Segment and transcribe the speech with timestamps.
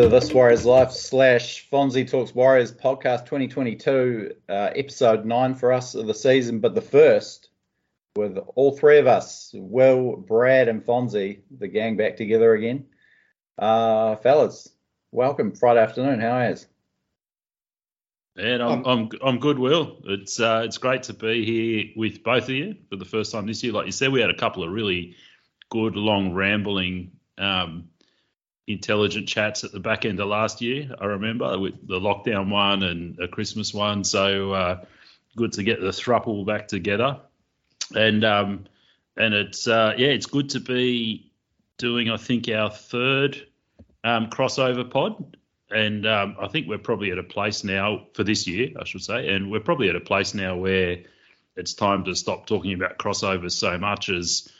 [0.00, 5.74] welcome to This Warriors Life slash Fonzie Talks Warriors podcast 2022, uh, episode nine for
[5.74, 7.50] us of the season, but the first
[8.16, 12.86] with all three of us, Will, Brad, and Fonzie, the gang back together again.
[13.58, 14.70] Uh, fellas,
[15.12, 16.18] welcome Friday afternoon.
[16.18, 16.66] How is?
[18.38, 20.00] And I'm, I'm I'm good, Will.
[20.04, 23.46] It's uh, it's great to be here with both of you for the first time
[23.46, 23.74] this year.
[23.74, 25.14] Like you said, we had a couple of really
[25.68, 27.90] good, long, rambling um,
[28.66, 30.94] intelligent chats at the back end of last year.
[31.00, 34.04] I remember with the lockdown one and a Christmas one.
[34.04, 34.84] So uh,
[35.36, 37.20] good to get the thruple back together,
[37.94, 38.66] and um,
[39.16, 41.32] and it's uh, yeah, it's good to be
[41.78, 42.10] doing.
[42.10, 43.46] I think our third
[44.04, 45.36] um, crossover pod,
[45.70, 49.02] and um, I think we're probably at a place now for this year, I should
[49.02, 50.98] say, and we're probably at a place now where
[51.56, 54.50] it's time to stop talking about crossovers so much as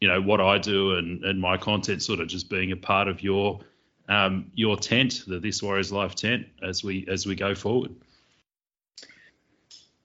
[0.00, 3.08] you know what I do and, and my content sort of just being a part
[3.08, 3.60] of your
[4.08, 7.94] um, your tent, the This Warriors Life tent, as we as we go forward.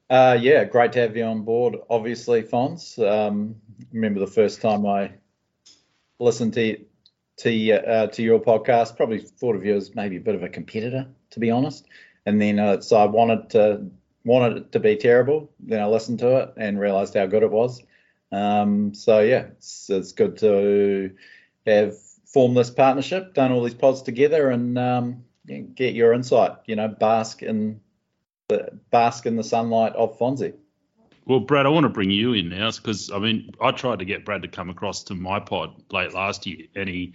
[0.09, 1.77] Uh, yeah, great to have you on board.
[1.89, 2.99] Obviously, Fons.
[2.99, 3.55] Um,
[3.91, 5.13] remember the first time I
[6.19, 6.77] listened to
[7.37, 10.49] to uh, to your podcast, probably thought of you as maybe a bit of a
[10.49, 11.87] competitor, to be honest.
[12.25, 13.87] And then uh, so I wanted to
[14.23, 15.51] wanted it to be terrible.
[15.59, 17.81] Then I listened to it and realised how good it was.
[18.31, 21.11] Um, so yeah, it's, it's good to
[21.65, 26.53] have formed this partnership, done all these pods together, and um, get your insight.
[26.65, 27.81] You know, bask in
[28.47, 30.53] the bask in the sunlight of Fonzie.
[31.25, 34.05] Well, Brad, I want to bring you in now because I mean, I tried to
[34.05, 37.13] get Brad to come across to my pod late last year, and he,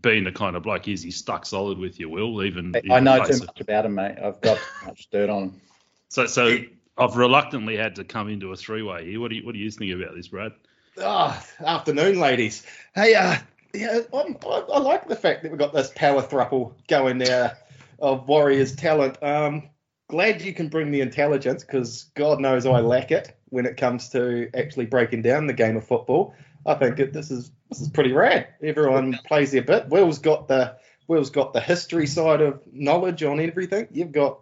[0.00, 2.42] being the kind of bloke is, he stuck solid with you, Will.
[2.42, 4.16] Even I know too much about him, mate.
[4.22, 5.60] I've got too much dirt on him.
[6.08, 6.58] So, so
[6.98, 9.20] I've reluctantly had to come into a three-way here.
[9.20, 10.52] What do you, what do you think about this, Brad?
[11.00, 12.66] Ah, oh, afternoon, ladies.
[12.94, 13.36] Hey, uh,
[13.72, 17.56] yeah, I, I, like the fact that we've got this power thruple going there
[17.98, 19.22] of Warriors talent.
[19.22, 19.70] Um,
[20.08, 24.10] glad you can bring the intelligence because God knows I lack it when it comes
[24.10, 26.34] to actually breaking down the game of football.
[26.66, 28.48] I think it, this is this is pretty rad.
[28.62, 29.88] Everyone plays their bit.
[29.88, 30.76] Will's got the
[31.08, 33.88] Will's got the history side of knowledge on everything.
[33.90, 34.40] You've got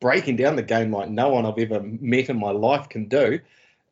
[0.00, 3.40] breaking down the game like no one I've ever met in my life can do.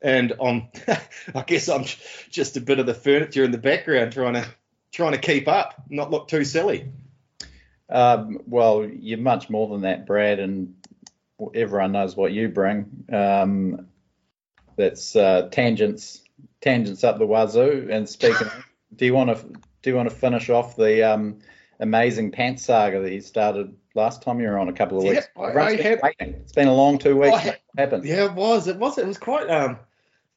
[0.01, 0.69] And I'm,
[1.35, 1.85] I guess I'm
[2.29, 4.45] just a bit of the furniture in the background trying to
[4.91, 6.91] trying to keep up, not look too silly.
[7.89, 10.75] Um, well, you're much more than that, Brad, and
[11.53, 13.05] everyone knows what you bring.
[13.11, 13.87] Um,
[14.75, 16.21] that's uh, tangents,
[16.61, 17.89] tangents up the wazoo.
[17.91, 18.47] And speaking,
[18.95, 19.45] do you want to
[19.81, 21.39] do you want to finish off the um,
[21.79, 25.27] amazing pants saga that you started last time you were on a couple of weeks?
[25.35, 27.37] Yeah, I, I had, it's been a long two weeks.
[27.37, 28.05] Had, happened?
[28.05, 28.67] Yeah, it was.
[28.67, 28.97] It was.
[28.97, 29.79] It was quite um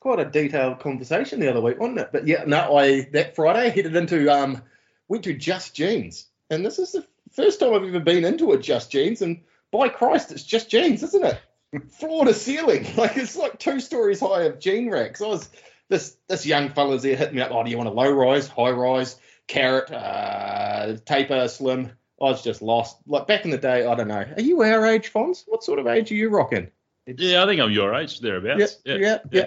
[0.00, 2.10] quite a detailed conversation the other week, wasn't it?
[2.12, 4.62] But yeah, no, I that Friday headed into um
[5.08, 8.58] went to Just Jeans, and this is the first time I've ever been into a
[8.58, 9.40] Just Jeans, and
[9.72, 11.40] by Christ, it's just jeans, isn't it?
[11.92, 15.20] Floor to ceiling, like it's like two stories high of jean racks.
[15.20, 15.48] I was
[15.88, 17.50] this this young fella's there hitting me up.
[17.50, 19.16] Oh, do you want a low rise, high rise,
[19.48, 21.92] carrot, uh, taper, slim?
[22.22, 22.98] I was just lost.
[23.06, 24.24] Like back in the day, I don't know.
[24.36, 25.44] Are you our age, Fons?
[25.46, 26.70] What sort of age are you rocking?
[27.06, 28.78] It's, yeah, I think I'm your age, thereabouts.
[28.84, 29.18] Yeah, yeah, yeah.
[29.32, 29.46] yeah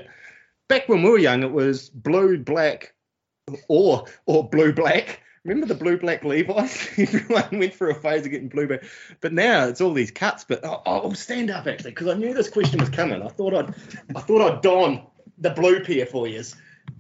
[0.68, 2.94] back when we were young, it was blue, black,
[3.68, 5.22] or or blue black.
[5.44, 6.90] Remember the blue black Levi's?
[6.98, 8.84] Everyone went through a phase of getting blue black,
[9.22, 10.44] but now it's all these cuts.
[10.44, 13.22] But oh, I'll stand up actually because I knew this question was coming.
[13.22, 13.76] I thought I'd
[14.16, 15.06] I thought I'd don
[15.38, 16.44] the blue pair for you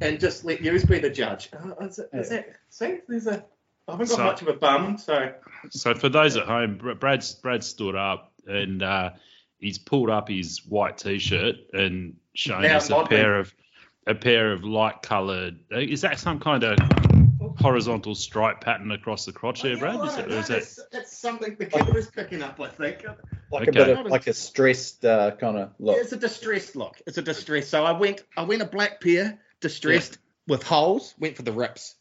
[0.01, 1.49] and just let you be the judge.
[1.53, 2.99] Uh, is, it, is that see?
[3.07, 3.43] There's a
[3.87, 5.33] I haven't got so, much of a bum, so.
[5.69, 9.11] So for those at home, Brad's Brad stood up and uh,
[9.59, 13.53] he's pulled up his white t-shirt and shown now us a pair of
[14.07, 15.59] a pair of light coloured.
[15.71, 16.77] Uh, is that some kind of
[17.59, 20.03] horizontal stripe pattern across the crotch there, Brad?
[20.03, 20.91] Is, it, is that's, that...
[20.91, 23.05] that's something the camera's picking up, I think.
[23.51, 23.81] Like okay.
[23.81, 25.95] a bit of like a stressed uh, kind of look.
[25.95, 27.01] Yeah, it's a distressed look.
[27.05, 27.69] It's a distressed.
[27.69, 30.53] So I went I went a black pair, distressed yeah.
[30.53, 31.13] with holes.
[31.19, 31.95] Went for the rips.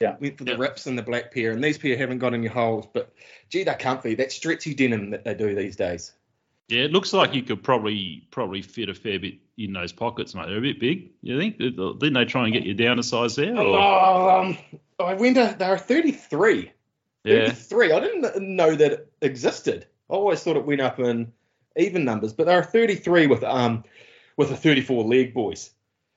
[0.00, 0.16] Yeah.
[0.20, 0.58] Went for the yeah.
[0.58, 3.12] rips and the black pair, and these pair haven't got any holes, but
[3.48, 4.14] gee, they're comfy.
[4.14, 6.12] That stretchy denim that they do these days.
[6.68, 10.34] Yeah, it looks like you could probably probably fit a fair bit in those pockets,
[10.34, 10.46] mate.
[10.46, 11.10] They're a bit big.
[11.20, 11.58] You think?
[11.58, 13.56] Didn't they try and get you down a size there?
[13.56, 13.78] Or?
[13.78, 14.58] Oh, um,
[15.00, 15.36] I went.
[15.36, 16.70] To, they were 33.
[17.24, 17.50] Yeah.
[17.50, 17.92] 33.
[17.92, 19.86] I didn't know that it existed.
[20.08, 21.32] I always thought it went up in
[21.76, 23.84] even numbers, but they were 33 with um
[24.36, 25.70] with a 34 leg, boys.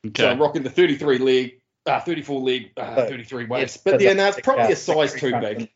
[0.05, 0.21] Okay.
[0.21, 3.83] So I'm rocking the 33 leg, uh, 34 leg, uh, 33 waist.
[3.83, 5.69] But yeah, no, it's probably a size too big.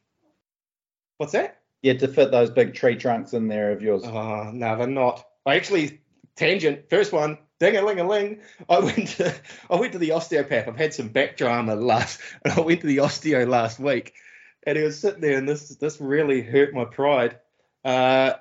[1.18, 1.62] What's that?
[1.82, 4.04] Yeah, to fit those big tree trunks in there of yours.
[4.04, 5.26] Oh, no, they're not.
[5.46, 6.02] I actually
[6.36, 6.90] tangent.
[6.90, 8.42] First one, ding a ling a ling.
[8.70, 9.34] I went to
[9.70, 10.68] I went to the osteopath.
[10.68, 14.14] I've had some back drama last, and I went to the osteo last week,
[14.64, 17.40] and he was sitting there, and this this really hurt my pride.
[17.84, 18.34] Uh,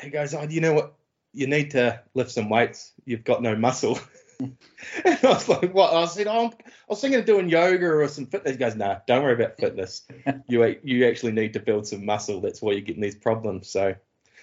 [0.00, 0.94] he goes, "Oh, you know what?
[1.32, 2.92] You need to lift some weights.
[3.04, 3.98] You've got no muscle."
[4.42, 4.56] and
[5.22, 8.26] I was like, "What?" I said, oh, "I was thinking of doing yoga or some
[8.26, 10.02] fitness." He goes, "No, nah, don't worry about fitness.
[10.48, 12.40] you you actually need to build some muscle.
[12.40, 13.94] That's why you're getting these problems." So,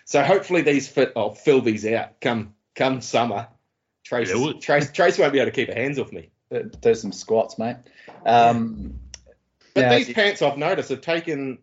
[0.06, 1.14] so hopefully these fit.
[1.16, 3.48] I'll fill these out come come summer.
[4.04, 6.30] Trace, yeah, Trace, Trace won't be able to keep her hands off me.
[6.50, 7.78] Do some squats, mate.
[8.26, 9.00] Um,
[9.74, 11.60] but yeah, these pants I've noticed have taken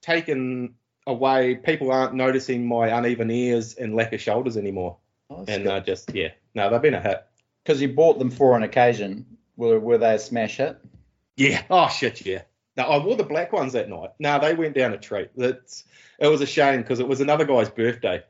[0.00, 0.74] taken
[1.06, 1.56] away.
[1.56, 4.96] People aren't noticing my uneven ears and lack of shoulders anymore.
[5.30, 7.26] Oh, and uh, just yeah, no, they've been a hit.
[7.64, 9.38] Because you bought them for an occasion.
[9.56, 10.78] Were were they a smash hit?
[11.36, 11.62] Yeah.
[11.70, 12.42] Oh shit, yeah.
[12.76, 14.10] Now I wore the black ones that night.
[14.18, 15.30] No, they went down a treat.
[15.36, 15.84] That's
[16.18, 18.22] it was a shame because it was another guy's birthday,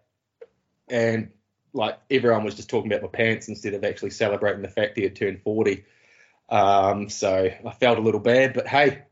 [0.88, 1.31] and
[1.73, 5.05] like everyone was just talking about my pants instead of actually celebrating the fact he
[5.05, 5.84] had turned forty.
[6.49, 9.05] Um, so I felt a little bad, but hey,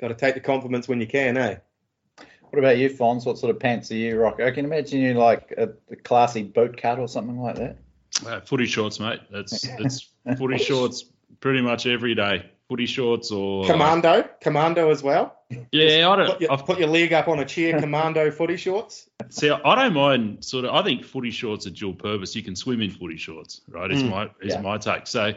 [0.00, 1.56] got to take the compliments when you can, eh?
[2.50, 3.26] What about you, Fons?
[3.26, 4.46] What sort of pants are you rocking?
[4.46, 7.78] I can imagine you like a, a classy boot cut or something like that.
[8.24, 9.20] Uh, footy shorts, mate.
[9.30, 10.08] That's it's
[10.38, 11.04] footy shorts
[11.40, 12.50] pretty much every day.
[12.68, 15.36] Footy shorts or commando, commando as well.
[15.70, 16.26] Yeah, I don't.
[16.26, 19.08] Put your, put your, leg up on a chair, commando footy shorts.
[19.28, 20.44] See, I don't mind.
[20.44, 22.34] Sort of, I think footy shorts are dual purpose.
[22.34, 23.90] You can swim in footy shorts, right?
[23.90, 24.60] Is mm, my is yeah.
[24.60, 25.06] my take.
[25.06, 25.32] So,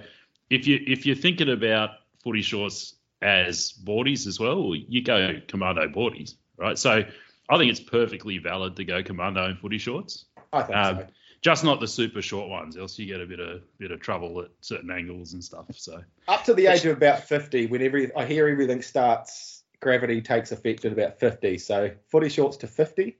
[0.49, 1.91] if you if you're thinking about
[2.23, 6.77] footy shorts as boardies as well, you go commando boardies, right?
[6.77, 7.03] So
[7.49, 10.25] I think it's perfectly valid to go commando in footy shorts.
[10.53, 11.07] I think um, so.
[11.41, 14.41] Just not the super short ones, else you get a bit of bit of trouble
[14.41, 15.65] at certain angles and stuff.
[15.73, 20.21] So up to the age of about fifty, when every I hear everything starts, gravity
[20.21, 21.57] takes effect at about fifty.
[21.57, 23.17] So footy shorts to fifty,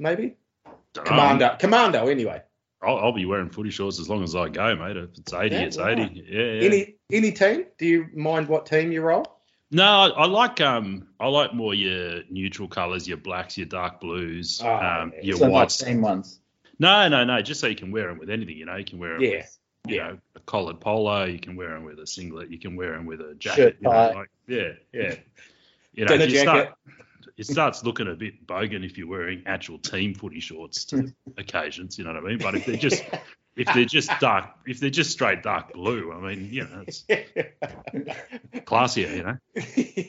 [0.00, 0.36] maybe.
[0.94, 2.42] Commando, commando anyway.
[2.82, 4.96] I'll, I'll, be wearing footy shorts as long as I go, mate.
[4.96, 5.98] If it's 80, yeah, it's right.
[5.98, 6.24] 80.
[6.28, 7.66] Yeah, yeah, Any any team?
[7.76, 9.26] Do you mind what team you roll?
[9.70, 14.00] No, I, I, like um I like more your neutral colours, your blacks, your dark
[14.00, 15.74] blues, oh, um, your so whites.
[15.74, 16.40] Same ones.
[16.78, 17.42] No, no, no.
[17.42, 18.56] Just so you can wear them with anything.
[18.56, 19.36] You know, you can wear them yeah.
[19.38, 20.08] with you yeah.
[20.08, 21.24] know a collared polo.
[21.24, 22.50] You can wear them with a singlet.
[22.50, 23.56] You can wear them with a jacket.
[23.56, 25.14] Shirt, you know, like, yeah, yeah.
[25.94, 26.74] You know, you start,
[27.36, 31.98] it starts looking a bit bogan if you're wearing actual team footy shorts to occasions.
[31.98, 32.38] You know what I mean?
[32.38, 33.02] But if they're just
[33.56, 37.04] if they're just dark, if they're just straight dark blue, I mean, you know, it's
[38.64, 39.38] classier, you know.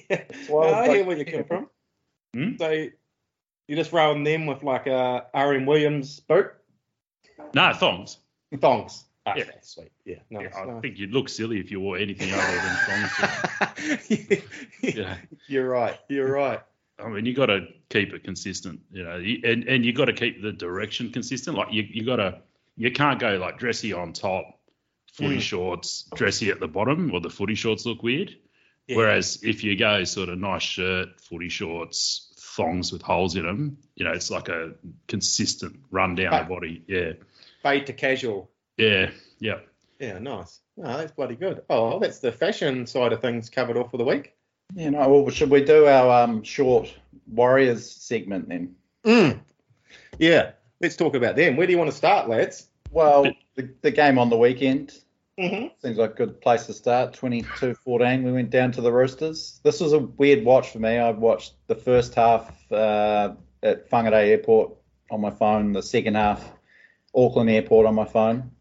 [0.10, 0.24] yeah.
[0.48, 1.69] Well, I hear where you come from.
[2.36, 2.57] Hmm?
[2.60, 2.69] So
[3.68, 6.51] you're just rolling them with like a RM Williams boot?
[7.53, 8.18] No, thongs.
[8.59, 9.06] Thongs.
[9.25, 9.91] Ah, yeah, sweet.
[10.06, 10.81] Yeah, nice, yeah I nice.
[10.81, 14.44] think you'd look silly if you wore anything other than thongs.
[14.95, 15.18] yeah.
[15.47, 16.00] You're right.
[16.07, 16.62] You're right.
[16.97, 20.13] I mean, you got to keep it consistent, you know, and and you got to
[20.13, 21.57] keep the direction consistent.
[21.57, 22.41] Like you, you got to,
[22.75, 24.45] you can't go like dressy on top,
[25.13, 25.42] footy mm.
[25.42, 28.35] shorts, dressy at the bottom, or the footy shorts look weird.
[28.88, 28.97] Yeah.
[28.97, 33.77] Whereas if you go sort of nice shirt, footy shorts, thongs with holes in them,
[33.95, 34.74] you know, it's like a
[35.07, 36.83] consistent run down the body.
[36.88, 37.13] Yeah.
[37.61, 38.50] Fade to casual.
[38.77, 39.11] Yeah.
[39.39, 39.59] Yeah.
[40.00, 40.19] Yeah.
[40.19, 40.59] Nice.
[40.77, 41.61] No, that's bloody good.
[41.69, 44.33] Oh, that's the fashion side of things covered off for the week.
[44.75, 46.94] You know, well, should we do our um, short
[47.27, 48.75] Warriors segment then?
[49.04, 49.39] Mm.
[50.19, 51.56] Yeah, let's talk about them.
[51.56, 52.68] Where do you want to start, lads?
[52.92, 53.25] Well,
[53.56, 54.94] the, the game on the weekend
[55.39, 55.68] mm-hmm.
[55.81, 57.19] seems like a good place to start.
[57.19, 59.59] 22-14, we went down to the Roosters.
[59.63, 60.97] This was a weird watch for me.
[60.97, 64.73] I watched the first half uh, at Whangarei Airport
[65.09, 66.47] on my phone, the second half
[67.16, 68.51] Auckland Airport on my phone,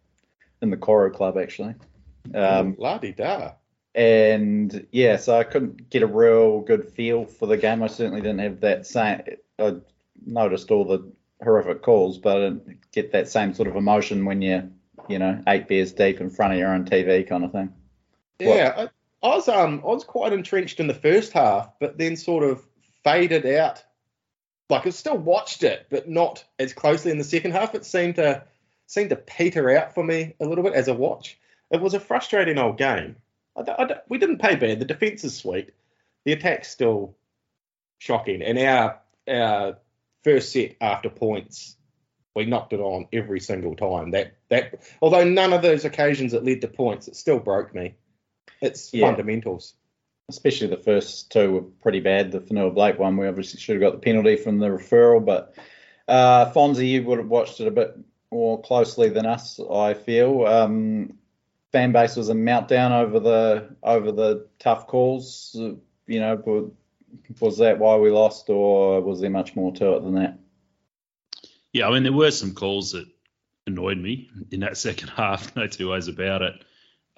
[0.63, 1.75] in the Koru Club actually.
[2.35, 3.53] Um, La di da
[3.99, 7.83] and yeah, so I couldn't get a real good feel for the game.
[7.83, 9.23] I certainly didn't have that same.
[9.59, 9.77] I
[10.25, 11.11] noticed all the
[11.43, 14.69] horrific calls, but I didn't get that same sort of emotion when you're,
[15.09, 17.73] you know, eight beers deep in front of your own TV kind of thing.
[18.39, 22.17] Yeah, I, I was um I was quite entrenched in the first half, but then
[22.17, 22.65] sort of
[23.03, 23.83] faded out.
[24.69, 27.75] Like I still watched it, but not as closely in the second half.
[27.75, 28.45] It seemed to
[28.87, 31.39] seemed to peter out for me a little bit as a watch.
[31.71, 33.17] It was a frustrating old game.
[33.57, 34.81] I I we didn't pay bad.
[34.81, 35.73] The defense is sweet.
[36.25, 37.17] The attack's still
[37.99, 38.43] shocking.
[38.43, 39.79] And our our
[40.23, 41.77] first set after points,
[42.35, 44.11] we knocked it on every single time.
[44.11, 47.95] That that although none of those occasions that led to points, it still broke me.
[48.61, 49.07] It's yeah.
[49.07, 49.75] fundamentals.
[50.29, 52.33] Especially the first two were pretty bad.
[52.33, 55.55] The Fonua Blake one, we obviously should have got the penalty from the referral, but
[56.07, 57.97] uh, Fonzie, you would have watched it a bit
[58.31, 60.47] more closely than us, I feel.
[60.47, 61.15] Um,
[61.73, 65.55] fan base was a meltdown over the over the tough calls.
[66.07, 66.73] You know,
[67.41, 70.39] was that why we lost, or was there much more to it than that?
[71.73, 73.07] Yeah, I mean, there were some calls that
[73.67, 75.55] annoyed me in that second half.
[75.57, 76.55] No two ways about it.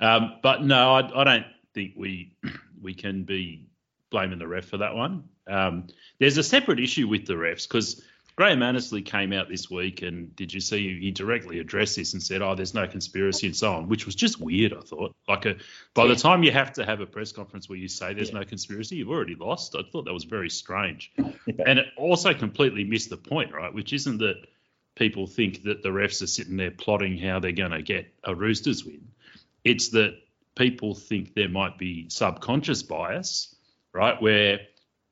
[0.00, 2.34] Um, but no, I, I, don't think we
[2.82, 3.66] we can be
[4.10, 5.24] blaming the ref for that one.
[5.46, 5.86] Um,
[6.18, 8.02] there's a separate issue with the refs because
[8.36, 12.22] Graham Annesley came out this week and did you see he directly addressed this and
[12.22, 14.72] said, "Oh, there's no conspiracy and so on," which was just weird.
[14.72, 15.56] I thought, like, a,
[15.94, 16.14] by yeah.
[16.14, 18.38] the time you have to have a press conference where you say there's yeah.
[18.38, 19.76] no conspiracy, you've already lost.
[19.76, 23.74] I thought that was very strange, and it also completely missed the point, right?
[23.74, 24.46] Which isn't that
[24.94, 28.34] people think that the refs are sitting there plotting how they're going to get a
[28.34, 29.08] Roosters win.
[29.64, 30.18] It's that
[30.60, 33.56] people think there might be subconscious bias,
[33.94, 34.60] right, where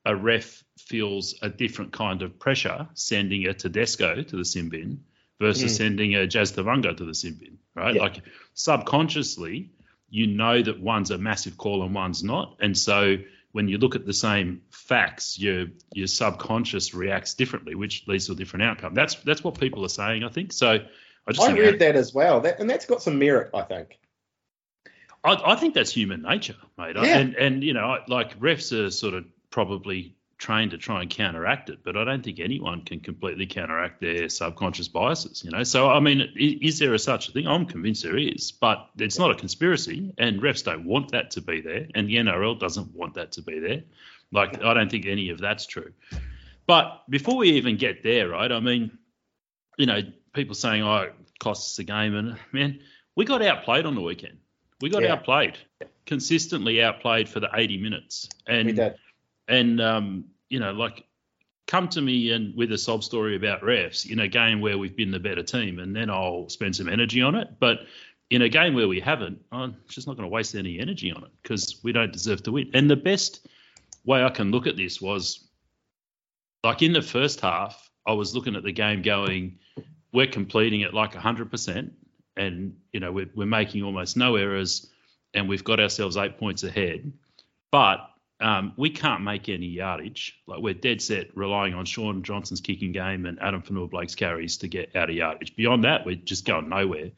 [0.05, 5.03] a ref feels a different kind of pressure sending a Tedesco to the sin bin
[5.41, 5.77] versus mm.
[5.77, 7.95] sending a Jazz Tevaga to the sin bin, right?
[7.95, 8.01] Yeah.
[8.03, 8.21] Like
[8.53, 9.71] subconsciously,
[10.11, 12.57] you know that one's a massive call and one's not.
[12.59, 13.17] And so
[13.51, 18.33] when you look at the same facts, your your subconscious reacts differently, which leads to
[18.33, 18.93] a different outcome.
[18.93, 20.53] That's that's what people are saying, I think.
[20.53, 20.77] So
[21.27, 23.99] I just I read that as well, that, and that's got some merit, I think.
[25.23, 26.95] I, I think that's human nature, mate.
[26.95, 27.17] Yeah.
[27.17, 31.69] And and you know, like refs are sort of probably trained to try and counteract
[31.69, 35.43] it, but I don't think anyone can completely counteract their subconscious biases.
[35.43, 37.45] You know, so I mean, is, is there a such a thing?
[37.45, 41.41] I'm convinced there is, but it's not a conspiracy, and refs don't want that to
[41.41, 43.83] be there, and the NRL doesn't want that to be there.
[44.31, 45.91] Like, I don't think any of that's true.
[46.65, 48.51] But before we even get there, right?
[48.51, 48.97] I mean,
[49.77, 50.01] you know,
[50.33, 52.79] people saying, "Oh, it costs us a game," and man,
[53.15, 54.37] we got outplayed on the weekend.
[54.81, 55.13] We got yeah.
[55.13, 55.57] outplayed,
[56.05, 58.93] consistently outplayed for the 80 minutes, and
[59.47, 61.05] and um, you know, like
[61.67, 64.95] come to me and with a sob story about refs in a game where we've
[64.95, 67.47] been the better team, and then I'll spend some energy on it.
[67.59, 67.81] But
[68.29, 71.23] in a game where we haven't, I'm just not going to waste any energy on
[71.23, 72.71] it because we don't deserve to win.
[72.73, 73.47] And the best
[74.05, 75.47] way I can look at this was
[76.63, 79.59] like in the first half, I was looking at the game going,
[80.11, 81.91] we're completing it like 100%,
[82.39, 84.87] and you know we're, we're making almost no errors,
[85.33, 87.11] and we've got ourselves eight points ahead.
[87.71, 90.39] But um, we can't make any yardage.
[90.47, 94.67] Like we're dead set relying on Shaun Johnson's kicking game and Addin Fonua-Blake's carries to
[94.67, 95.55] get out of yardage.
[95.55, 97.11] Beyond that, we're just going nowhere.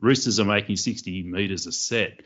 [0.00, 2.20] Roosters are making 60 metres a set,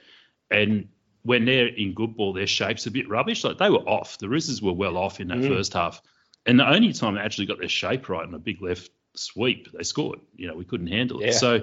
[0.50, 0.88] and
[1.22, 3.44] when they're in good ball, their shape's a bit rubbish.
[3.44, 4.18] Like they were off.
[4.18, 5.48] The Roosters were well off in that mm.
[5.48, 6.02] first half,
[6.44, 9.68] and the only time they actually got their shape right in a big left sweep,
[9.72, 10.20] they scored.
[10.34, 11.26] You know, we couldn't handle it.
[11.26, 11.32] Yeah.
[11.32, 11.62] So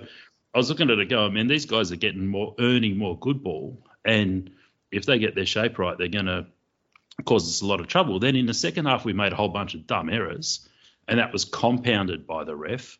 [0.57, 3.43] I was looking at it going, man, these guys are getting more, earning more good
[3.43, 4.49] ball, and
[4.91, 6.47] if they get their shape right, they're going to
[7.25, 8.19] cause us a lot of trouble.
[8.19, 10.67] Then in the second half, we made a whole bunch of dumb errors,
[11.07, 12.97] and that was compounded by the ref.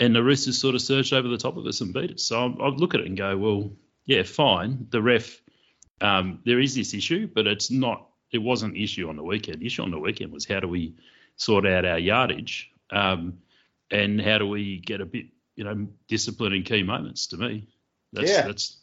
[0.00, 2.22] And the Roosters sort of surged over the top of us and beat us.
[2.22, 3.72] So I, I look at it and go, well,
[4.06, 4.86] yeah, fine.
[4.88, 5.42] The ref,
[6.00, 8.08] um, there is this issue, but it's not.
[8.32, 9.60] It wasn't the issue on the weekend.
[9.60, 10.94] The issue on the weekend was how do we
[11.36, 13.36] sort out our yardage, um,
[13.90, 15.26] and how do we get a bit,
[15.56, 17.28] you know, discipline in key moments.
[17.28, 17.66] To me,
[18.12, 18.42] that's yeah.
[18.42, 18.76] that's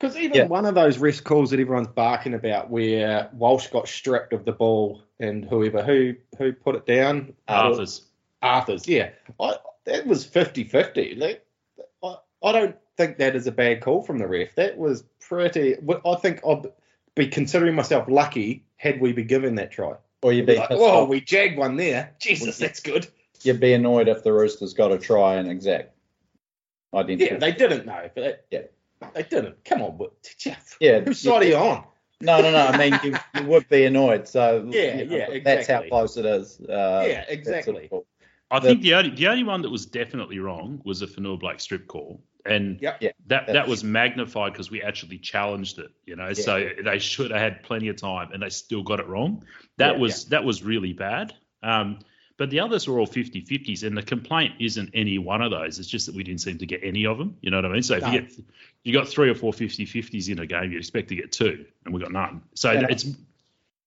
[0.00, 0.46] because even yeah.
[0.46, 4.52] one of those risk calls that everyone's barking about, where Walsh got stripped of the
[4.52, 8.00] ball and whoever who who put it down, Arthur's.
[8.00, 11.16] Uh, Arthur's, yeah, I, that was 50-50.
[11.16, 11.46] Like,
[12.02, 14.54] I, I don't think that is a bad call from the ref.
[14.56, 15.76] That was pretty.
[16.04, 16.72] I think I'd
[17.14, 19.94] be considering myself lucky had we been given that try.
[20.22, 22.14] Or you'd be like, oh, we jagged one there.
[22.20, 23.08] Jesus, that's good.
[23.44, 25.94] You'd be annoyed if the Roosters got a try and exact
[26.94, 27.30] identity.
[27.32, 28.62] Yeah, they didn't know, but that, yeah.
[29.14, 29.64] They didn't.
[29.64, 29.98] Come on,
[30.38, 30.76] Jeff.
[30.80, 31.00] Yeah.
[31.00, 31.84] Whose side are you on?
[32.20, 32.66] No, no, no.
[32.66, 34.28] I mean, you, you would be annoyed.
[34.28, 35.40] So yeah, you know, yeah, exactly.
[35.40, 36.60] That's how close it is.
[36.60, 37.90] Uh, yeah, exactly.
[38.50, 41.58] I the, think the only the only one that was definitely wrong was the Fonua-Blake
[41.58, 42.98] strip call, and yep.
[43.00, 45.90] yeah, that that was magnified because we actually challenged it.
[46.04, 46.34] You know, yeah.
[46.34, 49.44] so they should have had plenty of time, and they still got it wrong.
[49.78, 51.34] That yeah, was that was really bad.
[51.62, 52.00] Um,
[52.36, 55.78] but the others were all 50 50s, and the complaint isn't any one of those.
[55.78, 57.36] It's just that we didn't seem to get any of them.
[57.40, 57.82] You know what I mean?
[57.82, 58.10] So if no.
[58.10, 58.32] you get
[58.84, 61.66] you got three or four 50 50s in a game, you'd expect to get two,
[61.84, 62.42] and we got none.
[62.54, 63.06] So and it's.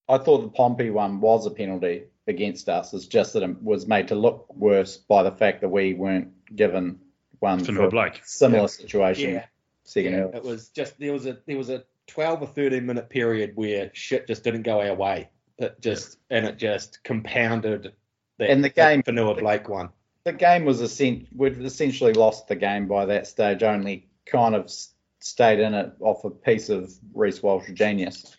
[0.07, 2.93] I thought the Pompey one was a penalty against us.
[2.93, 6.55] It's just that it was made to look worse by the fact that we weren't
[6.55, 6.99] given
[7.39, 8.21] one for, for Blake.
[8.23, 8.67] similar yeah.
[8.67, 9.33] situation.
[9.33, 9.45] Yeah.
[9.83, 13.09] Second yeah, it was just there was a there was a 12 or 13 minute
[13.09, 15.29] period where shit just didn't go our way.
[15.57, 16.37] It just yeah.
[16.37, 17.93] and it just compounded
[18.37, 19.89] that, and the game Fonua-Blake one.
[20.23, 23.63] The game was essentially we'd essentially lost the game by that stage.
[23.63, 24.71] Only kind of
[25.19, 28.35] stayed in it off a piece of Reece Walsh genius.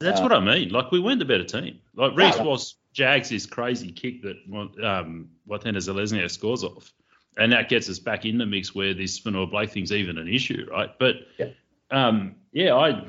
[0.00, 0.70] That's uh, what I mean.
[0.70, 1.80] Like we weren't the better team.
[1.94, 4.36] Like Reece no, Walsh jags his crazy kick that
[4.84, 6.92] um, Watene Zelezniak scores off,
[7.38, 10.66] and that gets us back in the mix where this Fonua-Blake thing's even an issue,
[10.70, 10.90] right?
[10.98, 11.46] But yeah,
[11.90, 13.06] um, yeah I.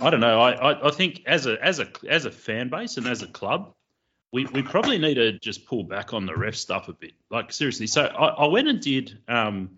[0.00, 0.40] I don't know.
[0.40, 3.26] I, I, I, think as a as a as a fan base and as a
[3.26, 3.74] club,
[4.32, 7.12] we, we probably need to just pull back on the ref stuff a bit.
[7.30, 7.86] Like seriously.
[7.86, 9.70] So I, I went and did um,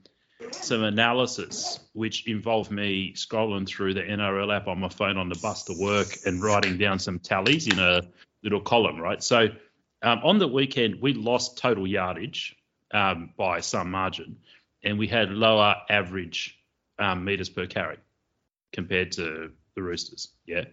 [0.51, 5.39] some analysis which involved me scrolling through the NRL app on my phone on the
[5.41, 8.03] bus to work and writing down some tallies in a
[8.43, 9.23] little column, right?
[9.23, 9.49] So
[10.03, 12.57] um, on the weekend, we lost total yardage
[12.93, 14.37] um, by some margin,
[14.83, 16.59] and we had lower average
[16.99, 17.99] um, meters per carry
[18.73, 20.29] compared to the Roosters.
[20.47, 20.65] Yeah.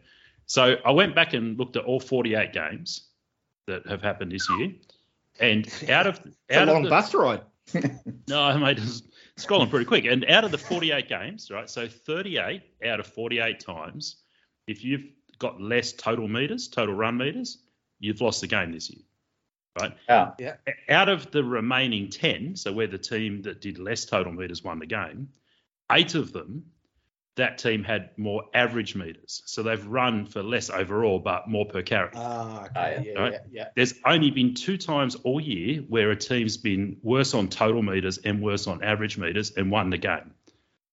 [0.45, 3.07] So I went back and looked at all 48 games
[3.67, 4.71] that have happened this year,
[5.39, 7.41] and out of it's out a long of the, bus ride.
[8.27, 9.03] no, mate, it's
[9.37, 10.05] scrolling pretty quick.
[10.05, 11.69] And out of the 48 games, right?
[11.69, 14.17] So 38 out of 48 times,
[14.67, 15.03] if you've
[15.39, 17.59] got less total meters, total run meters,
[17.99, 19.03] you've lost the game this year,
[19.79, 19.93] right?
[20.07, 20.55] Yeah.
[20.89, 24.79] Out of the remaining 10, so where the team that did less total meters won
[24.79, 25.29] the game,
[25.91, 26.63] eight of them,
[27.37, 29.41] that team had more average meters.
[29.45, 32.09] So they've run for less overall, but more per carry.
[32.15, 33.03] Ah, Ah, okay.
[33.05, 33.11] yeah.
[33.13, 33.31] yeah, Right.
[33.33, 33.67] yeah, yeah.
[33.75, 38.17] There's only been two times all year where a team's been worse on total meters
[38.19, 40.33] and worse on average meters and won the game.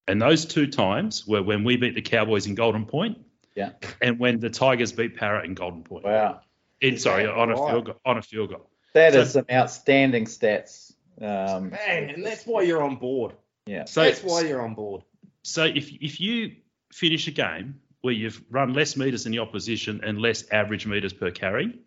[0.06, 3.18] And those two times were when we beat the Cowboys in Golden Point
[3.56, 3.70] Yeah.
[4.02, 6.04] and when the Tigers beat Parra in Golden Point.
[6.04, 6.40] Wow.
[6.80, 7.70] In, sorry, Yeah, on a right.
[7.70, 7.96] field goal.
[8.04, 8.68] On a field goal.
[8.92, 10.92] That So- is some outstanding stats.
[11.20, 13.32] Um, Man, and that's why you're on board.
[13.66, 13.84] yeah.
[13.86, 15.02] So, that's why you're on board.
[15.44, 16.56] So if if you
[16.92, 21.12] finish a game where you've run less meters than the opposition and less average meters
[21.12, 21.78] per carry,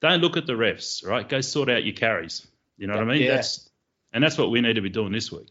[0.00, 1.28] don't look at the refs, right?
[1.28, 2.46] Go sort out your carries.
[2.78, 3.22] You know what I mean?
[3.22, 3.36] Yeah.
[3.36, 3.68] That's
[4.12, 5.48] and that's what we need to be doing this week.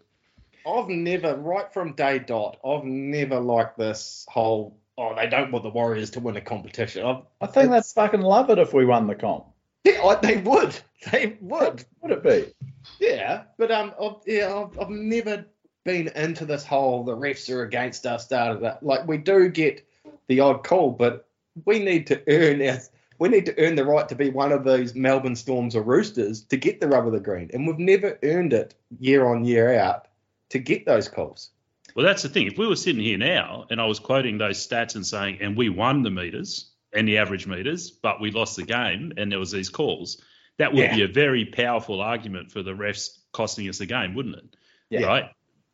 [0.66, 4.80] I've never, right from day dot, I've never liked this whole.
[4.98, 7.06] Oh, they don't want the Warriors to win a competition.
[7.06, 9.46] I've, I think they'd fucking love it if we won the comp.
[9.86, 10.78] yeah, I, they would.
[11.12, 11.86] They would.
[12.02, 12.54] Would it be?
[13.00, 15.46] Yeah, but um, I've, yeah, I've, I've never
[15.90, 18.28] been into this whole the refs are against us.
[18.28, 18.74] Da, da, da.
[18.82, 19.86] Like we do get
[20.28, 21.28] the odd call, but
[21.66, 22.80] we need to earn our,
[23.18, 26.44] we need to earn the right to be one of those Melbourne Storms or Roosters
[26.46, 29.74] to get the rub of the green, and we've never earned it year on year
[29.80, 30.08] out
[30.50, 31.50] to get those calls.
[31.96, 32.46] Well, that's the thing.
[32.46, 35.58] If we were sitting here now and I was quoting those stats and saying, and
[35.58, 39.40] we won the meters and the average meters, but we lost the game and there
[39.40, 40.22] was these calls,
[40.58, 40.96] that would Yeah.
[40.96, 44.56] be a very powerful argument for the refs costing us the game, wouldn't it?
[44.92, 45.06] Yeah.
[45.06, 45.30] Right?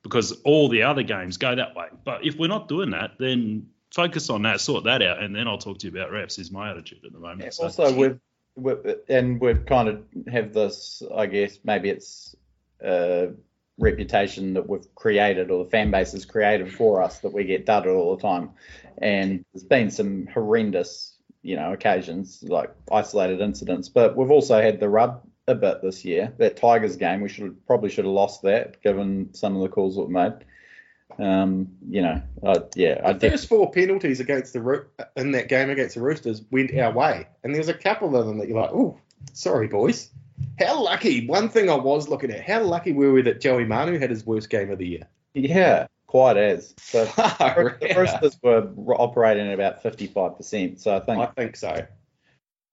[0.06, 1.88] Because all the other games go that way.
[2.04, 5.48] But if we're not doing that, then focus on that, sort that out, and then
[5.48, 6.38] I'll talk to you about refs.
[6.38, 7.42] Is my attitude at the moment.
[7.42, 8.20] Yeah, So- also, we've,
[8.56, 8.78] we've
[9.10, 11.02] and we've kind of have this.
[11.14, 12.36] I guess maybe it's
[12.84, 13.30] a
[13.80, 17.66] reputation that we've created, or the fan base has created for us, that we get
[17.66, 18.52] dudded all the time.
[19.00, 24.80] And there's been some horrendous, you know, occasions like isolated incidents, but we've also had
[24.80, 26.34] the rub a bit this year.
[26.38, 29.96] That Tigers game, we should probably should have lost that, given some of the calls
[29.96, 30.46] that were made.
[31.18, 35.48] Um, you know, I, yeah, I The first four penalties against the Roo- in that
[35.48, 38.48] game against the Roosters went our way, and there was a couple of them that
[38.48, 39.00] you're like, oh,
[39.34, 40.10] sorry boys.
[40.60, 41.26] How lucky!
[41.28, 44.26] One thing I was looking at, how lucky were we that Joey Manu had his
[44.26, 45.08] worst game of the year?
[45.34, 46.74] Yeah, quite as.
[46.78, 47.94] So the.
[47.96, 50.80] Roosters were operating at about 55%.
[50.80, 51.22] So I think.
[51.22, 51.86] I think so.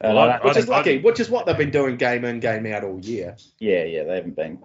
[0.03, 1.97] And Well, I I- don't- Which is I- lucky, which is what they've been doing
[1.97, 3.37] game in, game out all year.
[3.61, 4.59] yeah, yeah, they haven't been.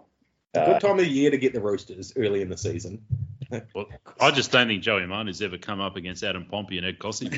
[0.54, 2.58] It's a Uh, good time of the year to get the Roosters early in the
[2.58, 3.02] season.
[3.73, 3.88] Well,
[4.19, 7.30] I just don't think Joey Manu's ever come up against Adam Pompey and Ed Kosi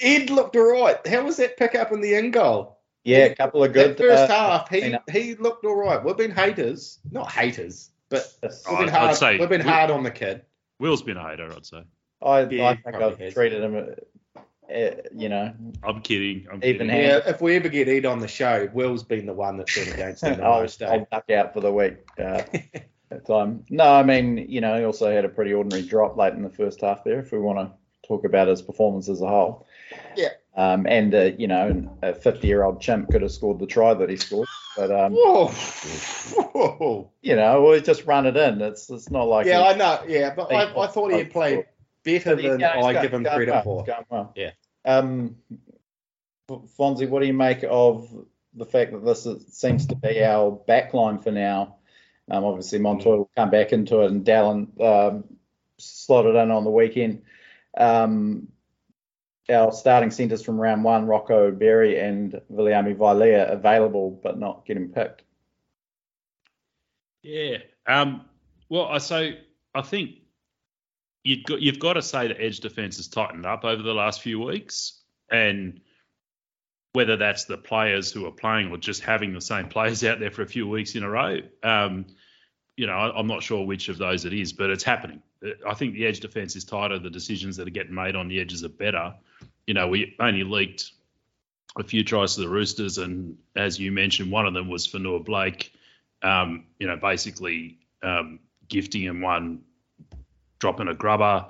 [0.00, 1.04] Ed looked all right.
[1.06, 2.78] How was that pick up in the end goal?
[3.02, 3.96] yeah, a couple of good.
[3.96, 6.02] that first uh, half, he he looked all right.
[6.04, 9.16] We've been haters, not haters, but we've I'd- been I'd hard.
[9.16, 10.42] say we've been we- hard on the kid.
[10.78, 11.82] Will's been a hater, I'd say.
[12.22, 13.34] I, yeah, I think I've has.
[13.34, 13.94] treated him,
[14.68, 16.46] you know, I'm kidding.
[16.50, 17.02] I'm Even kidding.
[17.02, 19.92] Yeah, if we ever get Ed on the show, Will's been the one that's been
[19.92, 20.82] against him the I'll, most.
[20.82, 20.86] eh?
[20.86, 22.42] I'll duck out for the week uh,
[23.26, 23.64] time.
[23.70, 26.50] No, I mean, you know, he also had a pretty ordinary drop late in the
[26.50, 27.72] first half there, if we want to
[28.08, 29.66] talk about his performance as a whole.
[30.16, 30.28] Yeah.
[30.56, 33.92] Um, and, uh, you know, a 50 year old chimp could have scored the try
[33.92, 34.48] that he scored.
[34.76, 35.48] But, um, Whoa.
[36.52, 37.10] Whoa.
[37.22, 38.60] you know, well, he just run it in.
[38.60, 40.00] It's it's not like Yeah, he- I know.
[40.06, 41.66] Yeah, but I, I thought he had played
[42.04, 43.84] better than Yeah, I go- give him going credit well, for.
[43.84, 44.32] going well.
[44.36, 44.50] Yeah.
[44.84, 45.36] Um,
[46.48, 48.08] Fonzie, what do you make of
[48.54, 51.76] the fact that this is, seems to be our backline for now?
[52.30, 55.24] Um, obviously, Montoya will come back into it, and Dallin um,
[55.78, 57.22] slotted in on the weekend.
[57.76, 58.48] Um,
[59.50, 64.88] our starting centres from round one, Rocco Berry and Viliami Vailea, available but not getting
[64.88, 65.22] picked.
[67.22, 67.58] Yeah.
[67.86, 68.24] Um,
[68.70, 69.32] well, I so
[69.74, 70.20] I think
[71.24, 74.22] you've got you've got to say the edge defense has tightened up over the last
[74.22, 75.80] few weeks, and
[76.92, 80.30] whether that's the players who are playing or just having the same players out there
[80.30, 82.06] for a few weeks in a row, um,
[82.76, 85.20] you know, I, I'm not sure which of those it is, but it's happening.
[85.68, 86.98] I think the edge defense is tighter.
[86.98, 89.14] The decisions that are getting made on the edges are better.
[89.66, 90.92] You know, we only leaked
[91.76, 94.98] a few tries to the Roosters, and as you mentioned, one of them was for
[94.98, 95.72] Noah Blake
[96.24, 99.60] um, you know, basically um, gifting him one,
[100.58, 101.46] dropping a grubber.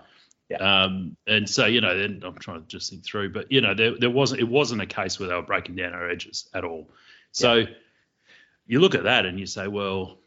[0.49, 0.85] Yeah.
[0.85, 3.75] Um, and so, you know, then I'm trying to just think through, but you know,
[3.75, 6.64] there, there wasn't it wasn't a case where they were breaking down our edges at
[6.64, 6.90] all.
[7.33, 7.67] So yeah.
[8.67, 10.19] you look at that and you say, well,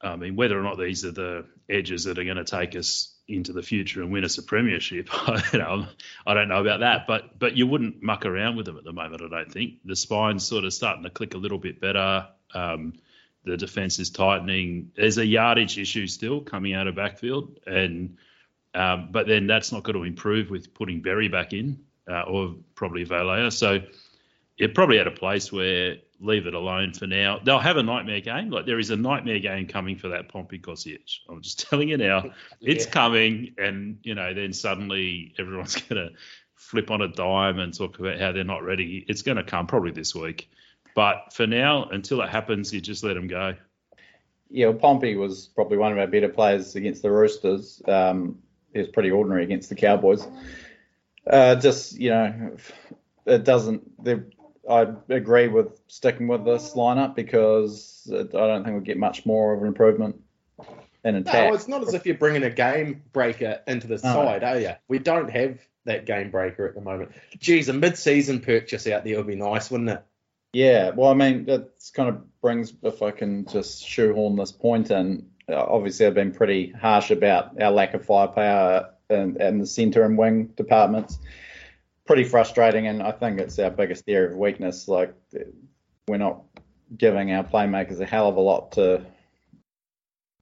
[0.00, 3.14] I mean, whether or not these are the edges that are going to take us
[3.28, 5.08] into the future and win us a premiership,
[5.52, 5.86] you know,
[6.26, 7.06] I don't know about that.
[7.06, 9.22] But but you wouldn't muck around with them at the moment.
[9.22, 12.28] I don't think the spine's sort of starting to click a little bit better.
[12.54, 12.94] Um,
[13.46, 14.90] the defense is tightening.
[14.96, 18.16] There's a yardage issue still coming out of backfield, and
[18.74, 21.78] um, but then that's not going to improve with putting Berry back in
[22.10, 23.52] uh, or probably Vailea.
[23.52, 23.80] So
[24.56, 27.38] you're probably at a place where leave it alone for now.
[27.42, 28.50] They'll have a nightmare game.
[28.50, 31.20] Like there is a nightmare game coming for that Pompey Kosciuszko.
[31.28, 32.30] I'm just telling you now,
[32.60, 32.90] it's yeah.
[32.90, 36.14] coming, and you know then suddenly everyone's going to
[36.54, 39.04] flip on a dime and talk about how they're not ready.
[39.08, 40.50] It's going to come probably this week,
[40.96, 43.54] but for now, until it happens, you just let them go.
[44.50, 47.82] Yeah, well, Pompey was probably one of our better players against the Roosters.
[47.86, 48.38] Um,
[48.72, 50.26] he was pretty ordinary against the Cowboys.
[51.26, 52.56] Uh, just you know,
[53.26, 53.82] it doesn't.
[54.68, 59.52] I agree with sticking with this lineup because I don't think we'll get much more
[59.52, 60.22] of an improvement
[61.04, 61.50] in attack.
[61.50, 64.00] No, it's not as if you're bringing a game breaker into the no.
[64.00, 64.72] side, are you?
[64.88, 67.12] We don't have that game breaker at the moment.
[67.38, 70.02] Geez, a mid-season purchase out there would be nice, wouldn't it?
[70.52, 74.90] Yeah, well, I mean, that kind of brings, if I can just shoehorn this point
[74.90, 79.66] in, uh, obviously I've been pretty harsh about our lack of firepower in, in the
[79.66, 81.18] centre and wing departments
[82.06, 84.88] pretty frustrating, and I think it's our biggest area of weakness.
[84.88, 85.14] Like
[86.08, 86.42] we're not
[86.96, 89.04] giving our playmakers a hell of a lot to,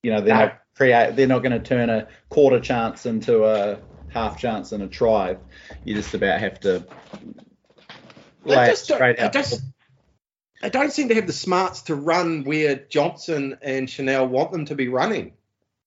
[0.03, 0.45] you know, they're no.
[0.47, 1.17] not create.
[1.17, 5.37] They're not going to turn a quarter chance into a half chance and a try.
[5.85, 6.87] You just about have to
[8.45, 9.33] lay it straight out.
[9.33, 9.63] Just,
[10.65, 14.65] they don't seem to have the smarts to run where Johnson and Chanel want them
[14.65, 15.35] to be running.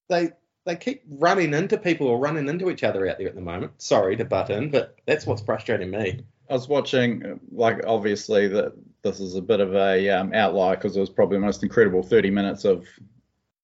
[0.07, 0.33] They
[0.65, 3.81] they keep running into people or running into each other out there at the moment.
[3.81, 6.19] Sorry to butt in, but that's what's frustrating me.
[6.47, 10.95] I was watching, like, obviously that this is a bit of a um, outlier because
[10.95, 12.85] it was probably the most incredible 30 minutes of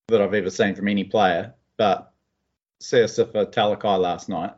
[0.08, 1.54] that I've ever seen from any player.
[1.78, 2.12] But
[2.82, 4.54] Siosifa Talakai last night,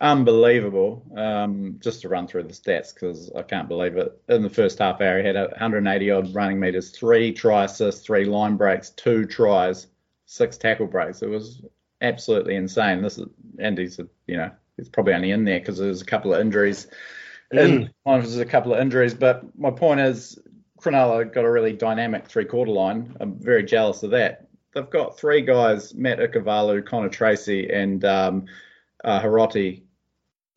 [0.00, 1.04] unbelievable.
[1.16, 4.20] Um, just to run through the stats because I can't believe it.
[4.28, 8.24] In the first half hour, he had 180 odd running meters, three try assists, three
[8.24, 9.86] line breaks, two tries
[10.26, 11.22] six tackle breaks.
[11.22, 11.62] It was
[12.00, 13.02] absolutely insane.
[13.02, 13.26] This is
[13.58, 16.86] Andy's, you know, he's probably only in there because there's a couple of injuries.
[17.52, 17.90] Mm.
[18.06, 20.38] And there's a couple of injuries, but my point is,
[20.80, 23.16] Cronulla got a really dynamic three quarter line.
[23.20, 24.48] I'm very jealous of that.
[24.74, 28.46] They've got three guys: Matt Ikuvalu, Connor Tracey, and um,
[29.04, 29.82] uh, Hiroti,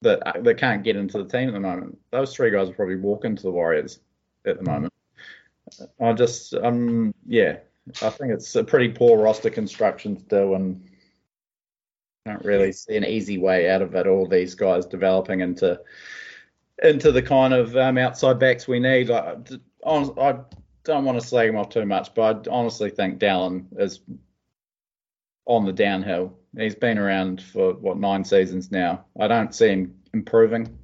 [0.02, 1.98] that that can't get into the team at the moment.
[2.12, 4.00] Those three guys will probably walk into the Warriors
[4.46, 4.94] at the moment.
[6.00, 7.58] I just, um, yeah,
[8.02, 10.84] I think it's a pretty poor roster construction still, and
[12.26, 14.08] I don't really see an easy way out of it.
[14.08, 15.80] All these guys developing into
[16.84, 19.10] into the kind of um, outside backs we need.
[19.10, 19.38] I,
[19.86, 20.36] I
[20.84, 24.02] don't want to slag him off too much, but I honestly think Dallin is
[25.46, 26.38] on the downhill.
[26.58, 29.06] He's been around for what nine seasons now.
[29.20, 30.78] I don't see him improving.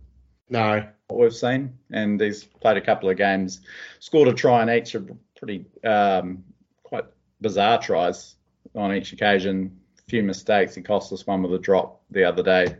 [0.49, 3.61] No, what we've seen, and he's played a couple of games,
[3.99, 6.43] scored a try in each, of pretty um,
[6.83, 7.05] quite
[7.41, 8.35] bizarre tries
[8.75, 9.79] on each occasion.
[9.99, 10.75] A few mistakes.
[10.75, 12.75] He cost us one with a drop the other day.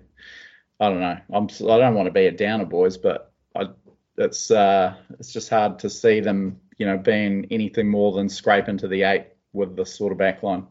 [0.80, 1.18] I don't know.
[1.32, 1.46] I'm.
[1.46, 3.70] I don't want to be a downer, boys, but I,
[4.18, 8.78] it's uh, it's just hard to see them, you know, being anything more than scraping
[8.80, 10.68] to the eight with this sort of backline.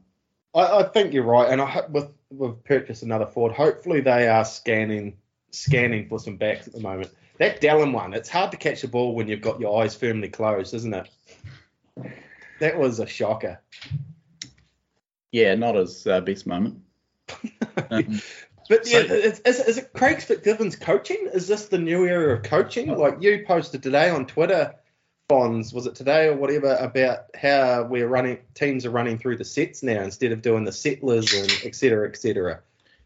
[0.55, 3.53] I, I think you're right, and I hope with we've purchased another Ford.
[3.53, 5.17] Hopefully, they are scanning
[5.51, 7.11] scanning for some backs at the moment.
[7.39, 10.29] That Dallin one, it's hard to catch the ball when you've got your eyes firmly
[10.29, 11.09] closed, isn't it?
[12.61, 13.61] that was a shocker.
[15.31, 16.83] Yeah, not his uh, best moment.
[17.91, 18.21] um,
[18.69, 21.29] but yeah, so, is, is, it Craig Fitzgibbon's coaching?
[21.33, 22.91] Is this the new era of coaching?
[22.91, 22.99] Oh.
[22.99, 24.75] Like you posted today on Twitter,
[25.33, 29.83] Was it today or whatever, about how we're running teams are running through the sets
[29.83, 32.61] now instead of doing the settlers and et cetera, et cetera.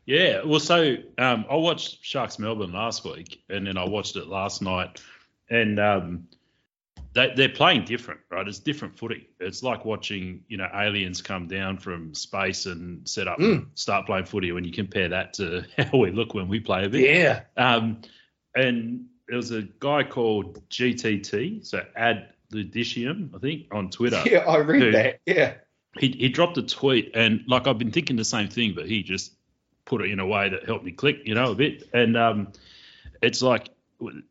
[0.06, 4.28] Yeah, well, so um, I watched Sharks Melbourne last week, and then I watched it
[4.28, 5.02] last night,
[5.50, 6.28] and um,
[7.12, 8.46] they, they're playing different, right?
[8.46, 9.28] It's different footy.
[9.40, 13.52] It's like watching, you know, aliens come down from space and set up mm.
[13.52, 14.52] and start playing footy.
[14.52, 17.40] When you compare that to how we look when we play a bit, yeah.
[17.56, 18.02] Um,
[18.54, 24.22] and there was a guy called GTT, so Ad Ludicium, I think, on Twitter.
[24.26, 25.20] Yeah, I read who, that.
[25.26, 25.54] Yeah.
[25.98, 29.02] He he dropped a tweet, and like I've been thinking the same thing, but he
[29.02, 29.32] just
[29.86, 31.88] put it in a way that helped me click, you know, a bit.
[31.94, 32.52] And um,
[33.22, 33.70] it's like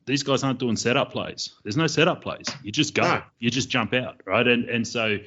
[0.05, 1.55] these guys aren't doing setup plays.
[1.63, 2.47] There's no setup plays.
[2.61, 3.03] You just go.
[3.03, 3.21] No.
[3.39, 4.47] You just jump out, right?
[4.47, 5.17] And and so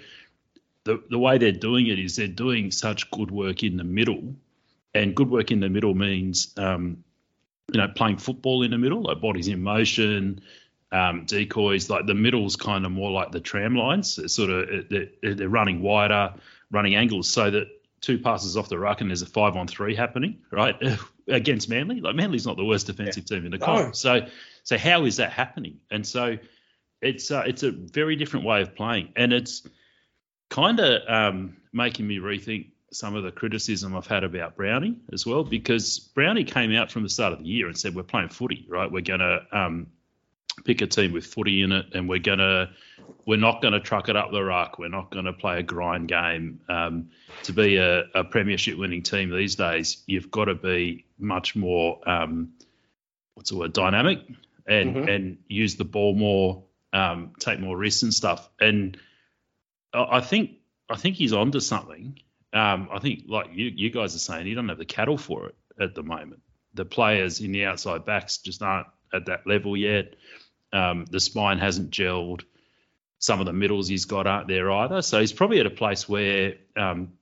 [0.84, 4.36] the the way they're doing it is they're doing such good work in the middle,
[4.94, 7.02] and good work in the middle means um,
[7.72, 10.40] you know playing football in the middle, like bodies in motion,
[10.92, 11.90] um, decoys.
[11.90, 14.18] Like the middle's kind of more like the tram lines.
[14.18, 16.34] It's sort of they're, they're running wider,
[16.70, 17.68] running angles, so that
[18.00, 20.76] two passes off the ruck and there's a five on three happening, right?
[21.28, 22.00] Against Manly.
[22.00, 23.36] Like Manly's not the worst defensive yeah.
[23.36, 23.86] team in the comp.
[23.86, 23.92] No.
[23.92, 24.26] So
[24.62, 25.78] so how is that happening?
[25.90, 26.38] And so
[27.02, 29.12] it's uh, it's a very different way of playing.
[29.16, 29.66] And it's
[30.50, 35.26] kind of um, making me rethink some of the criticism I've had about Brownie as
[35.26, 38.30] well, because Brownie came out from the start of the year and said we're playing
[38.30, 38.90] footy, right?
[38.90, 39.86] We're going to um,
[40.64, 42.70] pick a team with footy in it, and we're gonna
[43.26, 44.78] we're not going to truck it up the ruck.
[44.78, 46.60] We're not going to play a grind game.
[46.68, 47.10] Um,
[47.44, 52.00] to be a, a, premiership winning team these days, you've got to be much more
[52.08, 52.52] um,
[53.34, 54.20] what's the word dynamic
[54.66, 55.08] and mm-hmm.
[55.08, 58.48] and use the ball more, um, take more risks and stuff.
[58.60, 58.98] And
[59.92, 60.52] I think
[60.90, 62.18] I think he's onto something.
[62.52, 65.46] Um, I think like you you guys are saying, you don't have the cattle for
[65.46, 66.40] it at the moment.
[66.74, 70.14] The players in the outside backs just aren't at that level yet.
[70.72, 72.42] Um, the spine hasn't gelled.
[73.18, 75.02] Some of the middles he's got aren't there either.
[75.02, 77.12] So he's probably at a place where um,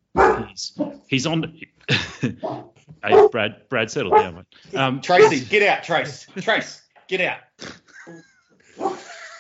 [0.49, 1.59] he's he's on.
[2.21, 4.79] hey, Brad, Brad, settle down, mate.
[4.79, 6.27] Um, Tracy, get out, Trace.
[6.41, 7.39] Trace, get out.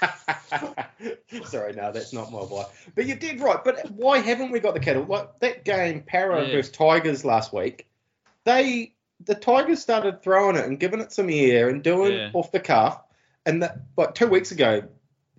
[1.46, 2.90] Sorry, no, that's not my wife.
[2.94, 3.62] But you did right.
[3.62, 5.04] But why haven't we got the kettle?
[5.04, 6.52] Like that game, Para yeah.
[6.52, 7.86] versus Tigers last week,
[8.44, 12.30] they the Tigers started throwing it and giving it some air and doing yeah.
[12.32, 13.02] off the cuff.
[13.44, 14.82] And that, like two weeks ago,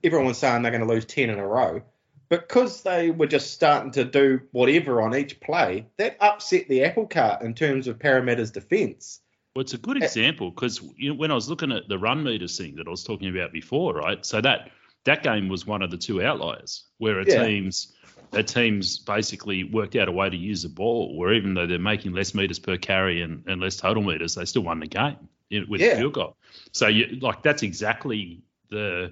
[0.04, 1.82] everyone was saying they're going to lose 10 in a row.
[2.30, 7.08] Because they were just starting to do whatever on each play, that upset the apple
[7.08, 9.22] cart in terms of Parramatta's defence.
[9.58, 12.24] Well, it's a good example because you know, when I was looking at the run
[12.24, 14.24] meters thing that I was talking about before, right?
[14.24, 14.70] So that
[15.06, 17.44] that game was one of the two outliers where a yeah.
[17.44, 17.96] team's
[18.34, 21.80] a team's basically worked out a way to use the ball where even though they're
[21.80, 25.28] making less meters per carry and, and less total meters, they still won the game
[25.68, 25.88] with yeah.
[25.88, 26.38] a field goal.
[26.72, 29.12] So you like that's exactly the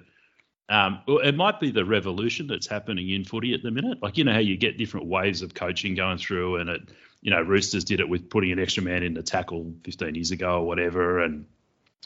[0.68, 4.00] um, it might be the revolution that's happening in footy at the minute.
[4.00, 6.82] Like you know how you get different waves of coaching going through, and it
[7.20, 10.30] you know Roosters did it with putting an extra man in the tackle 15 years
[10.30, 11.46] ago or whatever, and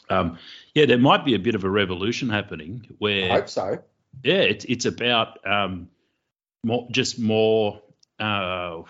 [0.09, 0.37] um,
[0.73, 3.79] yeah, there might be a bit of a revolution happening where I hope so.
[4.23, 5.89] Yeah, it's it's about um,
[6.63, 7.81] more just more
[8.19, 8.81] uh,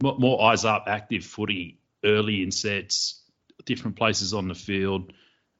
[0.00, 3.22] more eyes up, active footy early in sets,
[3.64, 5.12] different places on the field,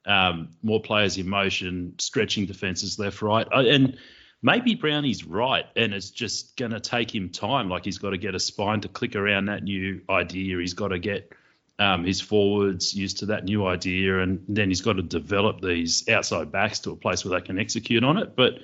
[0.05, 3.97] um, more players in motion, stretching defenses left, right, and
[4.45, 7.67] maybe Brownie's right, and it's just going to take him time.
[7.67, 10.59] Like he's got to get a spine to click around that new idea.
[10.59, 11.33] He's got to get
[11.79, 16.07] um, his forwards used to that new idea, and then he's got to develop these
[16.07, 18.35] outside backs to a place where they can execute on it.
[18.35, 18.59] But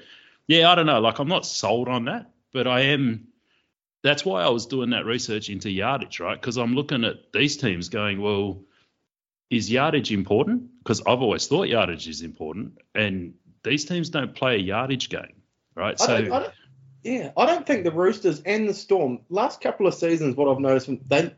[0.48, 1.00] yeah, I don't know.
[1.00, 3.28] Like I'm not sold on that, but I am.
[4.04, 6.40] That's why I was doing that research into yardage, right?
[6.40, 8.64] Because I'm looking at these teams going, well,
[9.50, 10.80] is yardage important?
[10.80, 15.41] Because I've always thought yardage is important, and these teams don't play a yardage game,
[15.76, 16.00] right?
[16.02, 16.22] I so.
[16.22, 16.54] Don't, I don't,
[17.04, 20.36] yeah, I don't think the Roosters and the Storm last couple of seasons.
[20.36, 21.34] What I've noticed, they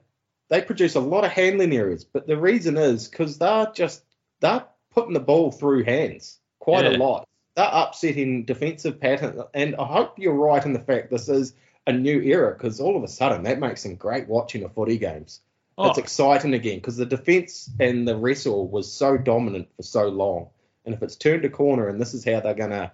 [0.49, 4.03] they produce a lot of handling errors, but the reason is because they're just
[4.41, 6.91] they're putting the ball through hands quite yeah.
[6.91, 7.27] a lot.
[7.55, 11.53] They're upsetting defensive patterns, and I hope you're right in the fact this is
[11.87, 14.97] a new era because all of a sudden that makes them great watching the footy
[14.97, 15.39] games.
[15.77, 15.89] Oh.
[15.89, 20.49] It's exciting again because the defense and the wrestle was so dominant for so long,
[20.85, 22.91] and if it's turned a corner and this is how they're gonna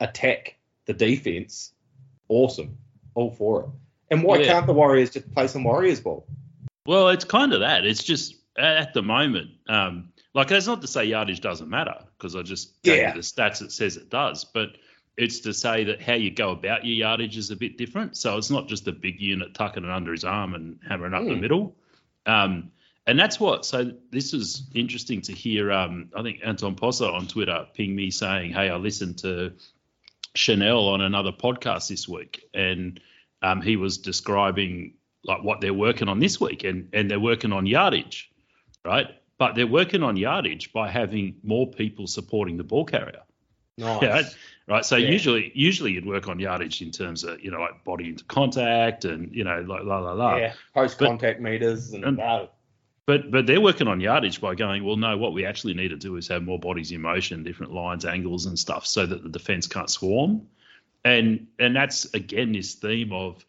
[0.00, 0.56] attack
[0.90, 1.72] the defense,
[2.28, 2.76] awesome,
[3.14, 3.68] all for it.
[4.10, 4.46] And why yeah.
[4.46, 6.26] can't the Warriors just play some Warriors ball?
[6.86, 7.86] Well, it's kind of that.
[7.86, 12.34] It's just at the moment, um, like that's not to say yardage doesn't matter because
[12.34, 13.08] I just gave yeah.
[13.08, 14.70] you the stats that says it does, but
[15.16, 18.16] it's to say that how you go about your yardage is a bit different.
[18.16, 21.22] So it's not just a big unit tucking it under his arm and hammering up
[21.22, 21.28] mm.
[21.28, 21.76] the middle.
[22.26, 22.72] Um,
[23.06, 23.64] and that's what.
[23.64, 25.70] So this is interesting to hear.
[25.72, 29.52] Um, I think Anton Possa on Twitter ping me saying, "Hey, I listened to
[30.34, 33.00] Chanel on another podcast this week, and
[33.42, 37.52] um, he was describing like what they're working on this week, and and they're working
[37.52, 38.30] on yardage,
[38.84, 39.08] right?
[39.38, 43.22] But they're working on yardage by having more people supporting the ball carrier.
[43.78, 44.02] Nice.
[44.02, 44.24] Right?
[44.68, 44.84] right?
[44.84, 45.10] So yeah.
[45.10, 49.04] usually, usually you'd work on yardage in terms of you know like body into contact
[49.04, 50.36] and you know like la la la.
[50.36, 52.20] Yeah, post contact meters and, and
[53.10, 54.94] But but they're working on yardage by going well.
[54.94, 58.04] No, what we actually need to do is have more bodies in motion, different lines,
[58.04, 60.46] angles, and stuff, so that the defense can't swarm.
[61.04, 63.44] And and that's again this theme of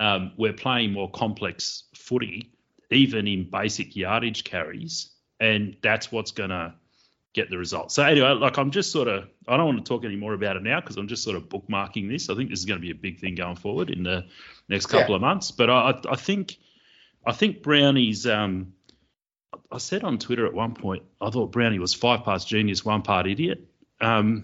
[0.00, 2.54] um, we're playing more complex footy,
[2.90, 6.72] even in basic yardage carries, and that's what's going to
[7.34, 7.92] get the result.
[7.92, 10.56] So anyway, like I'm just sort of I don't want to talk any more about
[10.56, 12.30] it now because I'm just sort of bookmarking this.
[12.30, 14.24] I think this is going to be a big thing going forward in the
[14.70, 15.16] next couple yeah.
[15.16, 15.50] of months.
[15.50, 16.56] But I, I think
[17.26, 18.26] I think Brownie's.
[18.26, 18.72] Um,
[19.70, 23.02] I said on Twitter at one point I thought Brownie was five parts genius, one
[23.02, 23.66] part idiot.
[24.00, 24.42] Um,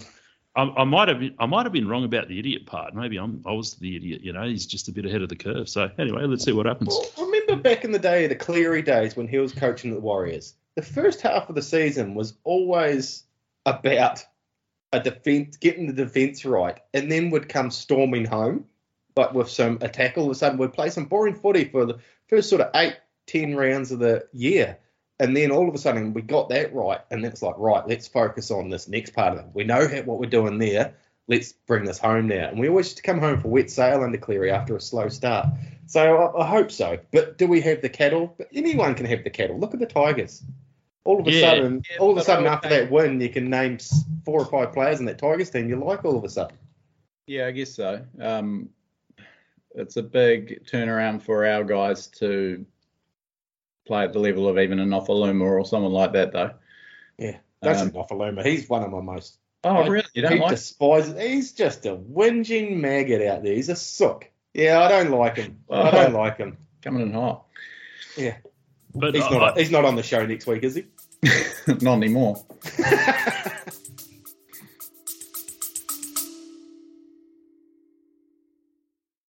[0.57, 2.94] I, I, might have been, I might have been wrong about the idiot part.
[2.94, 4.23] Maybe I'm I was the idiot.
[4.23, 5.68] You know, he's just a bit ahead of the curve.
[5.68, 6.88] So anyway, let's see what happens.
[7.16, 10.55] Well, remember back in the day, the Cleary days when he was coaching the Warriors.
[10.75, 13.25] The first half of the season was always
[13.66, 14.25] about
[14.92, 18.64] a defense, getting the defense right, and then would come storming home,
[19.14, 20.16] but with some attack.
[20.16, 22.97] All of a sudden, we'd play some boring footy for the first sort of eight,
[23.27, 24.79] ten rounds of the year,
[25.20, 28.07] and then all of a sudden we got that right, and it's like, right, let's
[28.07, 29.46] focus on this next part of it.
[29.54, 30.94] We know what we're doing there.
[31.26, 32.48] Let's bring this home now.
[32.48, 35.46] And we always to come home for wet sail under Cleary after a slow start.
[35.87, 36.98] So I, I hope so.
[37.12, 38.35] But do we have the cattle?
[38.38, 39.59] But anyone can have the cattle.
[39.59, 40.42] Look at the Tigers.
[41.04, 43.50] All of a yeah, sudden, yeah, all of a sudden after that win, you can
[43.50, 43.78] name
[44.24, 46.57] four or five players in that Tigers team you like all of a sudden.
[47.26, 48.04] Yeah, I guess so.
[48.20, 48.70] Um,
[49.74, 52.64] it's a big turnaround for our guys to
[53.88, 56.53] play at the level of even an Offaluma or someone like that, though.
[57.18, 58.44] Yeah, that's um, Offaluma.
[58.44, 59.38] He's one of my most.
[59.64, 60.07] Oh, I, really?
[60.14, 60.51] You don't he like?
[60.51, 63.55] Despises, he's just a whinging maggot out there.
[63.55, 64.31] He's a sook.
[64.55, 65.59] Yeah, I don't like him.
[65.68, 66.59] Oh, I don't like him.
[66.83, 67.44] Coming in hot.
[68.16, 68.37] Yeah.
[68.94, 70.87] But he's, not, he's not on the show next week, is he?
[71.81, 72.44] not anymore.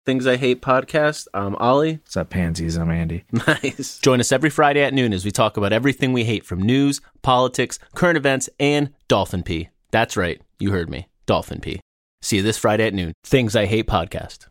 [0.08, 1.26] Things I Hate podcast.
[1.34, 1.96] I'm Ollie.
[1.96, 2.78] What's up, pansies?
[2.78, 3.24] I'm Andy.
[3.46, 3.98] Nice.
[3.98, 7.02] Join us every Friday at noon as we talk about everything we hate from news,
[7.20, 9.68] politics, current events, and dolphin pee.
[9.90, 10.40] That's right.
[10.58, 11.08] You heard me.
[11.26, 11.82] Dolphin pee.
[12.22, 13.12] See you this Friday at noon.
[13.22, 14.46] Things I Hate podcast.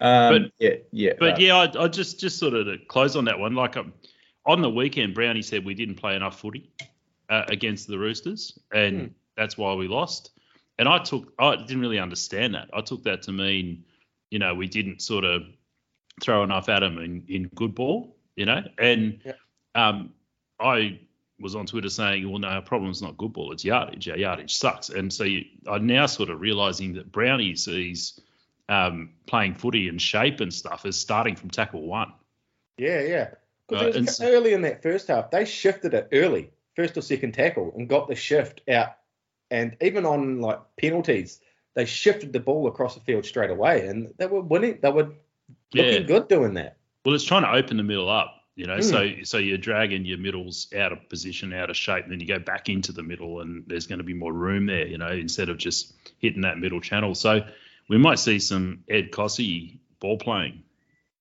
[0.00, 1.12] Um, but yeah, yeah.
[1.18, 3.54] But uh, yeah, I, I, just just sort of to close on that one.
[3.54, 3.92] Like um,
[4.46, 6.70] on the weekend, Brownie said we didn't play enough footy
[7.28, 9.06] uh, against the Roosters, and hmm.
[9.36, 10.30] that's why we lost
[10.78, 12.70] and I took I didn't really understand that.
[12.72, 13.84] I took that to mean,
[14.30, 15.42] you know, we didn't sort of
[16.20, 19.32] throw enough at him in, in good ball, you know, and yeah.
[19.74, 20.12] um,
[20.60, 21.00] I
[21.40, 24.08] was on Twitter saying, well, no, our problem's not good ball, it's yardage.
[24.08, 28.20] Our yardage sucks, and so you, I'm now sort of realizing that Brownie sees
[28.68, 32.12] um, playing footy and shape and stuff as starting from tackle one.
[32.78, 33.30] Yeah, yeah.
[33.68, 37.72] Because uh, early in that first half, they shifted it early, first or second tackle,
[37.76, 38.96] and got the shift out
[39.52, 41.40] and even on like penalties,
[41.74, 44.78] they shifted the ball across the field straight away, and they were winning.
[44.80, 45.12] They were
[45.74, 45.98] looking yeah.
[46.00, 46.78] good doing that.
[47.04, 48.78] Well, it's trying to open the middle up, you know.
[48.78, 48.84] Mm.
[48.84, 52.26] So so you're dragging your middles out of position, out of shape, and then you
[52.26, 55.10] go back into the middle, and there's going to be more room there, you know,
[55.10, 57.14] instead of just hitting that middle channel.
[57.14, 57.42] So
[57.88, 60.62] we might see some Ed Kosi ball playing.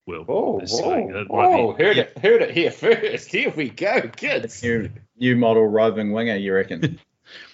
[0.07, 3.29] Well, oh, oh, oh heard it heard it here first.
[3.29, 4.63] Here we go, kids.
[4.63, 4.89] New,
[5.19, 6.97] new model roving winger, you reckon?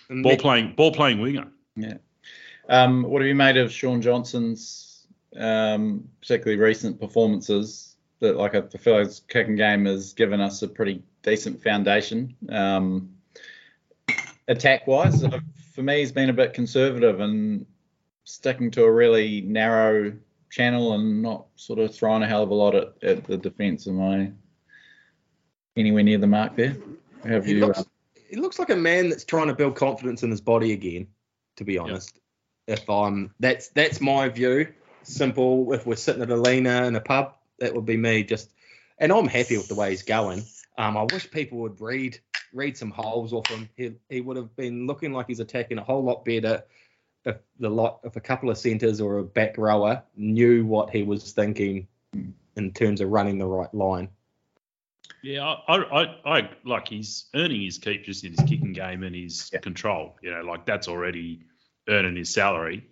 [0.09, 1.47] ball playing ball playing winger.
[1.75, 1.97] Yeah.
[2.69, 5.05] Um, what have you made of Shaun Johnson's
[5.37, 7.95] um, particularly recent performances?
[8.19, 12.35] That like I feel like his kicking game has given us a pretty decent foundation.
[12.49, 13.11] Um,
[14.47, 15.23] attack wise,
[15.73, 17.65] for me, he's been a bit conservative and
[18.23, 20.13] sticking to a really narrow
[20.49, 23.87] channel and not sort of throwing a hell of a lot at, at the defence.
[23.87, 24.31] Am I
[25.75, 26.75] anywhere near the mark there?
[27.23, 27.59] Have you?
[27.65, 27.83] Looks, uh,
[28.29, 31.07] he looks like a man that's trying to build confidence in his body again.
[31.57, 32.19] To be honest,
[32.67, 32.79] yep.
[32.79, 34.67] if I'm that's that's my view.
[35.03, 35.73] Simple.
[35.73, 38.23] If we're sitting at a leaner in a pub, that would be me.
[38.23, 38.51] Just
[38.99, 40.43] and I'm happy with the way he's going.
[40.77, 42.19] Um, I wish people would read
[42.53, 43.69] read some holes off him.
[43.75, 46.63] He he would have been looking like he's attacking a whole lot better
[47.25, 51.03] if the lot if a couple of centres or a back rower knew what he
[51.03, 51.87] was thinking
[52.55, 54.09] in terms of running the right line.
[55.27, 59.13] Yeah, I, I, I like he's earning his keep just in his kicking game and
[59.13, 59.59] his yeah.
[59.59, 60.15] control.
[60.21, 61.41] You know, like that's already
[61.89, 62.87] earning his salary.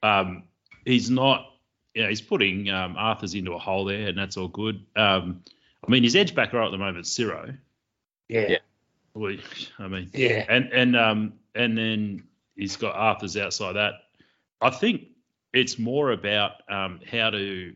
[0.00, 0.44] Um,
[0.84, 1.44] he's not,
[1.92, 4.86] you know, he's putting um, Arthur's into a hole there, and that's all good.
[4.94, 5.42] Um,
[5.84, 7.52] I mean, his edge back right at the moment, Ciro.
[8.28, 8.58] Yeah.
[9.14, 9.36] Well,
[9.80, 10.46] I mean, yeah.
[10.48, 12.22] And and um and then
[12.54, 13.94] he's got Arthur's outside that.
[14.60, 15.08] I think
[15.52, 17.74] it's more about um, how do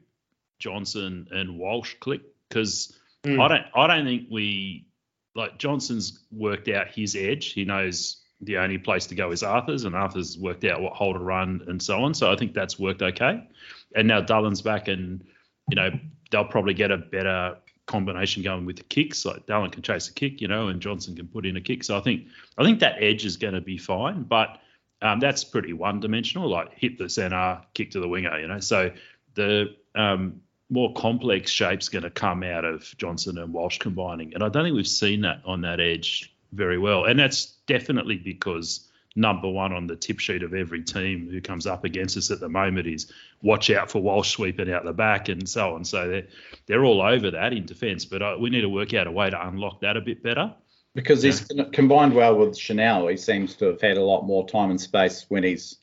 [0.60, 2.96] Johnson and Walsh click because
[3.26, 3.40] Mm.
[3.42, 4.86] I don't I don't think we
[5.34, 7.52] like Johnson's worked out his edge.
[7.52, 11.12] He knows the only place to go is Arthur's, and Arthur's worked out what hole
[11.12, 12.14] to run and so on.
[12.14, 13.46] So I think that's worked okay.
[13.94, 15.24] And now Dallin's back, and
[15.68, 15.90] you know
[16.30, 17.56] they'll probably get a better
[17.86, 19.24] combination going with the kicks.
[19.24, 21.84] Like Dallin can chase a kick, you know, and Johnson can put in a kick.
[21.84, 22.26] So I think
[22.58, 24.60] I think that edge is going to be fine, but
[25.02, 26.48] um, that's pretty one dimensional.
[26.48, 28.60] Like hit the center, kick to the winger, you know.
[28.60, 28.92] So
[29.34, 34.42] the um, more complex shape's going to come out of Johnson and Walsh combining, and
[34.42, 38.88] I don't think we've seen that on that edge very well, and that's definitely because
[39.16, 42.38] number one on the tip sheet of every team who comes up against us at
[42.38, 43.10] the moment is
[43.42, 45.84] watch out for Walsh sweeping out the back and so on.
[45.84, 46.26] So they're,
[46.66, 49.30] they're all over that in defence, but uh, we need to work out a way
[49.30, 50.54] to unlock that a bit better.
[50.94, 51.30] Because yeah.
[51.30, 53.06] he's combined well with Chanel.
[53.08, 55.76] He seems to have had a lot more time and space when he's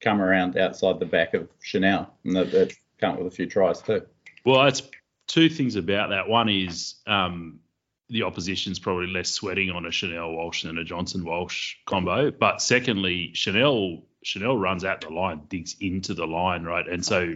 [0.00, 4.02] come around outside the back of Chanel, and that, come with a few tries too.
[4.44, 4.82] Well, it's
[5.26, 6.28] two things about that.
[6.28, 7.60] One is um,
[8.08, 12.30] the opposition's probably less sweating on a Chanel Walsh than a Johnson Walsh combo.
[12.30, 16.86] But secondly, Chanel Chanel runs out the line, digs into the line, right?
[16.88, 17.34] And so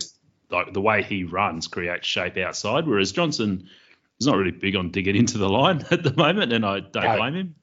[0.51, 3.69] like the way he runs creates shape outside, whereas Johnson
[4.21, 7.19] is not really big on digging into the line at the moment, and I don't
[7.19, 7.55] blame him.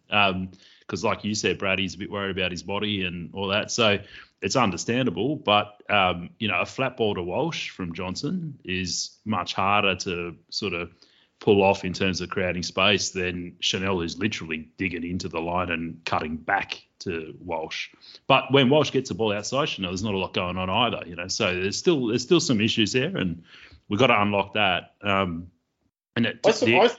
[0.86, 3.72] Because, like you said, Brad, he's a bit worried about his body and all that.
[3.72, 4.00] So
[4.42, 9.54] it's understandable, but um, you know, a flat ball to Walsh from Johnson is much
[9.54, 10.92] harder to sort of
[11.40, 15.72] pull off in terms of creating space, than Chanel is literally digging into the line
[15.72, 17.90] and cutting back to Walsh.
[18.28, 21.04] But when Walsh gets the ball outside Chanel, there's not a lot going on either,
[21.06, 21.28] you know.
[21.28, 23.44] So there's still there's still some issues there, and
[23.90, 24.94] we've got to unlock that.
[25.02, 25.48] Um,
[26.16, 26.90] and it, I, I,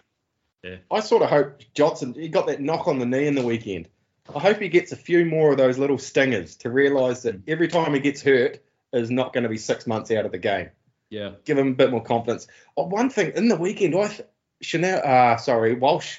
[0.64, 0.76] yeah.
[0.90, 3.88] I sort of hope Johnson he got that knock on the knee in the weekend.
[4.34, 7.68] I hope he gets a few more of those little stingers to realise that every
[7.68, 8.62] time he gets hurt
[8.92, 10.70] is not going to be six months out of the game.
[11.10, 11.32] Yeah.
[11.44, 12.46] Give him a bit more confidence.
[12.76, 14.10] Oh, one thing in the weekend, I
[14.62, 16.18] Chanel, uh, sorry, Walsh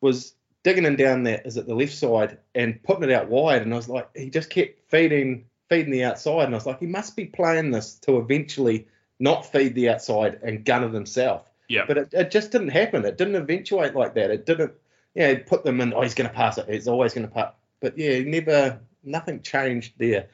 [0.00, 3.62] was digging in down there, is it the left side, and putting it out wide.
[3.62, 6.44] And I was like, he just kept feeding, feeding the outside.
[6.44, 10.40] And I was like, he must be playing this to eventually not feed the outside
[10.42, 11.47] and gun it himself.
[11.68, 11.84] Yeah.
[11.86, 13.04] But it, it just didn't happen.
[13.04, 14.30] It didn't eventuate like that.
[14.30, 14.72] It didn't,
[15.14, 16.68] yeah, put them in, oh, he's going to pass it.
[16.68, 17.52] He's always going to pass.
[17.80, 20.28] But yeah, never, nothing changed there.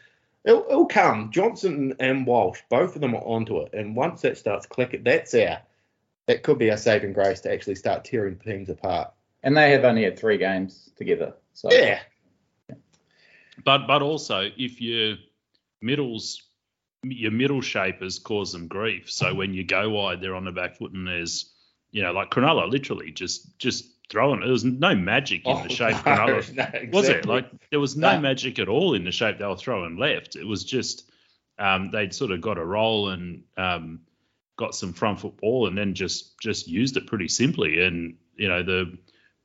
[0.44, 1.30] It'll, it'll, come.
[1.30, 3.72] Johnson and Walsh, both of them are onto it.
[3.72, 5.60] And once that starts clicking, that's our
[6.26, 9.12] that could be our saving grace to actually start tearing teams apart.
[9.42, 11.34] And they have only had three games together.
[11.52, 12.00] So yeah.
[13.64, 15.16] But but also if your
[15.80, 16.43] middles
[17.10, 19.10] your middle shapers cause them grief.
[19.10, 21.52] So when you go wide, they're on the back foot, and there's
[21.90, 24.40] you know like Cronulla literally just just throwing.
[24.40, 26.88] There was no magic in oh, the shape no, Cronulla no, exactly.
[26.90, 27.26] was it?
[27.26, 30.36] Like there was no, no, magic at all in the shape they were throwing left.
[30.36, 31.10] It was just
[31.58, 34.00] um, they'd sort of got a roll and um,
[34.56, 37.84] got some front foot ball and then just just used it pretty simply.
[37.84, 38.98] And you know the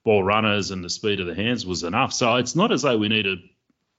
[0.03, 2.13] ball runners and the speed of the hands was enough.
[2.13, 3.37] So it's not as though we need to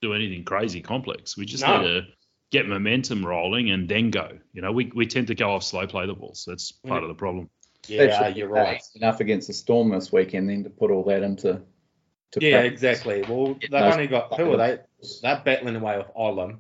[0.01, 1.37] do anything crazy complex.
[1.37, 2.07] We just need to
[2.51, 4.39] get momentum rolling and then go.
[4.53, 6.45] You know, we, we tend to go off slow play the balls.
[6.47, 7.05] That's part yeah.
[7.05, 7.49] of the problem.
[7.87, 8.83] Yeah, you're right.
[8.95, 11.63] Enough against the Storm this weekend then to put all that into.
[12.33, 12.73] To yeah, practice.
[12.73, 13.25] exactly.
[13.29, 14.79] Well, they've only got who are they?
[15.23, 16.59] They're battling away with Olam.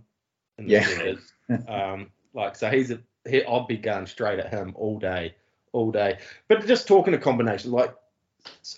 [0.59, 1.14] yeah.
[1.68, 5.34] um, like so, he's a he, I'll be going straight at him all day,
[5.72, 6.18] all day.
[6.49, 7.95] But just talking to combinations, like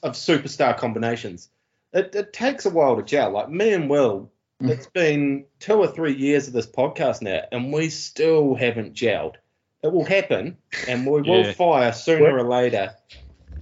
[0.02, 1.48] of superstar combinations,
[1.92, 3.30] it, it takes a while to gel.
[3.30, 4.28] Like me and Will, mm.
[4.70, 9.36] It's been two or three years of this podcast now, and we still haven't gelled.
[9.82, 10.56] It will happen,
[10.88, 11.52] and we will yeah.
[11.52, 12.94] fire sooner or later,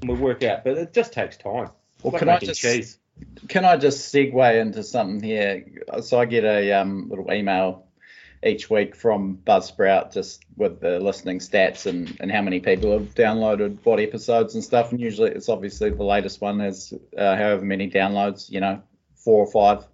[0.00, 0.64] and we work out.
[0.64, 1.70] But it just takes time.
[2.02, 2.98] Well, can I just cheese.
[3.48, 5.64] can I just segue into something here?
[6.02, 7.86] So I get a um, little email
[8.44, 13.14] each week from Buzzsprout just with the listening stats and, and how many people have
[13.14, 14.92] downloaded what episodes and stuff.
[14.92, 18.82] And usually it's obviously the latest one has uh, however many downloads, you know,
[19.14, 19.86] four or five.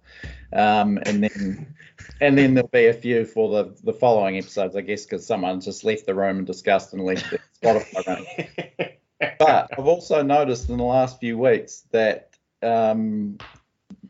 [0.53, 1.75] Um, and then
[2.21, 5.61] and then there'll be a few for the, the following episodes, I guess, because someone
[5.61, 8.89] just left the room and discussed and left the Spotify running.
[9.39, 12.31] but I've also noticed in the last few weeks that
[12.63, 13.37] um,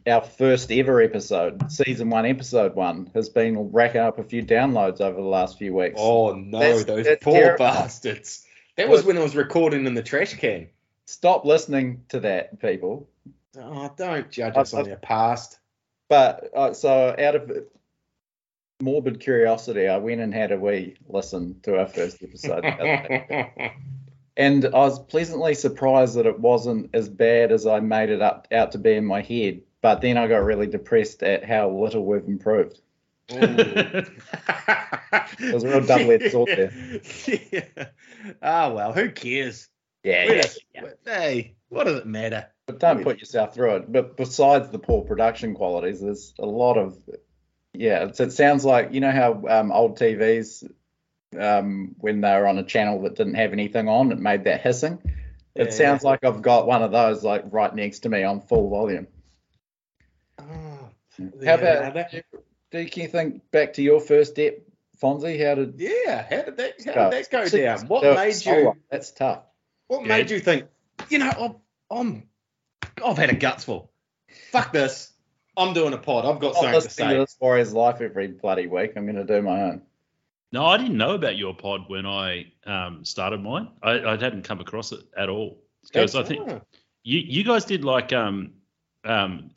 [0.05, 5.01] our first ever episode, season one, episode one, has been racking up a few downloads
[5.01, 5.95] over the last few weeks.
[5.97, 7.65] Oh no, that's, those that's poor terrible.
[7.65, 8.45] bastards!
[8.77, 10.67] That was when I was recording in the trash can.
[11.05, 13.09] Stop listening to that, people.
[13.59, 15.57] Oh, don't judge us I, on your past.
[16.09, 17.51] But uh, so, out of
[18.81, 22.63] morbid curiosity, I went and had a wee listen to our first episode.
[24.37, 28.47] and I was pleasantly surprised that it wasn't as bad as I made it up
[28.51, 29.61] out to be in my head.
[29.81, 32.81] But then I got really depressed at how little we've improved.
[33.27, 34.07] There's
[35.63, 37.01] a real double-edged sword there.
[37.51, 37.87] yeah.
[38.41, 39.67] Oh well, who cares?
[40.03, 40.89] Yeah, yeah, yeah.
[41.03, 42.47] Hey, what does it matter?
[42.67, 43.91] But don't put yourself through it.
[43.91, 46.97] But besides the poor production qualities, there's a lot of
[47.73, 48.09] yeah.
[48.19, 50.69] it sounds like you know how um, old TVs
[51.39, 54.61] um, when they were on a channel that didn't have anything on, it made that
[54.61, 54.99] hissing.
[55.55, 56.09] It yeah, sounds yeah.
[56.09, 59.07] like I've got one of those like right next to me on full volume.
[60.39, 60.89] Oh,
[61.45, 62.11] How about
[62.69, 64.67] do you think back to your first ep
[65.01, 67.11] Fonzie, how did Yeah, how did that how go?
[67.11, 67.87] did that go down?
[67.87, 68.73] What made you.
[68.89, 69.43] That's tough.
[69.87, 70.07] what Yeah.
[70.07, 70.65] made you think,
[71.09, 71.55] you know, I'm,
[71.95, 72.23] I'm
[73.05, 73.89] I've had a gutsful.
[74.51, 75.13] Fuck this.
[75.55, 76.25] I'm doing a pod.
[76.25, 77.19] I've got I'm something to listening to say.
[77.19, 78.93] this Warriors life every bloody week.
[78.95, 79.81] I'm going to do my own.
[80.51, 83.69] No, I didn't know about your pod when I um, started mine.
[83.81, 85.61] I, I hadn't come across it at all.
[85.83, 86.61] Because I think
[87.07, 88.51] you you guys did like um
[89.05, 89.51] um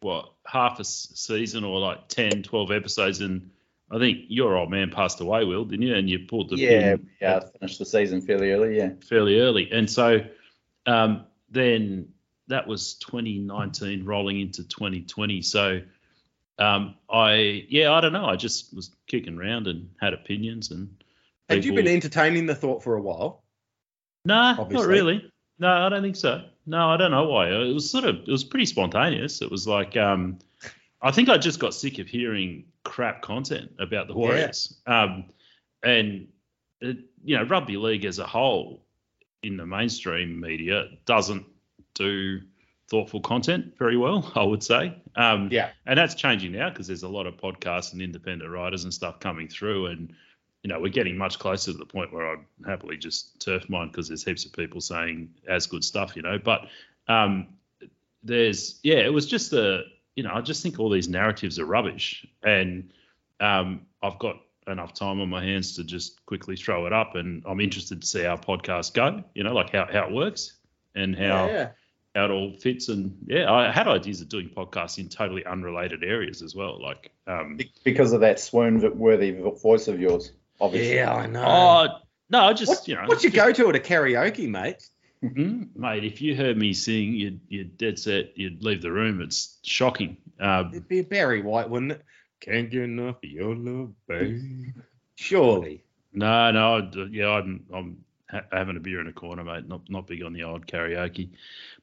[0.00, 3.50] what half a season or like 10 12 episodes and
[3.90, 6.96] i think your old man passed away will didn't you and you pulled the Yeah,
[7.20, 7.36] yeah.
[7.38, 8.76] I finished the season fairly early.
[8.76, 8.90] Yeah.
[9.02, 10.20] fairly early and so
[10.86, 12.08] um then
[12.48, 15.80] that was 2019 rolling into 2020 so
[16.58, 20.88] um i yeah i don't know i just was kicking around and had opinions and
[21.48, 23.44] Had you been entertaining the thought for a while?
[24.24, 24.74] Nah, obviously.
[24.74, 25.30] not really.
[25.58, 26.42] No, I don't think so.
[26.66, 27.48] No, I don't know why.
[27.48, 29.42] It was sort of it was pretty spontaneous.
[29.42, 30.38] It was like um,
[31.02, 34.78] I think I just got sick of hearing crap content about the Warriors.
[34.86, 35.26] Um,
[35.82, 36.28] and
[36.80, 38.84] it, you know, rugby league as a whole
[39.42, 41.44] in the mainstream media doesn't
[41.94, 42.40] do
[42.88, 44.30] thoughtful content very well.
[44.36, 44.94] I would say.
[45.16, 45.70] Um, Yeah.
[45.86, 49.20] and that's changing now because there's a lot of podcasts and independent writers and stuff
[49.20, 50.12] coming through and
[50.62, 53.88] you know we're getting much closer to the point where i'd happily just turf mine
[53.88, 56.62] because there's heaps of people saying as good stuff you know but
[57.06, 57.48] um
[58.22, 59.82] there's yeah it was just a
[60.16, 62.90] you know i just think all these narratives are rubbish and
[63.40, 64.36] um i've got
[64.66, 68.06] enough time on my hands to just quickly throw it up and i'm interested to
[68.06, 70.56] see how podcasts go you know like how, how it works
[70.94, 71.70] and how yeah.
[72.14, 72.88] How it all fits.
[72.88, 76.80] And yeah, I had ideas of doing podcasts in totally unrelated areas as well.
[76.80, 80.94] Like, um, Because of that swoon-worthy voice of yours, obviously.
[80.96, 81.44] Yeah, I know.
[81.44, 81.98] oh
[82.30, 84.88] no, I just what, you know, what's your go-to at a karaoke, mate?
[85.22, 89.20] Mm, mate, if you heard me sing, you'd you'd dead set, you'd leave the room.
[89.22, 90.18] It's shocking.
[90.38, 92.02] Um, It'd be a Barry White, wouldn't it?
[92.40, 94.40] Can't get enough of your love, babe.
[95.14, 95.82] Surely.
[96.12, 98.04] no, no, I'd- yeah, I'm I'm
[98.34, 99.66] ha- having a beer in a corner, mate.
[99.68, 101.30] Not not big on the old karaoke,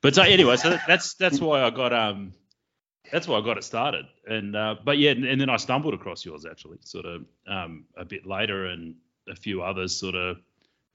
[0.02, 2.34] but so anyway, so that- that's that's why I got um.
[3.12, 5.94] That's why I got it started, and uh, but yeah, and, and then I stumbled
[5.94, 8.96] across yours actually, sort of um, a bit later, and
[9.28, 10.38] a few others sort of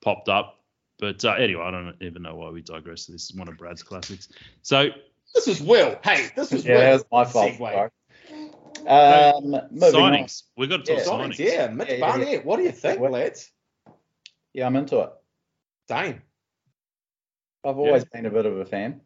[0.00, 0.60] popped up.
[0.98, 3.04] But uh, anyway, I don't even know why we digress.
[3.06, 4.28] This is one of Brad's classics.
[4.62, 4.88] So
[5.34, 5.98] This is Will.
[6.02, 6.80] Hey, this is Yeah, Will.
[6.80, 7.52] that was my fault.
[7.52, 7.58] Segue.
[7.72, 7.90] sorry.
[8.86, 10.12] Um, moving on.
[10.12, 11.12] signings, we've got to talk Yeah.
[11.12, 11.38] Signings, signings.
[11.38, 11.66] yeah.
[11.68, 12.06] Mitch Yeah, yeah, yeah.
[12.16, 13.50] Barnett, what do you think, Well- lads?
[14.54, 15.10] Yeah, I'm into it.
[15.88, 16.22] Same.
[17.64, 19.00] I've always been a bit of a fan.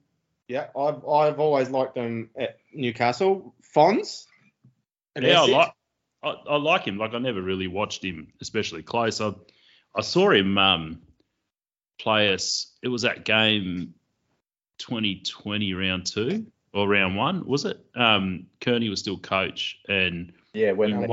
[0.48, 3.54] Yeah, I've I've always liked him at Newcastle.
[3.62, 4.26] Fons.
[5.20, 5.72] Yeah, I like
[6.22, 6.98] I, I like him.
[6.98, 9.20] Like I never really watched him especially close.
[9.20, 9.32] I
[9.94, 11.02] I saw him um,
[11.98, 12.72] play us.
[12.82, 13.94] It was that game
[14.78, 17.84] 2020 round two or round one, was it?
[17.94, 21.06] Um, Kearney was still coach, and Yeah, when the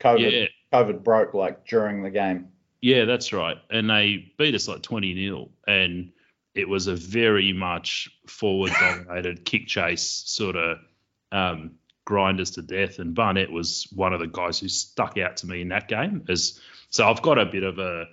[0.00, 2.48] COVID yeah, COVID broke like during the game.
[2.80, 3.56] Yeah, that's right.
[3.70, 6.12] And they beat us like 20 nil, and
[6.54, 10.78] it was a very much forward dominated kick chase sort of
[11.32, 11.72] um,
[12.04, 12.98] grind us to death.
[12.98, 16.24] And Barnett was one of the guys who stuck out to me in that game.
[16.28, 16.60] As
[16.90, 18.06] so, I've got a bit of a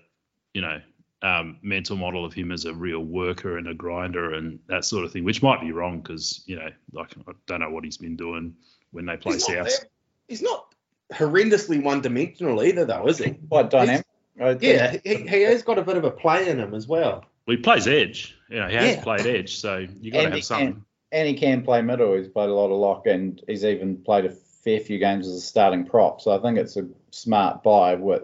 [0.53, 0.81] you know
[1.21, 5.05] um, mental model of him as a real worker and a grinder and that sort
[5.05, 7.97] of thing, which might be wrong because you know like I don't know what he's
[7.97, 8.55] been doing
[8.91, 9.65] when they play He's South.
[9.65, 9.89] that-
[10.27, 10.73] he's not
[11.11, 13.31] horrendously one-dimensional either, though, is he?
[13.49, 14.05] Quite dynamic.
[14.39, 14.63] I think.
[14.63, 17.25] Yeah, he, he has got a bit of a play in him as well.
[17.47, 18.35] Well, he plays edge.
[18.49, 19.03] You know, he has Yeah.
[19.03, 20.73] played edge, so you got to have something.
[20.73, 22.15] can, and he can play middle.
[22.15, 25.35] He's played a lot of lock, and he's even played a fair few games as
[25.35, 26.21] a starting prop.
[26.21, 28.23] So I think it's a smart buy with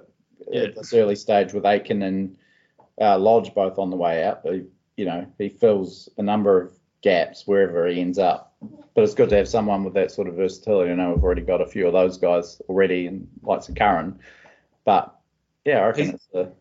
[0.49, 0.63] Yeah.
[0.63, 2.37] at this early stage with Aitken and
[2.99, 4.41] uh, Lodge both on the way out.
[4.45, 4.63] He,
[4.97, 8.53] you know, he fills a number of gaps wherever he ends up.
[8.93, 10.91] But it's good to have someone with that sort of versatility.
[10.91, 14.19] I know we've already got a few of those guys already, and likes of Curran.
[14.85, 15.15] But
[15.65, 16.51] yeah, I reckon He's- it's a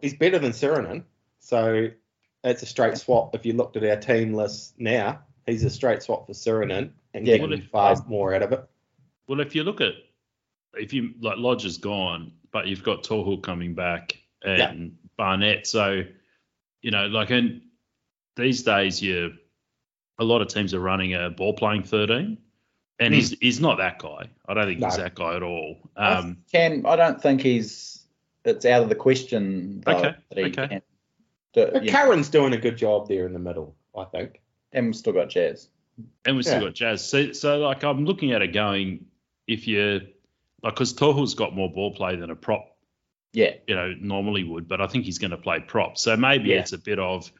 [0.00, 1.02] He's better than Sironen,
[1.38, 1.88] so
[2.44, 3.34] it's a straight swap.
[3.34, 7.26] If you looked at our team list now, he's a straight swap for Sironen and
[7.26, 7.36] Yeah.
[7.36, 8.64] getting far more out of it.
[9.28, 9.92] Well, if you look at
[10.78, 16.02] if you like Lodge is gone, but you've got Tohu coming back and Barnett, so
[16.80, 17.60] you know, like in
[18.36, 19.34] these days, you
[20.18, 22.38] a lot of teams are running a ball playing thirteen,
[22.98, 24.30] and he's he's not that guy.
[24.48, 25.76] I don't think he's that guy at all.
[25.96, 27.95] I Um, can I don't think he's
[28.46, 30.68] it's out of the question though, Okay, that he okay.
[30.68, 30.82] can.
[31.52, 34.40] Do, But you know, doing a good job there in the middle, I think.
[34.72, 35.68] and we've still got Jazz.
[36.24, 37.08] and we've still got Jazz.
[37.08, 39.06] So, so like I'm looking at it going,
[39.46, 40.00] if you
[40.62, 42.76] like, because Tohu's got more ball play than a prop
[43.32, 45.96] Yeah, you know, normally would, but I think he's going to play prop.
[45.98, 46.60] So maybe Yeah.
[46.60, 47.30] it's a bit of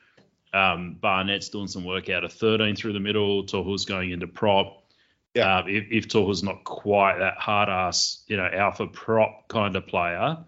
[0.55, 4.85] um, Barnett's doing some work out of 13 through the middle, Tohu's going into prop,
[5.35, 5.59] Yeah.
[5.59, 9.87] Um, if, if Tohu's not quite that hard ass, you know, alpha prop kind of
[9.87, 10.39] player,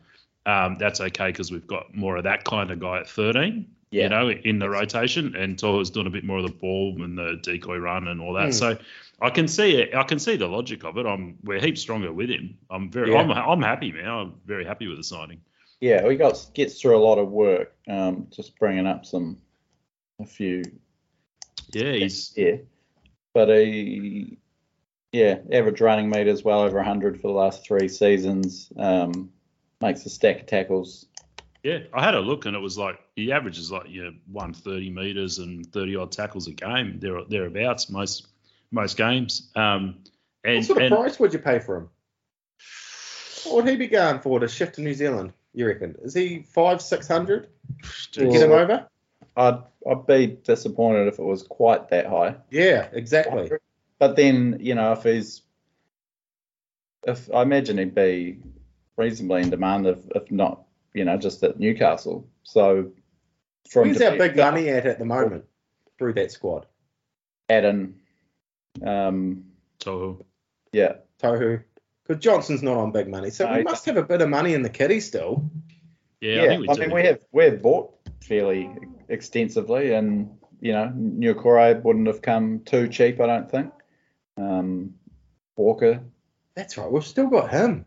[0.49, 3.67] um, that's okay because we've got more of that kind of guy at 13.
[3.91, 4.05] Yeah.
[4.05, 7.19] You know, in the rotation, and Tohu's doing a bit more of the ball and
[7.19, 8.47] the decoy run and all that.
[8.47, 8.53] Hmm.
[8.53, 8.79] So
[9.21, 9.95] I can see it.
[9.95, 11.05] I can see the logic of it.
[11.05, 12.57] I'm we're heaps stronger with him.
[12.71, 13.13] I'm very.
[13.13, 13.19] Yeah.
[13.19, 14.09] I'm, I'm happy, man.
[14.09, 15.41] I'm very happy with the signing.
[15.81, 17.75] Yeah, we got gets through a lot of work.
[17.87, 19.39] Um, just bringing up some
[20.19, 20.63] a few
[21.73, 22.57] Yeah, he's yeah,
[23.35, 24.39] but he
[25.13, 28.71] yeah average running meters well over 100 for the last three seasons.
[28.79, 29.31] Um,
[29.81, 31.07] makes a stack of tackles.
[31.63, 34.91] Yeah, I had a look and it was like he averages like you know, 130
[34.91, 36.99] meters and 30 odd tackles a game.
[37.01, 38.29] There thereabouts most
[38.71, 39.51] most games.
[39.57, 39.97] Um,
[40.45, 41.91] and, what sort of and price would you pay for him?
[43.45, 45.33] What would he be going for to shift to New Zealand?
[45.53, 45.97] You reckon?
[46.03, 47.49] Is he five, six hundred
[48.13, 48.87] to Well- get him over?
[49.37, 52.37] I'd I'd be disappointed if it was quite that high.
[52.51, 53.51] Yeah, exactly.
[53.99, 55.43] But then you know if he's
[57.05, 58.39] if I imagine he'd be
[58.99, 62.29] reasonably in demand if, if not you know just at Newcastle.
[62.43, 62.91] So
[63.71, 65.45] from Where's our big money at at the moment
[65.99, 66.67] through that squad?
[67.49, 67.95] Adam,
[68.85, 69.45] um,
[69.81, 70.23] Tohu.
[70.73, 71.63] yeah, Tohu.
[72.07, 74.55] Because Johnson's not on big money, so No, we must have a bit of money
[74.55, 75.51] in the kitty still.
[76.21, 76.43] Yeah, yeah.
[76.43, 78.75] I think we I mean we have we've bought fairly
[79.09, 83.73] extensively, and you know Niukore wouldn't have come too cheap, I don't think.
[84.37, 84.95] Um,
[85.57, 86.01] Walker,
[86.55, 86.91] That's right.
[86.91, 87.85] We've still got him.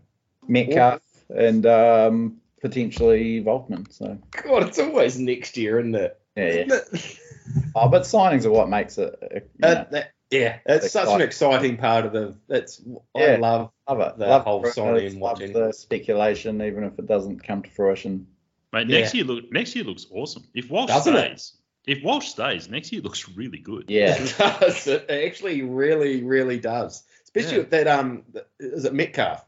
[0.48, 3.92] Metcalf, and um, potentially Volkman.
[3.92, 6.20] So God, it's always next year, isn't it?
[6.36, 6.50] yeah, yeah.
[6.66, 7.20] Isn't it?
[7.76, 9.16] Oh, but signings are what makes it.
[9.22, 12.36] uh, You know, Uh, that- yeah, it's such an exciting part of the.
[12.48, 12.82] It's
[13.16, 13.38] I Yeah.
[13.38, 13.72] love.
[13.90, 14.18] love it.
[14.18, 14.72] the love whole it.
[14.74, 15.52] signing Love watching.
[15.52, 18.28] the speculation, even if it doesn't come to fruition.
[18.72, 19.00] Mate, Yeah.
[19.00, 20.44] next year look next year looks awesome.
[20.54, 21.40] If Walsh Doesn't it?
[21.40, 23.86] stays, if Walsh stays, next year looks really good.
[23.90, 24.88] Yeah, It does.
[24.88, 27.04] It actually really, really does.
[27.26, 27.58] Especially Yeah.
[27.60, 28.24] with that um,
[28.60, 29.46] is it Metcalf?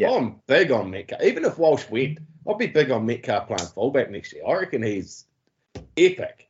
[0.00, 0.12] Yeah.
[0.12, 1.22] I'm big on Metcalf.
[1.22, 4.42] Even if Walsh went, I'd be big on Metcalf playing fullback next year.
[4.46, 5.26] I reckon he's
[5.96, 6.48] epic.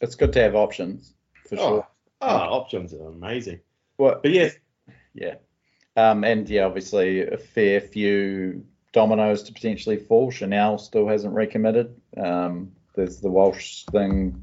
[0.00, 1.12] it's good to have options
[1.46, 1.86] for Oh, sure.
[2.22, 3.60] oh, options are amazing.
[3.98, 4.54] Well, But yes,
[5.14, 5.34] yeah,
[5.96, 8.64] um, and yeah, obviously a fair few
[8.94, 10.30] dominoes to potentially fall.
[10.30, 11.94] Chanel still hasn't recommitted.
[12.16, 14.42] Um, there's the Walsh thing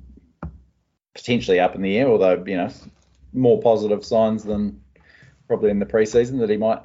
[1.16, 2.70] potentially up in the air, although you know
[3.34, 4.80] more positive signs than
[5.48, 6.82] probably in the preseason that he might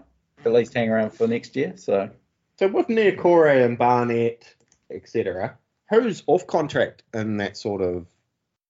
[0.46, 1.74] at least hang around for next year.
[1.76, 2.10] So
[2.58, 4.54] so with Niukore and Barnett,
[4.90, 5.56] etc.,
[5.90, 8.06] who's off contract in that sort of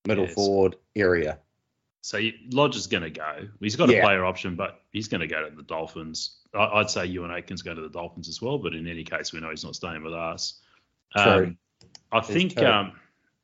[0.06, 0.34] middle Yes.
[0.34, 1.38] forward area?
[2.00, 3.48] So you- Lodge is going to go.
[3.60, 4.02] He's got a Yeah.
[4.04, 6.38] player option, but he's going to go to the Dolphins.
[6.54, 9.32] I, I'd say Euan Aitken's go to the Dolphins as well, but in any case,
[9.32, 10.60] we know he's not staying with us.
[11.16, 11.22] True.
[11.22, 11.58] Um,
[12.10, 12.92] I think um,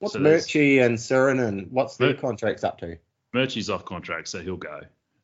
[0.01, 1.71] What's So there's- Murchie and Sironen?
[1.71, 2.99] What's their Mer- contracts up to?
[3.33, 4.81] Murchie's off contract, so he'll go.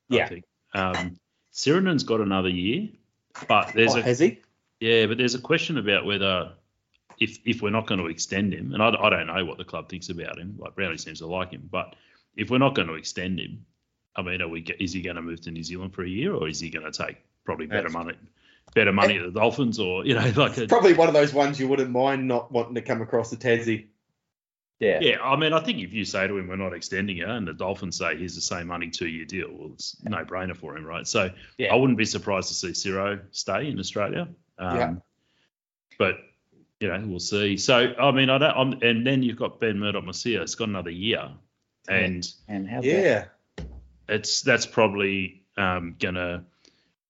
[0.09, 0.24] Yeah.
[0.24, 0.44] I think.
[0.74, 1.16] Um,
[1.55, 2.88] Sironen's got another year,
[3.48, 4.40] but there's Oh, a has he?
[4.80, 6.52] Yeah, but there's a question about whether
[7.20, 9.64] if if we're not going to extend him, and I, I don't know what the
[9.64, 10.57] club thinks about him.
[10.59, 11.94] Like Brownie seems to like him, but
[12.36, 13.64] if we're not going to extend him,
[14.16, 14.62] I mean, are we?
[14.80, 16.90] Is he going to move to New Zealand for a year, or is he going
[16.90, 18.16] to take probably better That's- money,
[18.74, 19.18] better money eh.
[19.24, 21.90] at the Dolphins, or you know, like a, Probably one of those ones you wouldn't
[21.90, 23.86] mind not wanting to come across the Tassie.
[24.81, 25.20] Yeah, yeah.
[25.22, 27.55] I mean, I think if you say to him, we're not extending it, and the
[27.55, 30.85] Dolphins say here's the same money two year deal, well, it's no brainer for him,
[30.85, 31.07] right?
[31.07, 31.72] So Yeah.
[31.72, 34.29] I wouldn't be surprised to see Ciro stay in Australia.
[34.59, 34.95] Um, Yeah.
[35.99, 36.16] But
[36.81, 37.57] you know, we'll see.
[37.57, 38.51] So I mean, I don't.
[38.57, 40.43] I'm, and then you've got Ben Murdoch-Masila.
[40.43, 41.31] It's got another year,
[41.89, 42.91] and and how's that?
[43.59, 43.64] Yeah.
[44.09, 46.45] it's that's probably um, gonna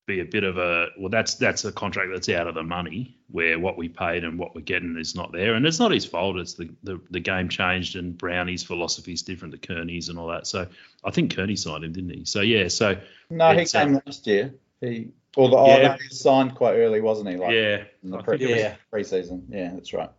[0.07, 1.09] be a bit of a well.
[1.09, 4.55] That's that's a contract that's out of the money where what we paid and what
[4.55, 6.37] we're getting is not there, and it's not his fault.
[6.37, 10.29] It's the the, the game changed and Brownie's philosophy is different to Kearney's and all
[10.29, 10.47] that.
[10.47, 10.67] So
[11.05, 12.25] I think Kearney signed him, didn't he?
[12.25, 12.69] So yeah.
[12.69, 12.97] So
[13.31, 14.55] No, he came uh, last year.
[14.81, 15.89] He, or the, oh, Yeah.
[15.89, 17.37] no, he signed quite early, wasn't he?
[17.37, 17.85] Like yeah.
[18.03, 18.77] in the pre- think it was- Yeah.
[18.93, 19.45] preseason.
[19.49, 20.11] Yeah, that's right.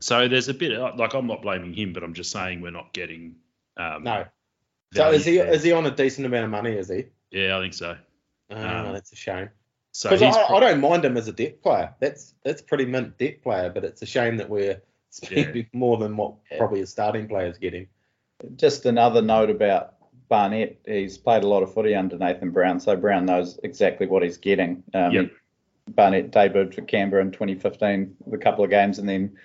[0.00, 2.92] So there's a bit like I'm not blaming him, but I'm just saying we're not
[2.92, 3.36] getting.
[3.76, 4.24] Um, No.
[4.92, 5.52] So is he there.
[5.52, 6.72] is he on a decent amount of money?
[6.72, 7.06] Is he?
[7.30, 7.96] Yeah, I think so.
[8.50, 9.48] Oh, Um, that's a shame.
[9.92, 11.92] So I, pro- I don't mind him as a depth player.
[12.00, 14.80] That's that's pretty mint depth player, but it's a shame that we're
[15.10, 16.58] spending more than what Yeah.
[16.58, 17.86] probably a starting player is getting.
[18.56, 19.94] Just another note about
[20.28, 20.78] Barnett.
[20.86, 24.36] He's played a lot of footy under Nathan Brown, so Brown knows exactly what he's
[24.38, 24.82] getting.
[24.94, 25.30] Um, Yep.
[25.90, 29.36] Barnett debuted for Canberra in 2015, a couple of games, and then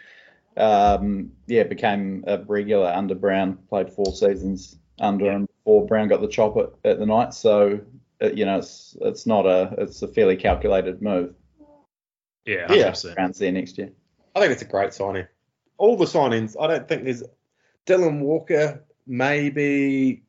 [0.58, 3.58] um, yeah, became a regular under Brown.
[3.68, 7.34] Played four seasons under him before Brown got the chop at, at the night.
[7.34, 7.80] So
[8.22, 11.34] Uh, you know, it's it's not a it's a fairly calculated move.
[12.46, 12.92] yeah, Yeah.
[12.92, 13.16] 100%.
[13.16, 13.92] Brown's there next year.
[14.36, 15.28] I think it's a great signing.
[15.78, 17.24] All the signings, I don't think there's
[17.86, 20.24] Dylan Walker, maybe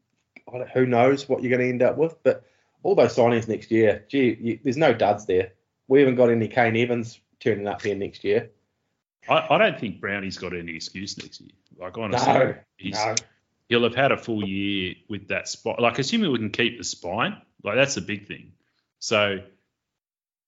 [0.75, 2.17] who knows what you're going to end up with.
[2.23, 2.45] But
[2.83, 5.53] all those signings next year, gee, you, there's no duds there.
[5.89, 8.51] We haven't got any Kane Evans turning up here next year.
[9.29, 11.51] I, I don't think Brownie's got any excuse next year.
[11.79, 13.15] Like honestly, No, he's no.
[13.69, 15.81] he'll have had a full year with that spot.
[15.81, 18.53] Like assuming we can keep the spine, like that's a big thing.
[18.99, 19.41] So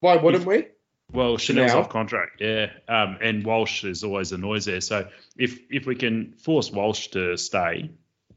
[0.01, 0.67] Why wouldn't we?
[1.13, 1.85] Well, Chanel's Chanel.
[1.85, 4.81] off contract, yeah, um, and Walsh is always a noise there.
[4.83, 7.91] So if if we can force Walsh to stay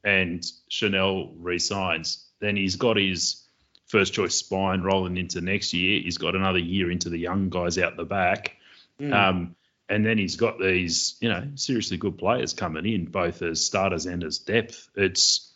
[0.04, 3.46] and Chanel resigns, then he's got his
[3.88, 6.02] first choice spine rolling into next year.
[6.02, 8.56] He's got another year into the young guys out the back,
[9.02, 9.14] Mm.
[9.14, 9.56] um,
[9.90, 14.06] and then he's got these you know seriously good players coming in, both as starters
[14.06, 14.90] and as depth.
[14.96, 15.51] It's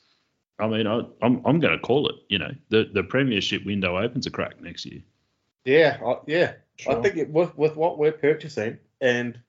[0.59, 2.15] I mean, I, I'm I'm going to call it.
[2.29, 5.01] You know, the the premiership window opens a crack next year.
[5.65, 6.53] Yeah, I, yeah.
[6.89, 9.39] I think it, with with what we're purchasing, and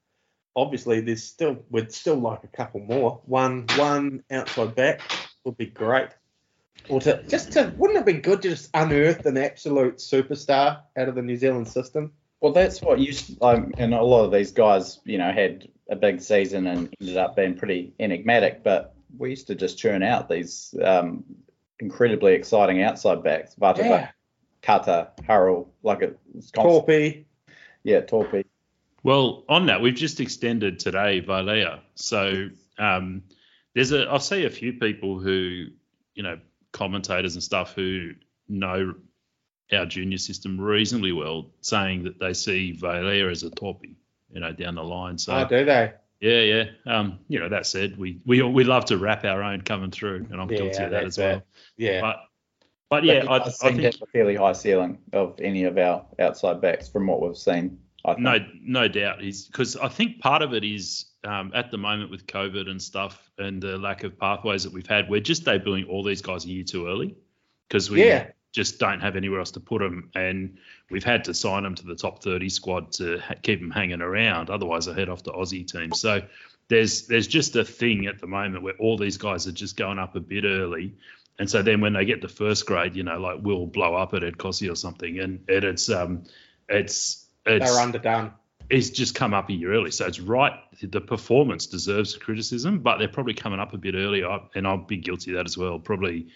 [0.57, 3.20] obviously there's still we'd still like a couple more.
[3.26, 5.00] One one outside back
[5.44, 6.09] would be great.
[6.88, 11.09] Or to just to wouldn't it be good to just unearth an absolute superstar out
[11.09, 12.12] of the New Zealand system?
[12.40, 15.96] Well, that's what you um, and a lot of these guys, you know, had a
[15.96, 18.62] big season and ended up being pretty enigmatic.
[18.62, 21.24] But we used to just churn out these um,
[21.80, 24.10] incredibly exciting outside backs, Vata, Yeah.
[24.62, 26.50] Kata, Hurrell, like it- it's.
[26.50, 27.24] Torpy.
[27.84, 28.44] Yeah, Torpy.
[29.02, 31.80] Well, on that, we've just extended today Vailea.
[31.94, 32.48] So
[32.78, 33.22] um,
[33.74, 35.66] there's a, I see a few people who,
[36.14, 36.40] you know,
[36.72, 38.10] commentators and stuff who
[38.48, 38.94] know
[39.72, 43.94] our junior system reasonably well, saying that they see Vailea as a torpy,
[44.32, 45.18] you know, down the line.
[45.18, 45.92] So Oh, do they?
[46.20, 46.64] Yeah, yeah.
[46.86, 50.26] Um, you know, that said, we we we love to wrap our own coming through,
[50.30, 51.36] and I'm Yeah, guilty of that as well.
[51.38, 51.46] it.
[51.76, 52.00] Yeah.
[52.00, 52.16] But
[52.88, 55.64] but yeah, But I, I does seem to think a fairly high ceiling of any
[55.64, 57.78] of our outside backs from what we've seen.
[58.04, 58.14] I.
[58.18, 59.20] No, no doubt.
[59.20, 62.80] He's because I think part of it is um, at the moment with COVID and
[62.80, 66.44] stuff and the lack of pathways that we've had, we're just debuting all these guys
[66.44, 67.16] a year too early
[67.68, 68.30] because we Yeah.
[68.57, 70.57] Just don't have anywhere else to put them, and
[70.90, 74.00] we've had to sign them to the top 30 squad to ha- keep them hanging
[74.00, 74.48] around.
[74.48, 76.00] Otherwise, they head off to Aussie teams.
[76.00, 76.22] So
[76.68, 79.98] there's there's just a thing at the moment where all these guys are just going
[79.98, 80.94] up a bit early.
[81.38, 84.14] And so then when they get to first grade, you know, like we'll blow up
[84.14, 86.24] at Ed Kosi or something, and, and it's um,
[86.66, 88.32] it's it's They're underdone.
[88.70, 89.90] he's just come up a year early.
[89.90, 90.54] So it's right.
[90.82, 94.24] The performance deserves criticism, but they're probably coming up a bit early.
[94.24, 95.78] I- And I'll be guilty of that as well.
[95.78, 96.28] Probably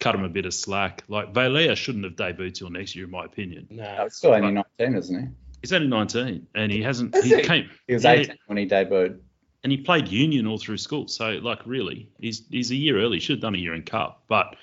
[0.00, 1.02] cut him a bit of slack.
[1.08, 3.66] Like Vailea shouldn't have debuted till next year, in my opinion.
[3.70, 4.04] No, No.
[4.04, 5.26] it's still only 19, isn't he?
[5.62, 7.14] He's only 19 and he hasn't.
[7.16, 7.42] Is he he?
[7.42, 8.12] came He was Yeah.
[8.12, 9.18] 18 when he debuted.
[9.64, 11.08] and he played union all through school.
[11.08, 13.18] So like really, he's he's a year early.
[13.18, 14.54] Should have done a year in cup, but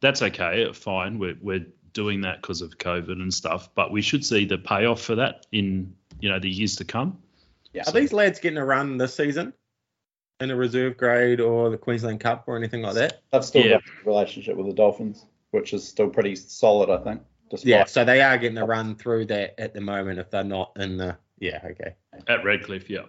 [0.00, 0.70] that's okay.
[0.72, 1.18] Fine.
[1.18, 3.70] We're we're doing that because of COVID and stuff.
[3.74, 7.18] But we should see the payoff for that in you know the years to come.
[7.72, 7.84] Yeah.
[7.86, 9.54] Are these lads getting a run this season
[10.40, 13.22] in a reserve grade or the Queensland Cup or anything like that?
[13.32, 13.72] I've still Yeah.
[13.74, 17.22] got a relationship with the Dolphins, which is still pretty solid, I think.
[17.62, 20.72] Yeah, so they are getting a run through that at the moment if they're not
[20.76, 21.16] in the.
[21.38, 21.94] Yeah, okay.
[22.26, 23.02] At Redcliffe, yeah.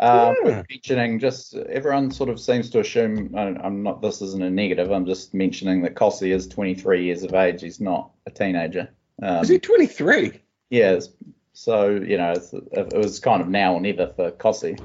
[0.00, 0.62] Uh, Yeah.
[0.68, 3.32] mentioning, just everyone sort of seems to assume.
[3.36, 4.02] I- I'm not.
[4.02, 4.90] This isn't a negative.
[4.90, 7.62] I'm just mentioning that Kosi is 23 years of age.
[7.62, 8.88] He's not a teenager.
[9.22, 10.40] Um, Is he 23?
[10.70, 10.94] yeah.
[10.94, 11.10] it's-
[11.52, 14.76] So you know, it's, it was kind of now or never for Kosi.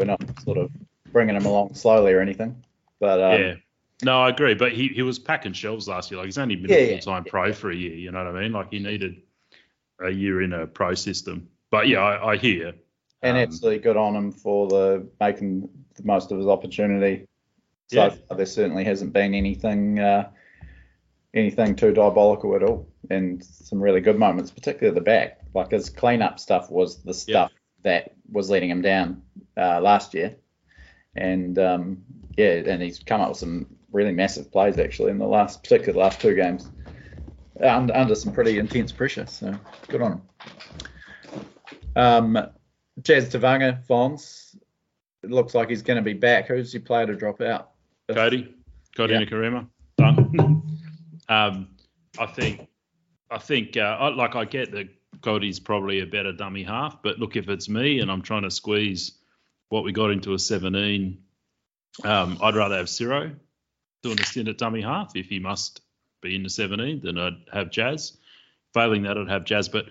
[0.00, 0.70] We're not sort of
[1.12, 2.64] bringing him along slowly or anything.
[3.00, 3.54] But um, yeah.
[4.02, 4.54] No, I agree.
[4.54, 6.16] But he, he was packing shelves last year.
[6.16, 7.94] Like he's only been Yeah, a full time pro for a year.
[7.94, 8.52] You know what I mean?
[8.52, 9.20] Like he needed
[10.00, 11.50] a year in a pro system.
[11.70, 12.72] But yeah, I, I hear.
[13.20, 17.26] and Um, absolutely good on him for the making the most of his opportunity.
[17.88, 18.08] So Yeah.
[18.28, 20.30] far, there certainly hasn't been anything uh,
[21.34, 25.40] anything too diabolical at all, and some really good moments, particularly at the back.
[25.52, 29.22] Like his cleanup stuff was the stuff that was letting him down
[29.60, 30.36] uh, last year,
[31.14, 32.02] and um,
[32.36, 35.92] yeah, and he's come up with some really massive plays actually in the last, particularly
[35.92, 36.70] the last two games,
[37.62, 39.26] under, under some pretty intense pressure.
[39.26, 39.54] So
[39.88, 40.22] good on him.
[41.96, 42.38] Um,
[43.02, 44.56] Jazz Tevaga, Fons.
[45.22, 46.46] It looks like he's going to be back.
[46.46, 47.72] Who's your player to drop out?
[48.08, 48.52] Kodi,
[48.96, 49.62] Kodi Yeah.
[49.98, 50.62] Done.
[51.28, 51.68] um,
[52.18, 52.66] I think,
[53.30, 54.88] I think, uh, I, like I get that
[55.20, 58.50] Kodi's probably a better dummy half, but look, if it's me and I'm trying to
[58.50, 59.19] squeeze
[59.70, 61.18] what we got into a 17,
[62.04, 63.32] um, I'd rather have Ciro
[64.02, 65.80] doing a stint at dummy half if he must
[66.20, 68.18] be in the 17 than I'd have Jazz.
[68.74, 69.86] Failing that, I'd have Jazz, but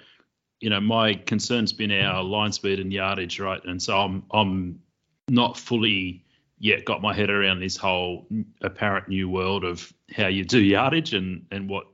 [0.59, 3.63] you know, my concern's been our line speed and yardage, right?
[3.63, 4.81] And so I'm, I'm
[5.29, 6.25] not fully
[6.57, 8.27] yet got my head around this whole
[8.61, 11.87] apparent new world of how you do yardage and, and what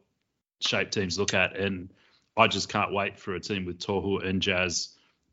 [0.60, 1.56] shape teams look at.
[1.56, 1.94] And
[2.36, 4.90] I just can't wait for a team with Tohu and Jazz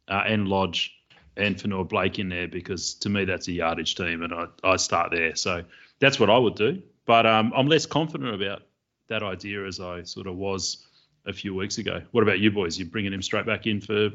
[0.08, 0.94] uh, and Lodge
[1.36, 5.10] and Fonua-Blake in there because to me that's a yardage team and I, I start
[5.10, 5.34] there.
[5.34, 5.64] So
[5.98, 6.82] that's what I would do.
[7.06, 8.62] But um, I'm less confident about
[9.08, 10.86] that idea as I sort of was
[11.26, 12.02] a few weeks ago.
[12.10, 12.78] What about you boys?
[12.78, 14.10] You bringing him straight back in for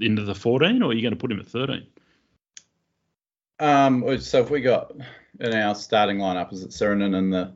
[0.00, 1.86] into the 14, or are you going to put him at 13?
[3.58, 4.92] Um, so if we got
[5.38, 7.52] in our starting lineup, is it Sironen and the?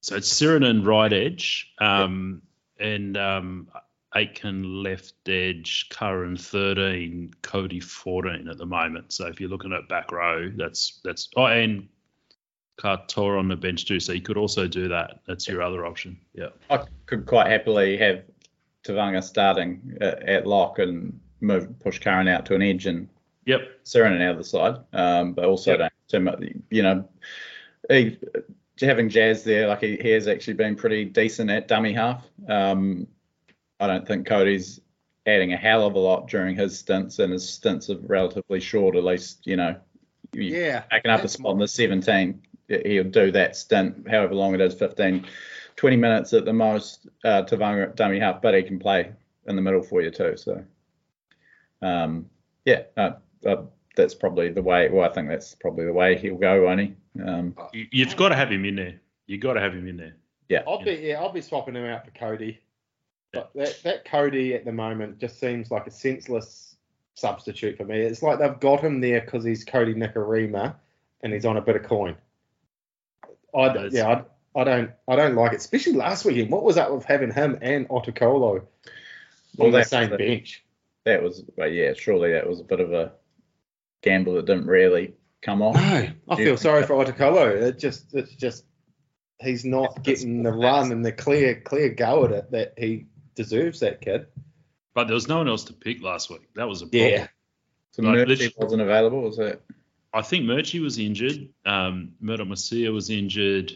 [0.00, 2.42] So it's Sironen right edge, um,
[2.78, 3.68] and um,
[4.14, 9.12] Aitken left edge, Curran 13, Kodi 14 at the moment.
[9.12, 11.88] So if you're looking at back row, that's that's oh and
[12.80, 14.00] Katoa on the bench too.
[14.00, 15.20] So you could also do that.
[15.26, 16.18] That's your other option.
[16.34, 16.48] Yeah.
[16.70, 18.22] I could quite happily have
[18.84, 23.08] Tevaga starting at, at lock and move push Curran out to an edge and
[23.46, 23.84] Yep.
[23.84, 25.78] Sironen out of the side, um, but also Yep.
[25.78, 26.42] don't too much.
[26.70, 27.08] You know,
[27.88, 28.18] he,
[28.80, 32.24] having Jazz there, like he, he has actually been pretty decent at dummy half.
[32.48, 33.06] Um,
[33.80, 34.80] I don't think Kodi's
[35.26, 38.94] adding a hell of a lot during his stints, and his stints are relatively short.
[38.94, 39.76] At least, you know,
[40.32, 40.80] you- Yeah.
[40.80, 44.60] packing up a that's spot in the 17, he'll do that stint, however long it
[44.60, 45.26] is 15,
[45.76, 49.12] 20 minutes at the most uh, to Vanga- dummy half, but he can play
[49.46, 50.36] in the middle for you too.
[50.36, 50.62] So,
[51.82, 52.28] um,
[52.64, 53.12] yeah, uh,
[53.46, 53.62] uh,
[53.96, 54.88] that's probably the way.
[54.90, 56.94] Well, I think that's probably the way he'll go, won't he?
[57.22, 59.00] Um, you've got to have him in there.
[59.26, 60.14] You have got to have him in there.
[60.48, 60.62] Yeah.
[60.66, 62.58] I'll be yeah, I'll be swapping him out for Kodi.
[63.32, 66.76] But that that Kodi at the moment just seems like a senseless
[67.14, 68.00] substitute for me.
[68.00, 70.74] It's like they've got him there because he's Kodi Nikorima
[71.22, 72.16] and he's on a bit of coin.
[73.54, 74.24] I yeah,
[74.56, 75.56] I, I don't I don't like it.
[75.58, 76.50] Especially last weekend.
[76.50, 78.62] What was up with having him and Otukolo
[79.56, 80.64] Well, on the same the- bench?
[81.04, 83.12] that was, well, yeah, surely that was a bit of a
[84.02, 85.74] gamble that didn't really come off.
[85.74, 87.48] No, I feel sorry that- for Otukolo.
[87.62, 88.64] It just it's just
[89.40, 93.06] he's not getting the run and the clear clear go at it that he
[93.42, 93.80] deserves.
[93.80, 94.26] That kid.
[94.94, 96.48] But there was no one else to pick last week.
[96.54, 97.10] That was a problem.
[97.10, 97.26] Yeah.
[97.92, 99.62] So Like, Murphy literally- wasn't available, was it?
[100.12, 101.48] I think Murchie was injured.
[101.64, 103.72] Um, Murdoch-Masila was injured.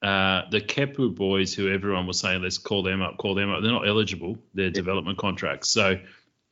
[0.00, 3.62] Uh, the Kepu boys, who everyone was saying, let's call them up, call them up.
[3.62, 4.38] They're not eligible.
[4.54, 5.68] They're development contracts.
[5.68, 5.98] So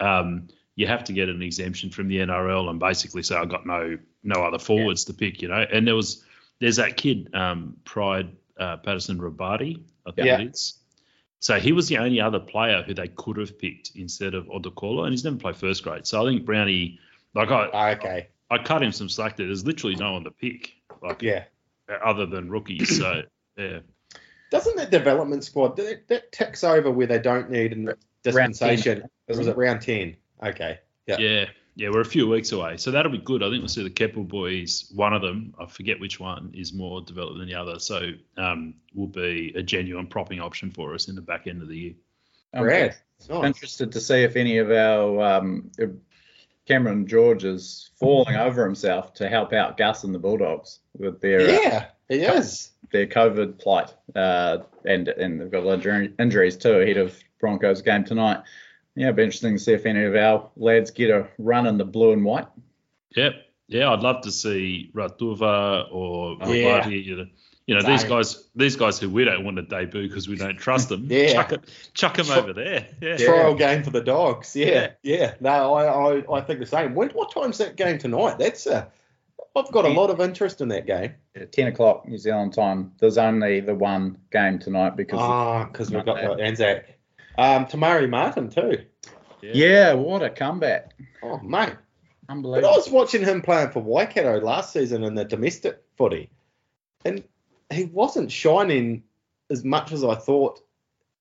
[0.00, 3.64] um, you have to get an exemption from the NRL and basically say I've got
[3.66, 5.64] no no other forwards to pick, you know.
[5.72, 6.24] And there was
[6.58, 8.28] there's that kid Um, Pride
[8.58, 10.40] uh, Patterson Rabati, I think Yeah.
[10.40, 10.78] it is.
[11.40, 15.04] So he was the only other player who they could have picked instead of Otukolo,
[15.04, 16.06] and he's never played first grade.
[16.06, 16.98] So I think Brownie,
[17.34, 18.28] like I, Ah, Okay.
[18.50, 19.46] I cut him some slack there.
[19.46, 21.44] There's literally no one to pick, like Yeah.
[22.04, 22.96] other than rookies.
[22.98, 23.22] So
[23.56, 23.80] yeah,
[24.50, 29.02] Doesn't that development squad that, that ticks over where they don't need a dispensation?
[29.02, 30.16] Or was isn't it round ten?
[30.42, 30.78] Okay.
[31.06, 31.18] Yeah.
[31.18, 31.44] yeah,
[31.76, 31.90] yeah.
[31.90, 33.42] We're a few weeks away, so that'll be good.
[33.42, 34.90] I think we'll see the Keppel boys.
[34.94, 37.78] One of them, I forget which one, is more developed than the other.
[37.78, 41.68] So um, will be a genuine propping option for us in the back end of
[41.68, 41.94] the year.
[42.54, 42.96] I'm Brad.
[43.28, 43.44] Nice.
[43.44, 45.90] interested to see if any of our um, if
[46.66, 51.40] Cameron George is falling over himself to help out Gus and the Bulldogs with their
[51.40, 52.72] uh, Yeah, he is.
[52.92, 56.96] their COVID plight, uh, and and they've got a lot of injury- injuries too ahead
[56.96, 58.40] of Broncos game tonight.
[58.96, 61.76] Yeah, it'd be interesting to see if any of our lads get a run in
[61.78, 62.46] the blue and white.
[63.14, 63.34] Yep.
[63.68, 66.86] Yeah, I'd love to see Ratuva or Oh, yeah.
[66.88, 67.26] You know,
[67.66, 70.56] you know these guys, these guys who we don't want to debut because we don't
[70.56, 71.06] trust them.
[71.10, 71.32] Yeah.
[71.32, 72.86] chuck, it- chuck them over there.
[73.02, 73.16] Yeah.
[73.16, 74.54] Trial game for the dogs.
[74.56, 75.16] Yeah, Yeah.
[75.18, 75.34] yeah.
[75.40, 75.84] No, I,
[76.20, 76.94] I, I think the same.
[76.94, 78.38] When, what time's that game tonight?
[78.38, 78.86] That's uh,
[79.56, 81.14] I've got a lot of interest in that game.
[81.34, 82.92] At Ten o'clock New Zealand time.
[83.00, 86.86] There's only the one game tonight because Ah, because we've got the Anzac.
[87.38, 88.84] Um, Te Maire Martin too.
[89.42, 90.92] yeah, what a comeback!
[91.22, 91.74] Oh mate.
[92.28, 92.68] unbelievable.
[92.68, 96.30] But I was watching him playing for Waikato last season in the domestic footy,
[97.04, 97.22] and
[97.72, 99.02] he wasn't shining
[99.50, 100.60] as much as I thought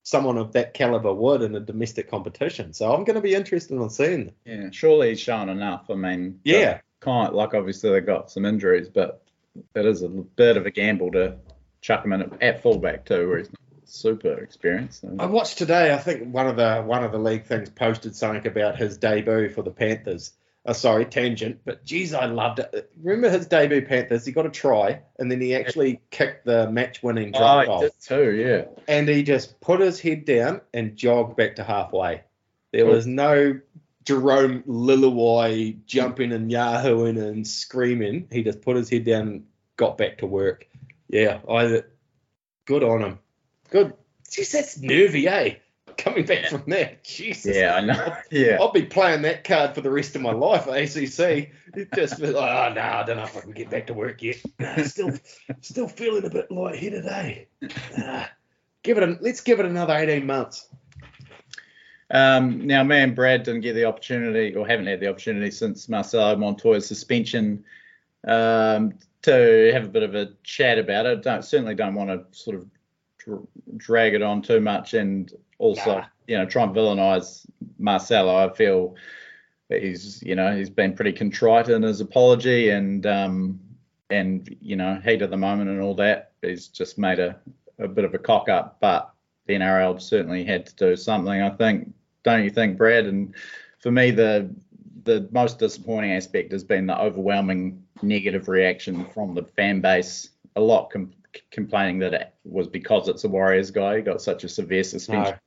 [0.04, 2.72] someone of that caliber would in a domestic competition.
[2.74, 4.32] So I'm going to be interested in seeing.
[4.46, 5.90] Yeah, surely he's shown enough.
[5.90, 9.24] I mean, Yeah, kind like obviously they got some injuries, but
[9.76, 11.38] it is a bit of a gamble to
[11.82, 15.02] chuck him in at, at fullback too, where he's not super experienced.
[15.02, 15.16] So.
[15.20, 15.94] I watched today.
[15.94, 19.50] I think one of the one of the league things posted something about his debut
[19.50, 20.34] for the Panthers.
[20.66, 22.92] Uh, sorry, tangent, but geez, I loved it.
[23.00, 24.26] Remember his debut Panthers?
[24.26, 27.80] He got a try, and then he actually kicked the match-winning Oh, drop goal.
[27.82, 28.66] did too, yeah.
[28.88, 32.24] and he just put his head down and jogged back to halfway.
[32.72, 33.60] There was no
[34.06, 38.28] Jerome Lillawai jumping and yahooing and screaming.
[38.32, 39.46] He just put his head down and
[39.78, 40.68] got back to work.
[41.08, 41.84] Yeah, I
[42.66, 43.20] good on him.
[43.70, 43.94] Good.
[44.30, 45.56] Jeez, that's nervy, eh?
[45.98, 47.04] Coming back from that.
[47.04, 47.56] Jesus.
[47.56, 48.16] Yeah, I know.
[48.32, 48.58] Yeah.
[48.60, 51.52] I'll be playing that card for the rest of my life, ACC.
[51.74, 53.94] It just feel like, oh no, I don't know if I can get back to
[53.94, 54.38] work yet.
[54.86, 55.12] Still,
[55.62, 57.46] still feeling a bit lightheaded, eh?
[57.98, 58.26] Nah,
[58.84, 59.04] give it.
[59.04, 60.68] A, let's give it another eighteen months.
[62.12, 65.90] Um, now, me and Brad didn't get the opportunity, or haven't had the opportunity since
[65.90, 67.64] Marcelo Montoya's suspension
[68.28, 68.94] um,
[69.24, 71.24] to have a bit of a chat about it.
[71.24, 72.68] Don't certainly don't want to sort of
[73.26, 73.48] dr-
[73.78, 76.06] drag it on too much, and also Nah.
[76.28, 77.46] you know try and villainise
[77.78, 78.36] Marcelo.
[78.36, 78.96] I feel
[79.70, 83.60] he's you know he's been pretty contrite in his apology and um,
[84.10, 86.32] and you know heat of the moment and all that.
[86.42, 87.36] He's just made a,
[87.80, 89.12] a bit of a cock up, but
[89.48, 91.42] the NRL certainly had to do something.
[91.42, 93.06] I think, don't you think, Brad?
[93.06, 93.34] And
[93.80, 94.54] for me, the
[95.04, 100.30] the most disappointing aspect has been the overwhelming negative reaction from the fan base.
[100.56, 101.14] A lot com-
[101.52, 103.98] complaining that it was because it's a Warriors guy.
[103.98, 105.40] He got such a severe suspension.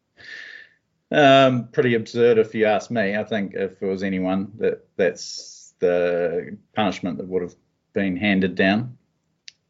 [1.11, 3.17] Um, pretty absurd if you ask me.
[3.17, 7.55] I think if it was anyone, that that's the punishment that would have
[7.93, 8.99] been handed down.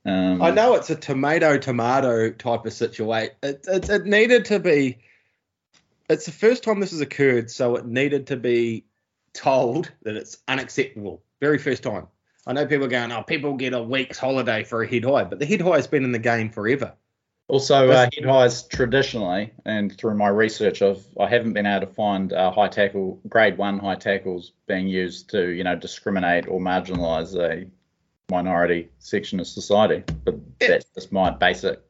[0.04, 3.34] Um, I know it's a tomato tomato type of situation.
[3.42, 4.98] It, it, it needed to be.
[6.08, 8.84] It's the first time this has occurred, so it needed to be
[9.34, 11.22] told that it's unacceptable.
[11.40, 12.06] Very first time.
[12.48, 15.24] I know people are going, oh, people get a week's holiday for a head high,
[15.24, 16.94] but the head high has been in the game forever.
[17.48, 21.92] Also, uh, head highs traditionally, and through my research, I've I haven't been able to
[21.92, 26.58] find uh, high tackle grade one high tackles being used to you know discriminate or
[26.58, 27.66] marginalise a
[28.30, 30.02] minority section of society.
[30.24, 30.68] But Yeah.
[30.68, 31.80] that's just my basic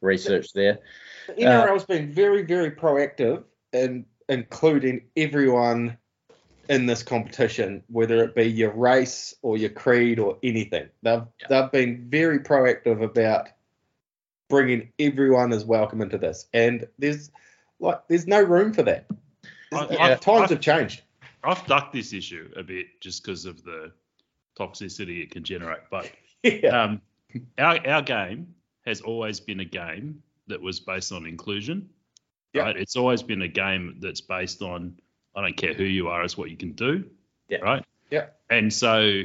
[0.00, 0.80] research there.
[1.28, 5.98] The NRL's been very, very proactive in including everyone
[6.68, 10.88] in this competition, whether it be your race or your creed or anything.
[11.02, 11.46] They've Yeah.
[11.48, 13.48] they've been very proactive about
[14.48, 17.30] bringing everyone as welcome into this, and there's
[17.80, 19.06] like there's no room for that.
[19.72, 21.02] I- There's- I- times I- have changed.
[21.44, 23.92] I've ducked this issue a bit just because of the
[24.58, 25.80] toxicity it can generate.
[25.90, 26.10] But
[26.42, 26.82] Yeah.
[26.82, 27.02] um,
[27.58, 28.54] our our game
[28.86, 31.88] has always been a game that was based on inclusion.
[32.52, 32.62] Yeah.
[32.62, 32.76] Right?
[32.76, 34.98] It's always been a game that's based on
[35.36, 37.04] I don't care who you are, it's what you can do.
[37.48, 37.58] Yeah.
[37.58, 37.84] Right.
[38.10, 38.26] Yeah.
[38.50, 39.22] And so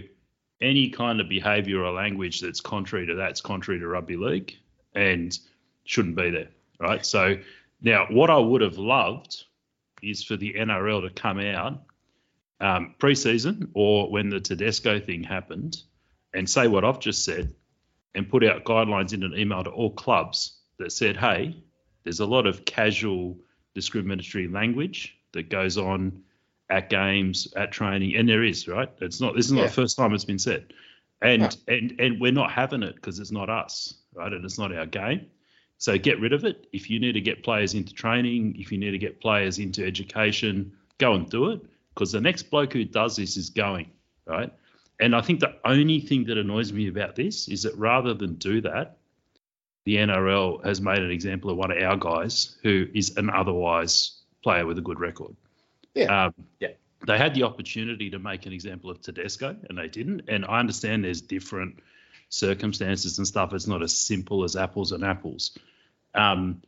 [0.61, 4.57] any kind of behaviour or language that's contrary to that's contrary to rugby league
[4.93, 5.37] and
[5.85, 6.49] shouldn't be there.
[6.79, 7.05] Right.
[7.05, 7.37] So
[7.81, 9.45] now what I would have loved
[10.03, 11.81] is for the NRL to come out
[12.59, 15.77] um, pre-season or when the Tedesco thing happened
[16.33, 17.53] and say what I've just said
[18.13, 21.63] and put out guidelines in an email to all clubs that said, hey,
[22.03, 23.37] there's a lot of casual
[23.73, 26.23] discriminatory language that goes on
[26.69, 28.89] at games, at training, and there is, right?
[29.01, 29.67] It's not this is not Yeah.
[29.67, 30.73] the first time it's been said.
[31.21, 31.49] And No.
[31.67, 34.31] and and we're not having it because it's not us, right?
[34.31, 35.27] And it's not our game.
[35.77, 36.67] So get rid of it.
[36.71, 39.85] If you need to get players into training, if you need to get players into
[39.85, 41.61] education, go and do it.
[41.93, 43.89] Because the next bloke who does this is going,
[44.25, 44.53] right?
[44.99, 48.35] And I think the only thing that annoys me about this is that rather than
[48.35, 48.97] do that,
[49.85, 54.20] the NRL has made an example of one of our guys who is an otherwise
[54.43, 55.35] player with a good record.
[55.93, 56.25] Yeah.
[56.25, 56.69] Um, Yeah.
[57.07, 60.23] They had the opportunity to make an example of Tedesco and they didn't.
[60.27, 61.79] And I understand there's different
[62.29, 63.53] circumstances and stuff.
[63.53, 65.57] It's not as simple as apples and apples.
[66.13, 66.61] Um,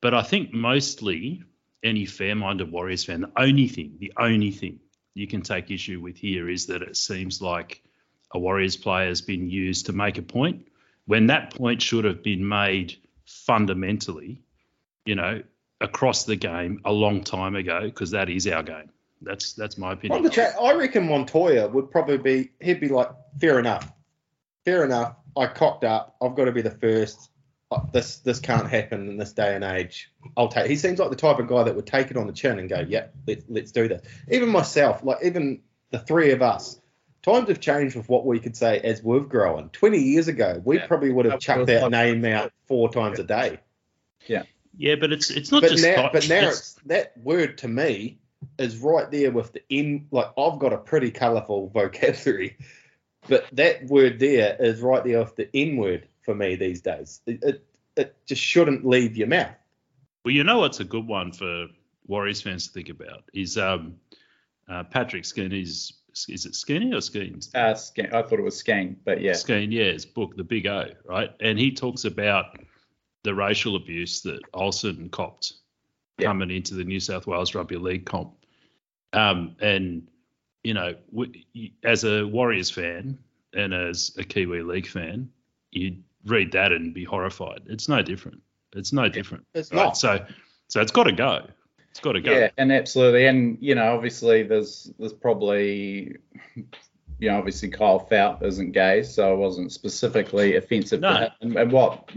[0.00, 1.42] but I think mostly
[1.82, 4.78] any fair-minded Warriors fan, the only thing, the only thing
[5.14, 7.82] you can take issue with here is that it seems like
[8.30, 10.66] a Warriors player has been used to make a point
[11.06, 12.96] when that point should have been made
[13.26, 14.40] fundamentally,
[15.04, 15.42] you know,
[15.82, 18.90] across the game a long time ago because that is our game.
[19.20, 20.22] That's that's my On opinion.
[20.22, 22.50] the chat, I reckon Montoya would probably be.
[22.60, 23.08] He'd be like,
[23.40, 23.90] fair enough,
[24.64, 25.14] fair enough.
[25.36, 26.16] I cocked up.
[26.20, 27.30] I've got to be the first.
[27.70, 30.10] Uh, This this can't happen in this day and age.
[30.36, 30.66] I'll take.
[30.66, 32.68] He seems like the type of guy that would take it on the chin and
[32.68, 34.02] go, yeah, let's let's do this.
[34.30, 36.78] Even myself, like even the three of us.
[37.22, 39.68] Times have changed with what we could say as we've grown.
[39.68, 40.86] Twenty years ago, we Yeah.
[40.88, 43.60] probably would have chucked that name out four times a day.
[44.26, 44.42] yeah,
[44.78, 47.68] but it's it's not But just now, like- but now it's- it's, that word to
[47.68, 48.18] me
[48.58, 50.06] is right there with the N.
[50.10, 52.56] Like I've got a pretty colourful vocabulary,
[53.28, 57.20] but that word there is right there with the N word for me these days.
[57.26, 57.66] It, it
[57.96, 59.54] it just shouldn't leave your mouth.
[60.24, 61.66] Well, you know what's a good one for
[62.06, 63.96] Warriors fans to think about is um,
[64.68, 65.92] uh, Patrick Skinner's.
[66.28, 67.48] Is it Skinny or Skeens?
[67.54, 69.32] Uh, Skeng, I thought it was Skeng, but yeah.
[69.32, 71.30] Skeen, yeah, his book, The Big O, right?
[71.40, 72.58] And he talks about
[73.24, 75.52] the racial abuse that Olsen copped
[76.18, 76.26] Yeah.
[76.28, 78.34] coming into the New South Wales Rugby League comp.
[79.12, 80.08] Um, and,
[80.64, 83.18] you know, we, as a Warriors fan
[83.52, 85.30] and as a Kiwi League fan,
[85.70, 87.62] you'd read that and be horrified.
[87.66, 88.40] It's no different.
[88.74, 89.46] It's no different.
[89.54, 89.84] It's Right?
[89.84, 89.96] not.
[89.96, 90.24] So,
[90.68, 91.46] so it's got to go.
[91.90, 92.32] It's got to go.
[92.32, 96.16] Yeah, and absolutely, and you know, obviously, there's there's probably,
[96.56, 101.12] you know, obviously Kyle Feldt isn't gay, so it wasn't specifically offensive No.
[101.12, 101.30] to him.
[101.42, 102.10] And, and what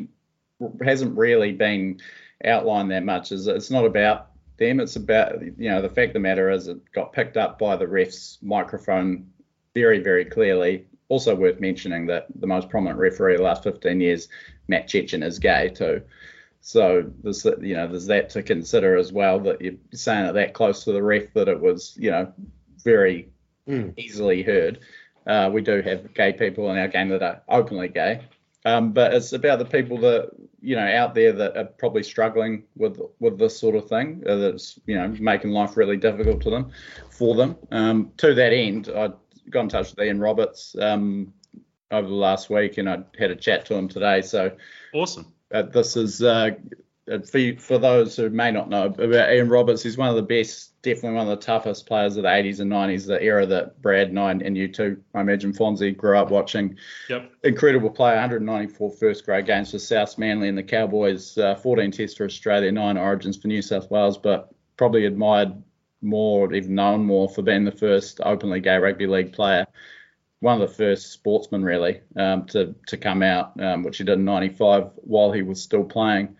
[0.83, 1.99] hasn't really been
[2.43, 4.27] outlined that much is it's not about
[4.57, 4.79] them.
[4.79, 7.75] It's about you know the fact of the matter is it got picked up by
[7.75, 9.27] the ref's microphone
[9.73, 13.99] very very clearly also worth mentioning that the most prominent referee of the last 15
[14.01, 14.27] years,
[14.67, 16.01] Matt Cecchin, is gay too.
[16.61, 20.53] So there's you know there's that to consider as well that you're saying it that
[20.53, 22.33] close to the ref that it was you know
[22.83, 23.29] very
[23.67, 23.93] mm.
[23.97, 24.79] easily heard.
[25.27, 28.21] Uh, we do have gay people in our game that are openly gay,
[28.65, 32.63] um, but it's about the people that you know out there that are probably struggling
[32.75, 36.49] with with this sort of thing uh, that's you know making life really difficult to
[36.49, 36.71] them
[37.09, 37.55] for them.
[37.71, 39.11] Um, to that end, I
[39.49, 41.33] got in touch with Ian Roberts um,
[41.91, 44.21] over the last week, and I had a chat to him today.
[44.21, 44.51] So
[44.93, 45.31] awesome.
[45.53, 46.51] Uh, this is uh,
[47.11, 49.83] uh, for, for those who may not know about Ian Roberts.
[49.83, 52.71] He's one of the best, definitely one of the toughest players of the 80s and
[52.71, 56.29] 90s, the era that Brad and I and you too, I imagine Fonzie grew up
[56.29, 56.77] watching.
[57.09, 57.31] Yep.
[57.43, 62.15] Incredible player, 194 first grade games for South Manly and the Cowboys, uh, 14 tests
[62.15, 65.61] for Australia, nine origins for New South Wales, but probably admired
[66.01, 69.65] more, even known more for being the first openly gay rugby league player.
[70.39, 74.19] One of the first sportsmen, really, um, to to come out, um, which he did
[74.19, 76.35] in '95 while he was still playing.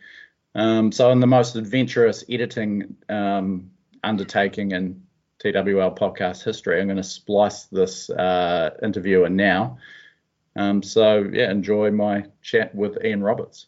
[0.53, 3.71] Um, so, in the most adventurous editing um,
[4.05, 5.01] undertaking in
[5.39, 9.77] TWL podcast history, I'm going to splice this uh, interview in now.
[10.55, 13.67] Um, so, yeah, enjoy my chat with Ian Roberts.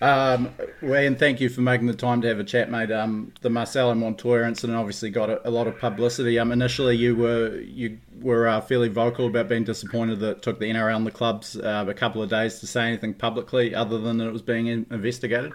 [0.00, 2.92] Um, and thank you for making the time to have a chat, mate.
[2.92, 6.38] Um, the Marcelo Montoya incident obviously got a, a, lot of publicity.
[6.38, 10.60] Um, initially, you were you were uh, fairly vocal about being disappointed that it took
[10.60, 13.98] the NRL and the clubs uh, a couple of days to say anything publicly, other
[13.98, 15.52] than that it was being investigated.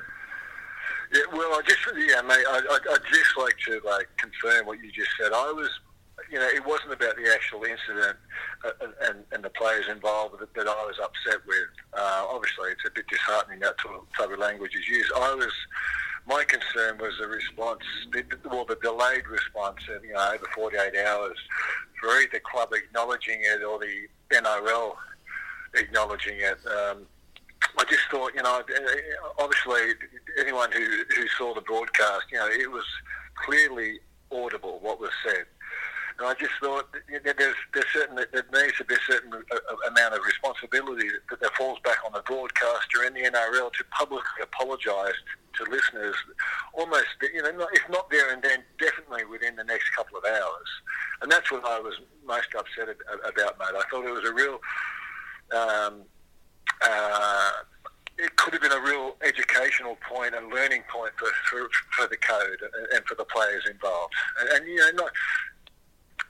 [1.13, 2.45] Yeah, well, I just yeah, mate.
[2.47, 5.31] I I I'd just like to like confirm what you just said.
[5.31, 5.69] I was
[6.31, 8.17] you know, it wasn't about the actual incident
[8.65, 11.69] uh, and, and the players involved that, that I was upset with.
[11.93, 13.75] Uh, obviously, it's a bit disheartening that
[14.17, 15.11] type of language is used.
[15.15, 15.51] I was,
[16.25, 20.95] my concern was the response, the, well, the delayed response, of, you know, over 48
[21.05, 21.37] hours
[21.99, 24.95] for either the club acknowledging it or the NRL
[25.75, 26.59] acknowledging it.
[26.67, 27.05] Um,
[27.77, 28.99] I just thought, you know, eh, eh,
[29.39, 29.93] obviously
[30.39, 30.85] anyone who,
[31.15, 32.85] who saw the broadcast, you know, it was
[33.35, 33.99] clearly
[34.31, 35.45] audible what was said.
[36.19, 39.37] And I just thought that there's, there's certain, there needs to be a certain uh,
[39.55, 43.83] uh, amount of responsibility that, that falls back on the broadcaster and the NRL to
[43.91, 45.17] publicly apologise
[45.57, 46.15] to listeners,
[46.73, 50.23] almost, you know, not, if not there and then, definitely within the next couple of
[50.25, 50.69] hours.
[51.21, 51.95] And that's what I was
[52.25, 52.95] most upset
[53.25, 53.73] about, mate.
[53.75, 54.59] I thought it was a real.
[55.51, 56.05] Um,
[56.81, 57.51] uh,
[58.17, 62.17] it could have been a real educational point and learning point for, for, for the
[62.17, 62.59] code
[62.93, 64.13] and for the players involved.
[64.39, 65.11] And, and you know, not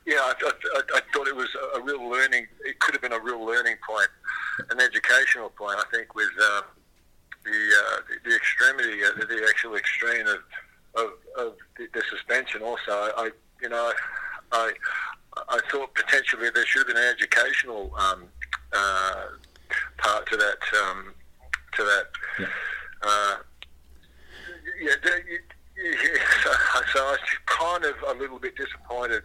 [0.05, 2.47] yeah, I, I, I, thought it was a real learning.
[2.65, 4.09] It could have been a real learning point,
[4.69, 5.79] an educational point.
[5.79, 6.27] I think with
[6.57, 6.63] um,
[7.45, 10.39] the, uh, the, the extremity, uh, the actual extreme of
[10.95, 12.61] of, of the, the, suspension.
[12.61, 13.31] Also, I
[13.61, 13.93] you know
[14.51, 14.73] I
[15.49, 18.25] I thought potentially there should have been an educational um,
[18.73, 19.25] uh,
[19.97, 21.13] part to that um,
[21.75, 22.05] to that.
[22.39, 22.45] Yeah.
[23.01, 23.35] Uh,
[24.81, 26.51] yeah, yeah, so,
[26.93, 29.23] so I was kind of a little bit disappointed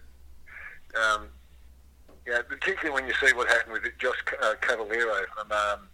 [0.97, 1.29] um,
[2.27, 5.89] yeah, particularly when you see what happened with Josh uh, from um,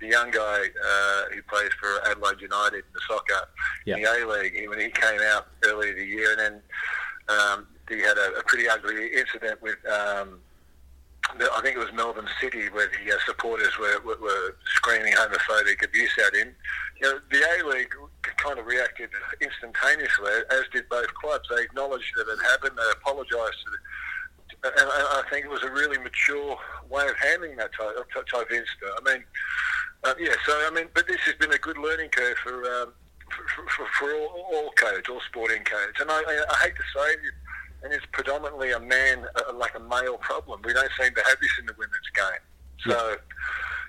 [0.00, 3.48] the young guy uh, who plays for Adelaide United in the soccer
[3.86, 4.68] in the A League.
[4.68, 6.62] When he came out earlier the year, and then
[7.28, 9.76] um, he had a, a pretty ugly incident with.
[9.86, 10.40] Um,
[11.36, 15.84] I think it was Melbourne City where the uh, supporters were, were, were screaming homophobic
[15.84, 16.54] abuse at him.
[17.00, 17.94] You know, the A League
[18.38, 21.48] kind of reacted instantaneously, as did both clubs.
[21.54, 22.76] They acknowledged that it happened.
[22.76, 23.58] They apologised
[24.64, 26.56] and I think it was a really mature
[26.90, 28.92] way of handling that type, type incident.
[28.98, 29.24] I mean,
[30.04, 30.34] uh, yeah.
[30.44, 32.92] So I mean, but this has been a good learning curve for um,
[33.54, 36.00] for, for, for all, all, codes, all sporting codes.
[36.00, 37.34] And I, I, hate to say it,
[37.82, 40.60] and it's predominantly a man, uh, like a male problem.
[40.64, 42.92] We don't seem to have this in the women's game.
[42.92, 43.16] So,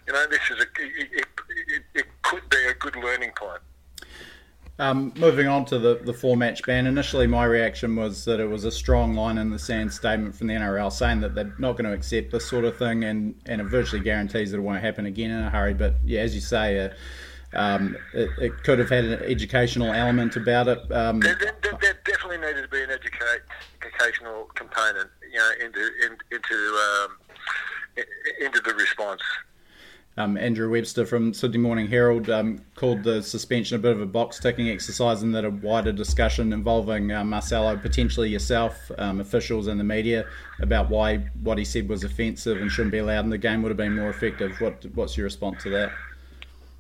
[0.08, 1.28] you know, this is a it, it,
[1.68, 3.62] it, it could be a good learning point.
[4.80, 8.46] Um, moving on to the, the four match ban, initially my reaction was that it
[8.46, 11.74] was a strong line in the sand statement from the NRL saying that they're not
[11.74, 14.82] going to accept this sort of thing and, and it virtually guarantees that it won't
[14.82, 15.74] happen again in a hurry.
[15.74, 16.90] But yeah, as you say, uh,
[17.54, 20.80] um, it, it, could have had an educational element about it.
[20.92, 23.42] Um, there, there, there, definitely needed to be an educate,
[23.82, 27.18] educational component, you know, into in, into um,
[28.40, 29.22] into the response.
[30.18, 34.06] Um, Andrew Webster from Sydney Morning Herald um, called the suspension a bit of a
[34.06, 39.68] box ticking exercise and that a wider discussion involving uh, Marcelo, potentially yourself, um, officials,
[39.68, 40.26] and the media
[40.62, 43.70] about why what he said was offensive and shouldn't be allowed in the game would
[43.70, 44.60] have been more effective.
[44.60, 45.92] What, what's your response to that?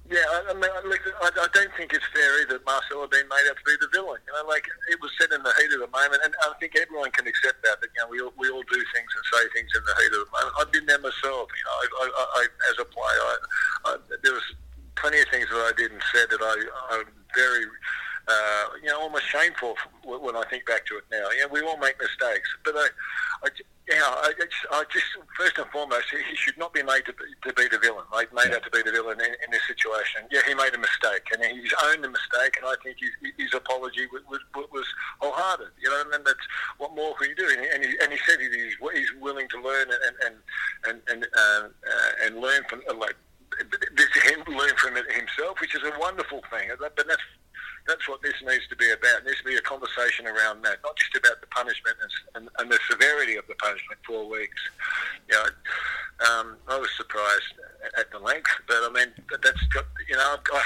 [0.09, 2.57] Yeah, I, I mean, I, I don't think it's fair either.
[2.65, 4.17] Marcelo being made out to be the villain.
[4.25, 6.73] You know, like it was said in the heat of the moment, and I think
[6.73, 7.77] everyone can accept that.
[7.77, 10.09] That you know, we all, we all do things and say things in the heat
[10.17, 10.53] of the moment.
[10.57, 11.45] I've been there myself.
[11.53, 13.35] You know, I, I, I, as a player, I,
[13.85, 13.91] I,
[14.25, 14.47] there was
[14.97, 16.57] plenty of things that I did and said that I,
[16.97, 17.05] I'm
[17.37, 17.69] very
[18.29, 19.75] uh, you know, almost shameful
[20.05, 21.27] when I think back to it now.
[21.29, 22.87] Know, we all make mistakes, but I,
[23.43, 23.49] I
[23.89, 24.31] you know, I,
[24.71, 27.79] I just first and foremost, he should not be made to be, to be the
[27.79, 30.21] villain, like made out to be the villain in, in, this situation.
[30.31, 33.53] Yeah, he made a mistake, and he's owned the mistake, and I think his, his
[33.55, 34.41] apology was, was,
[34.71, 34.85] was
[35.19, 35.73] wholehearted.
[35.81, 36.45] You know, and that's
[36.77, 37.49] what more can you do?
[37.49, 40.35] And he, and he, and he said he's he's willing to learn and and
[40.85, 43.15] and and uh, uh, and learn from like
[43.97, 46.69] this him learn from it himself, which is a wonderful thing.
[46.79, 47.21] But that's
[47.89, 49.25] that's what this needs to be about.
[49.25, 52.49] There needs to be a conversation around that, not just about the punishment and, and,
[52.59, 54.61] and the severity of the punishment, four weeks.
[55.27, 55.49] You know,
[56.29, 57.57] um, I was surprised
[57.97, 59.09] at the length, but I mean,
[59.41, 60.61] that's got, you know, I've got,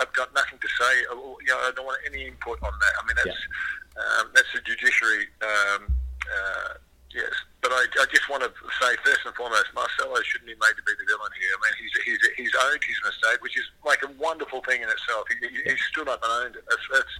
[0.00, 0.92] I've got nothing to say.
[1.08, 2.92] You know, I don't want any input on that.
[3.00, 4.20] I mean, that's, yeah.
[4.20, 5.88] um, that's the judiciary, um,
[6.28, 6.76] uh,
[7.16, 7.32] yes.
[7.64, 10.84] But I, I just want to say first and foremost, Marcelo shouldn't be made to
[10.84, 11.50] be the villain here.
[11.50, 14.88] I mean, he's he's he's owned his mistake, which is like a wonderful thing in
[14.88, 15.24] itself.
[15.32, 16.64] He, he, stood up and owned it.
[16.68, 17.14] That's that's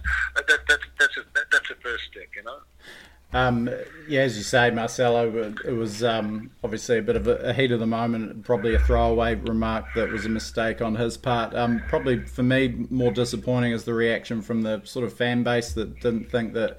[0.47, 2.61] that, that, that's a, that, that's a first step, you know.
[3.33, 3.69] Um,
[4.07, 7.81] yeah, as you say, Marcelo, it was um, obviously a bit of a, heat of
[7.81, 11.53] the moment, probably a throwaway remark that was a mistake on his part.
[11.53, 15.73] Um, probably for me, more disappointing is the reaction from the sort of fan base
[15.73, 16.77] that didn't think that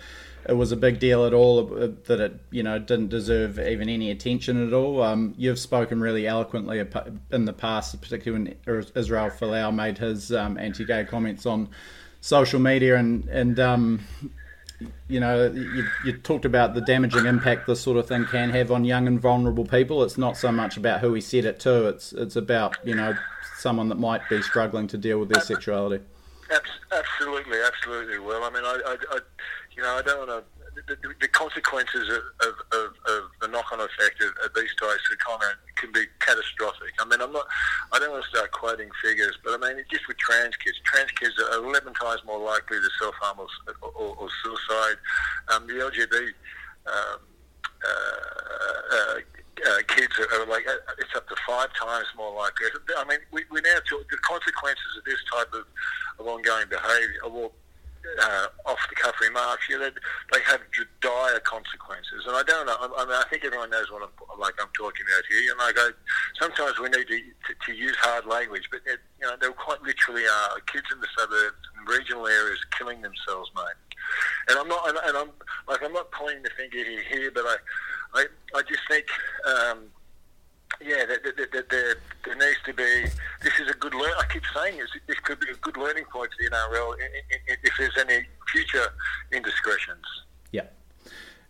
[0.48, 4.10] it was a big deal at all that it you know didn't deserve even any
[4.10, 5.02] attention at all.
[5.02, 6.82] Um, you've spoken really eloquently
[7.30, 11.68] in the past, particularly when Israel Folau made his um, anti-gay comments on
[12.22, 14.00] social media, and and um,
[15.06, 18.72] you know you, you, talked about the damaging impact this sort of thing can have
[18.72, 20.02] on young and vulnerable people.
[20.02, 23.14] It's not so much about who he said it to; it's it's about you know
[23.58, 26.02] someone that might be struggling to deal with their sexuality.
[26.90, 28.18] Absolutely, absolutely.
[28.18, 29.18] Well, I mean, I, I, I
[29.78, 30.44] you know, I don't want to.
[30.86, 35.18] The, the, consequences of, of, of, of, the knock-on effect of, of these types of
[35.18, 36.94] comment can be catastrophic.
[37.00, 37.46] I mean, I'm not.
[37.90, 41.10] I don't want to start quoting figures, but I mean, just with trans kids, trans
[41.12, 43.48] kids are 11 times more likely to self-harm or,
[43.82, 44.98] or, or suicide.
[45.48, 46.30] Um, the LGBT
[46.86, 47.18] um,
[47.82, 49.18] uh, uh,
[49.66, 52.66] uh, kids are, are, like uh, it's up to five times more likely.
[52.96, 55.66] I mean, we, we now talk, the consequences of this type of,
[56.18, 57.50] of ongoing behaviour.
[58.22, 59.90] Uh, off the cuff remarks, yeah, they,
[60.32, 60.60] they have
[61.00, 62.24] dire consequences.
[62.26, 62.76] And I don't know.
[62.78, 64.54] I, I mean, I think everyone knows what I'm like.
[64.60, 65.52] I'm talking about here.
[65.52, 65.90] And I,
[66.40, 69.82] sometimes we need to, to, to use hard language, but it, you know, there quite
[69.82, 73.96] literally are kids in the suburbs and regional areas killing themselves, mate.
[74.48, 75.30] And I'm not, and, and I'm
[75.68, 77.56] like, I'm not pointing the finger here, here but I,
[78.14, 79.06] I, I just think.
[79.46, 79.90] Um,
[80.80, 83.06] yeah, there, there, there, there, needs to be.
[83.42, 84.12] This is a good learn.
[84.18, 84.90] I keep saying this.
[85.06, 86.94] This could be a good learning point for the NRL
[87.48, 88.86] if there's any future
[89.32, 90.04] indiscretions.
[90.52, 90.66] Yeah.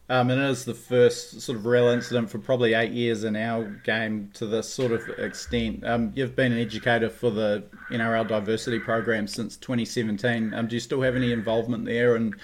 [0.09, 3.37] Um, and it is the first sort of real incident for probably eight years in
[3.37, 5.85] our game to this sort of extent.
[5.87, 10.55] Um, you've been an educator for the NRL diversity program since 2017.
[10.55, 12.17] Um, do you still have any involvement there?
[12.17, 12.35] And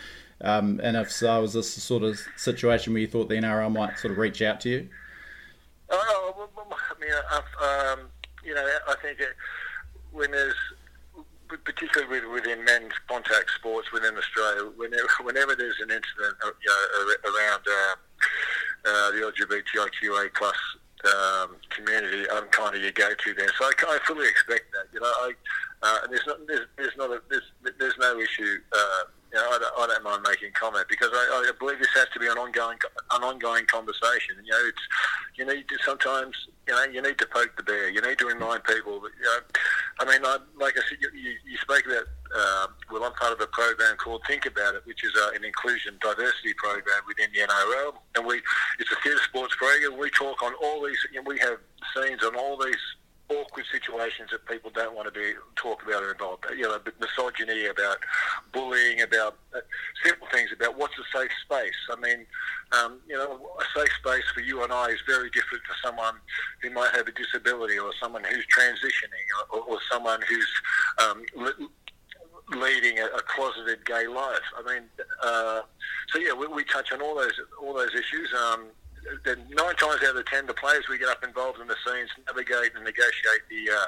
[0.43, 3.73] um, and if so, is this the sort of situation where you thought the NRL
[3.73, 4.89] might sort of reach out to you?
[5.91, 8.09] Oh, I mean, um,
[8.45, 9.19] you know, I think
[10.13, 10.55] when there's
[11.65, 17.31] particularly within men's contact sports within Australia, whenever, whenever there's an incident uh, you know,
[17.31, 17.95] around uh,
[18.87, 20.57] uh, the LGBTIQA plus
[21.05, 23.51] um, community, I'm kind of your go-to there.
[23.59, 24.87] So I, I fully expect that.
[24.93, 25.33] You know, I,
[25.83, 28.59] uh, and there's not there's, there's not a, there's, there's no issue.
[29.35, 32.07] You know, I don't, I don't mind making comment because I, I believe this has
[32.15, 32.79] to be an ongoing
[33.11, 34.37] an ongoing conversation.
[34.45, 34.85] You know, it's
[35.35, 36.37] you need to sometimes
[36.69, 37.91] you know you need to poke the bear.
[37.91, 39.39] You need to remind people that you know.
[39.99, 42.07] I mean, I, like I said, you, you, you spoke about.
[42.31, 45.45] Uh, well, I'm part of a program called Think About It, which is uh, an
[45.45, 48.41] inclusion diversity program within the NRL, and we
[48.79, 49.99] it's a theatre sports program.
[49.99, 50.99] We talk on all these.
[51.11, 51.59] You know, we have
[51.91, 52.79] scenes on all these
[53.29, 56.45] awkward situations that people don't want to be talk about or involved.
[56.57, 57.99] You know, misogyny, about
[58.53, 59.61] bullying, about uh,
[60.05, 61.77] simple things about what's a safe space.
[61.91, 62.27] I mean,
[62.73, 66.15] um, you know, a safe space for you and I is very different to someone
[66.63, 70.53] who might have a disability or someone who's transitioning or, or someone who's
[70.99, 71.23] um,
[72.51, 74.43] leading a, a, closeted gay life.
[74.57, 74.83] I mean,
[75.23, 75.63] uh,
[76.13, 78.33] so yeah, we, we, touch on all those all those issues.
[78.35, 78.67] Um,
[79.25, 82.11] the nine times out of ten, the players we get up involved in the scenes
[82.27, 83.87] navigate and negotiate the uh,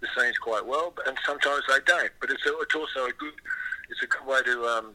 [0.00, 2.10] the scenes quite well, and sometimes they don't.
[2.20, 3.34] But it's a, it's also a good
[3.90, 4.94] it's a good way to um,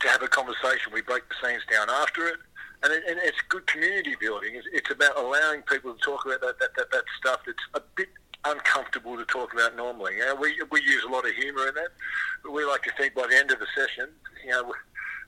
[0.00, 0.92] to have a conversation.
[0.92, 2.36] We break the scenes down after it,
[2.82, 4.54] and, it, and it's good community building.
[4.54, 7.80] It's, it's, about allowing people to talk about that, that, that, that stuff that's a
[7.96, 8.08] bit
[8.44, 10.16] uncomfortable to talk about normally.
[10.16, 11.90] You know, we we use a lot of humour in that,
[12.42, 14.08] but we like to think by the end of the session,
[14.44, 14.72] you know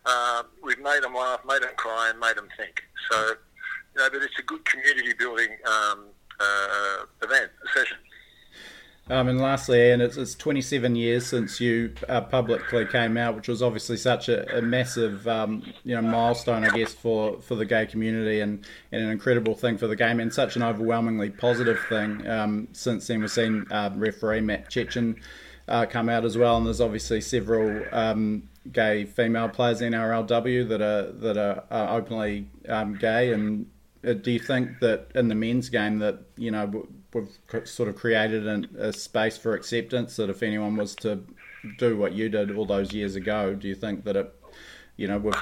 [0.07, 2.83] uh, we've made them laugh, made them cry, and made them think.
[3.11, 3.29] So,
[3.95, 6.07] you know, but it's a good community building um,
[6.41, 7.97] uh, event, session.
[9.11, 13.49] Um, and lastly, Ian, it's, it's 27 years since you uh, publicly came out, which
[13.49, 17.67] was obviously such a, a massive, um, you know, milestone, I guess, for, for the
[17.67, 21.79] gay community and, and an incredible thing for the game, and such an overwhelmingly positive
[21.91, 22.27] thing.
[22.27, 25.21] Um, since then, we've seen uh, referee Matt Cecchin
[25.69, 30.69] uh, come out as well, and there's obviously several um, gay female players in RLW
[30.69, 31.37] that are that
[31.71, 33.33] are openly um, gay.
[33.33, 33.71] And
[34.07, 37.29] uh, do you think that in the men's game that you know we've
[37.65, 41.25] sort of created an, a space for acceptance that if anyone was to
[41.79, 44.35] do what you did all those years ago, do you think that it,
[44.97, 45.35] you know, we've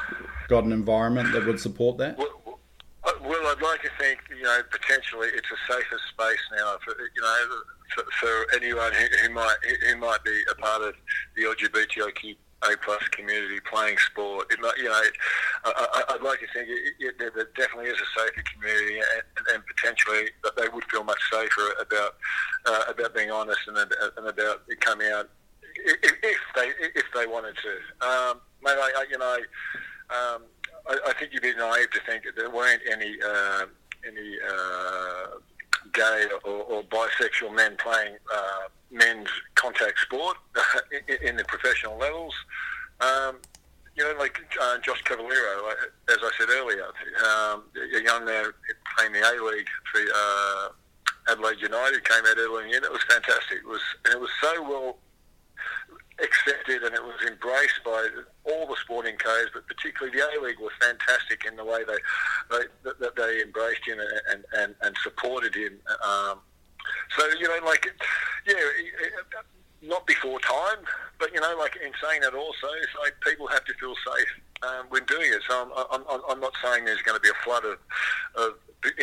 [0.48, 2.18] got an environment that would support that?
[2.18, 2.58] Well,
[3.04, 7.22] well I'd like to think, you know, potentially it's a safer space now for, you
[7.22, 7.46] know,
[7.94, 10.94] for, for anyone who, who might who might be a part of
[11.36, 14.46] the LGBTIQ a plus community playing sport.
[14.50, 15.02] It, you know,
[15.64, 19.62] I, would like to think it, it, there definitely is a safer community, and, and,
[19.66, 22.16] potentially that they would feel much safer about
[22.66, 25.28] uh, about being honest and, and about coming out
[25.74, 28.06] if, if they if they wanted to.
[28.06, 29.36] Um, mate, I, you know,
[30.10, 30.42] um,
[30.88, 33.66] I, I, think you'd be naive to think that there weren't any uh,
[34.06, 35.26] any uh,
[35.92, 40.36] gay or, or, bisexual men playing uh, men's contact sport
[41.22, 42.34] in the professional levels.
[43.00, 43.38] Um,
[43.96, 48.46] you know, like uh, Josh Cavallo, as I said earlier, um, a young man
[48.96, 50.68] playing the A League for uh,
[51.30, 52.66] Adelaide United came out early in.
[52.66, 52.84] the year.
[52.84, 53.58] It was fantastic.
[53.58, 54.96] It was and it was so well
[56.22, 58.08] accepted and it was embraced by
[58.44, 61.98] all the sporting codes, but particularly the A League was fantastic in the way they
[62.50, 63.98] they, they, they embraced him
[64.30, 65.78] and, and, and supported him.
[66.04, 66.38] Um,
[67.16, 67.86] so you know, like,
[68.46, 68.54] yeah,
[69.82, 70.84] not before time,
[71.18, 74.28] but you know, like in saying that also, it's like people have to feel safe
[74.62, 75.42] um, when doing it.
[75.48, 77.78] So I'm, I'm, I'm not saying there's going to be a flood of,
[78.36, 78.54] of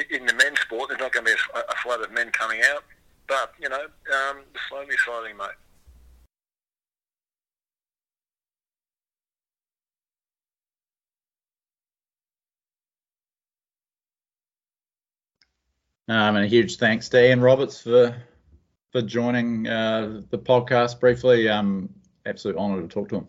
[0.09, 0.89] in the men's sport.
[0.89, 2.83] There's not going to be a, a flood of men coming out,
[3.27, 4.37] but you know, um,
[4.67, 5.57] slowly sliding, mate.
[16.10, 18.15] Um, and a huge thanks to Ian Roberts for
[18.91, 21.48] for joining uh, the podcast briefly.
[21.48, 21.88] Um,
[22.26, 23.27] absolute honour to talk to him.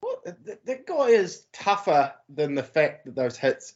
[0.00, 3.74] What, the, the guy is tougher than the fact that those hits.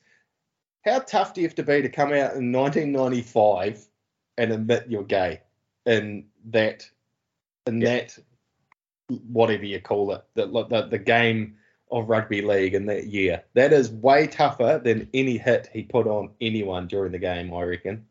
[0.85, 3.87] How tough do you have to be to come out in 1995
[4.37, 5.41] and admit you're gay
[5.87, 6.91] in that
[7.69, 7.99] in yeah.
[7.99, 8.19] that
[9.29, 11.55] whatever you call it the, the the game
[11.93, 13.45] of rugby league in that year?
[13.55, 17.55] That is way tougher than any hit he put on anyone during the game.
[17.55, 18.05] I reckon.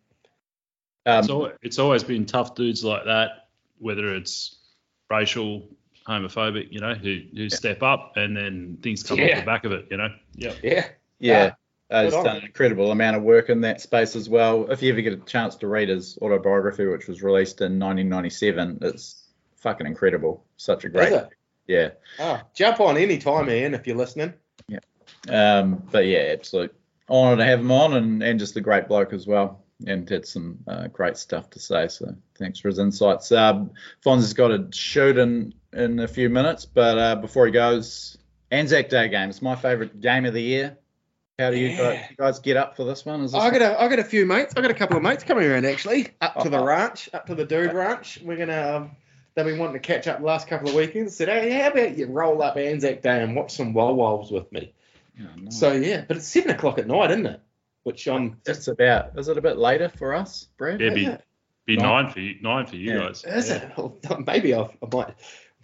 [1.06, 3.50] Um, so it's always been tough dudes like that,
[3.80, 4.56] whether it's
[5.10, 5.68] racial,
[6.08, 7.56] homophobic, you know, who, who yeah.
[7.56, 9.34] step up and then things come yeah.
[9.34, 10.10] off the back of it, you know.
[10.34, 10.54] Yeah.
[10.62, 10.88] Yeah.
[11.20, 11.52] Yeah.
[11.92, 14.72] Uh, he's done an incredible amount of work in that space as well.
[14.72, 18.80] If you ever get a chance to read his autobiography, which was released in 1997,
[18.82, 19.28] it's
[19.58, 20.44] fucking incredible.
[20.58, 21.14] Such a great.
[21.68, 21.92] Yeah.
[22.20, 24.34] Oh, jump on any time, Ian, if you're listening.
[24.68, 24.80] Yeah.
[25.30, 26.74] Um, but yeah, absolute
[27.10, 30.26] honour to have him on and, and just a great bloke as well and had
[30.26, 31.88] some uh, great stuff to say.
[31.88, 33.32] So thanks for his insights.
[33.32, 33.72] Um,
[34.06, 38.18] Fonz has got a shoot in in a few minutes, but uh, before he goes,
[38.52, 39.30] Anzac Day game.
[39.30, 40.78] It's my favourite game of the year.
[41.40, 41.78] How do you, yeah.
[41.78, 43.24] guys, you, guys, get up for this one?
[43.24, 44.54] This I got a, I got a few mates.
[44.56, 46.66] I got a couple of mates coming around actually up to the oh.
[46.66, 48.20] ranch, up to the Dude Ranch.
[48.24, 48.78] We're gonna.
[48.78, 48.92] Um,
[49.34, 51.16] they've been wanting to catch up the last couple of weekends.
[51.16, 54.52] Said, hey, how about you roll up Anzac Day and watch some Wol Wols with
[54.52, 54.74] me?
[55.20, 55.60] Oh, nice.
[55.60, 57.42] So yeah, but it's seven o'clock at night, isn't it?
[57.84, 59.18] Which I'm just about.
[59.18, 60.82] Is it a bit later for us, Brad?
[60.82, 61.18] Yeah, be,
[61.66, 62.10] be nine.
[62.10, 63.00] for you, nine for you yeah.
[63.00, 63.24] guys.
[63.24, 63.56] Is yeah.
[63.56, 63.78] it?
[63.78, 63.98] Well,
[64.28, 65.16] maybe I've, I might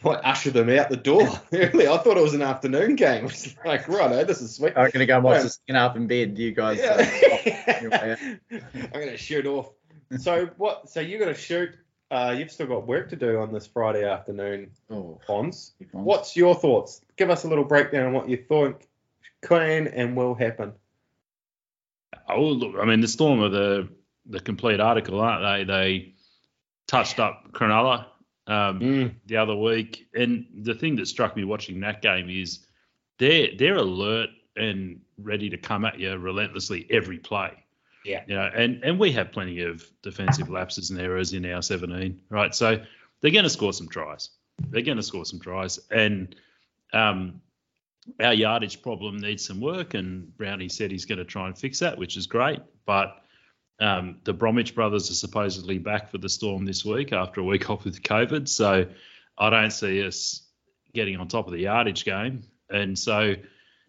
[0.02, 1.88] might usher them out the door early.
[1.88, 3.26] I thought it was an afternoon game.
[3.30, 4.74] It's like, right, this is sweet.
[4.76, 6.38] I'm gonna go and watch the skin up in bed.
[6.38, 6.80] You guys.
[6.80, 8.18] Yeah.
[8.52, 9.72] Uh, I'm gonna shoot off.
[10.18, 10.90] So what?
[10.90, 11.72] So you're gonna shoot.
[12.12, 15.74] Uh, you've still got work to do on this Friday afternoon, oh, Fonz.
[15.92, 17.02] What's your thoughts?
[17.18, 18.88] Give us a little breakdown on what you think
[19.42, 20.74] can and will happen.
[22.30, 23.90] Oh, look, I mean, the Storm are the
[24.26, 25.74] the complete article, aren't they?
[25.74, 26.14] They
[26.88, 28.06] touched up Cronulla
[28.48, 29.16] um, mm.
[29.26, 32.66] the other week, and the thing that struck me watching that game is
[33.18, 37.52] they're they're alert and ready to come at you relentlessly every play.
[38.06, 38.24] Yeah.
[38.28, 42.22] You know, and and we have plenty of defensive lapses and errors in our 17,
[42.30, 42.56] right?
[42.56, 42.82] So
[43.22, 44.30] they're going to score some tries.
[44.70, 46.36] They're going to score some tries, and
[46.94, 47.42] um,
[48.20, 51.80] our yardage problem needs some work, and Brownie said he's going to try and fix
[51.80, 52.60] that, which is great.
[52.86, 53.22] But
[53.80, 57.70] um, the Bromwich brothers are supposedly back for the Storm this week after a week
[57.70, 58.86] off with COVID, so
[59.38, 60.48] I don't see us
[60.94, 62.44] getting on top of the yardage game.
[62.70, 63.38] And so, you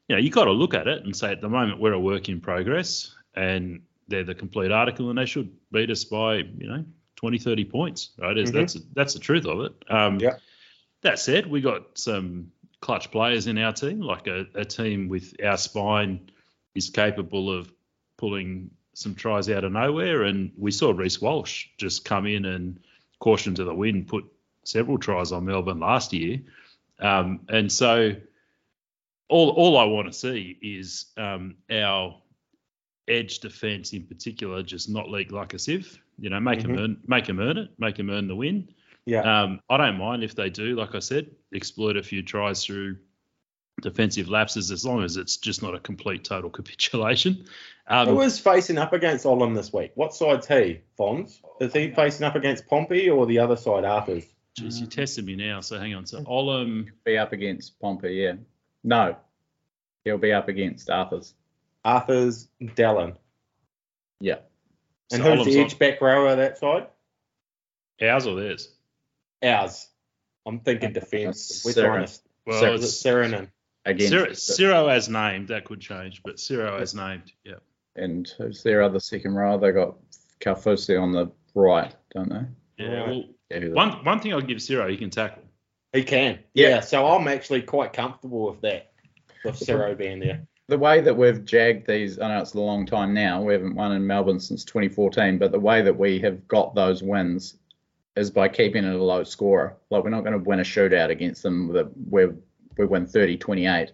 [0.08, 2.28] know, you got to look at it and say at the moment we're a work
[2.28, 6.84] in progress, and they're the complete article, and they should beat us by you know
[7.16, 8.36] 20, 30 points, right?
[8.36, 8.54] Is Mhm.
[8.54, 9.72] That's that's the truth of it.
[9.88, 10.36] Um, Yeah.
[11.02, 15.34] That said, we got some clutch players in our team, like a, a team with
[15.44, 16.30] our spine
[16.74, 17.70] is capable of
[18.16, 20.22] pulling some tries out of nowhere.
[20.24, 22.80] And we saw Reece Walsh just come in and
[23.18, 24.24] caution to the wind, put
[24.64, 26.40] several tries on Melbourne last year.
[26.98, 28.14] Um, and so
[29.28, 32.20] all all I want to see is um, our
[33.08, 35.98] edge defence in particular just not leak like a sieve.
[36.18, 36.80] You know, make them Mhm.
[36.80, 38.68] earn make them earn it, make them earn the win.
[39.06, 39.42] Yeah.
[39.42, 42.96] Um, I don't mind if they do, like I said, exploit a few tries through
[43.82, 47.44] defensive lapses as long as it's just not a complete total capitulation.
[47.86, 49.92] Um, Who is facing up against Olam this week?
[49.94, 51.40] What side's he, Fons?
[51.60, 54.24] Is he facing up against Pompey or the other side, Arthurs?
[54.58, 56.06] Jeez, you're testing me now, so hang on.
[56.06, 58.34] So Olam, Be up against Pompey, yeah.
[58.84, 59.16] No,
[60.04, 61.34] he'll be up against Arthur's.
[61.84, 63.16] Arthurs, Dallin.
[64.20, 64.36] Yeah.
[65.12, 66.86] And so who's the Olam's on- edge back rower that side?
[68.02, 68.70] ours or theirs?
[69.42, 69.88] Ours.
[70.46, 71.62] I'm thinking defence.
[71.64, 71.86] We're Sarah.
[72.04, 72.08] trying.
[72.46, 72.74] Well, Sarah.
[72.74, 73.50] It's Saranen?
[73.86, 77.54] Against Ciro, Ciro as named, that could change, but Ciro as named, yeah.
[77.96, 79.56] and who's their other second row?
[79.58, 79.96] They got
[80.40, 82.84] Kaufusi on the right, don't they?
[82.84, 83.08] Yeah, Right.
[83.08, 85.42] well, Yeah, one one thing I'll give Ciro, he can tackle.
[85.94, 86.40] He can.
[86.52, 86.68] Yeah.
[86.68, 86.80] Yeah.
[86.80, 88.92] So I'm actually quite comfortable with that.
[89.46, 90.46] With Ciro being there.
[90.68, 93.42] the way that we've jagged these, I know it's a long time now.
[93.42, 97.02] We haven't won in Melbourne since 2014, but the way that we have got those
[97.02, 97.56] wins
[98.16, 99.76] is by keeping it a low scorer.
[99.90, 102.26] Like we're not going to win a shootout against them that we
[102.76, 103.90] we win 30-28.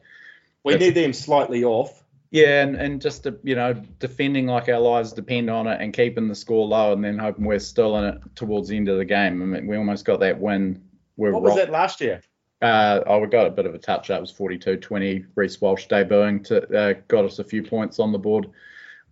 [0.64, 2.02] We That's- need them slightly off.
[2.32, 5.92] Yeah, and, and just to, you know defending like our lives depend on it and
[5.92, 8.98] keeping the score low and then hoping we're still in it towards the end of
[8.98, 9.40] the game.
[9.40, 10.82] I mean, we almost got that win.
[11.16, 12.20] We're What was that last year?
[12.62, 14.18] Uh, oh, we got a bit of a touch up.
[14.18, 15.26] It was 42-20.
[15.34, 18.50] Reece Walsh debuting to uh, got us a few points on the board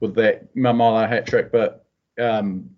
[0.01, 1.53] with that Mamalo hat trick.
[1.53, 1.87] But
[2.19, 2.69] um,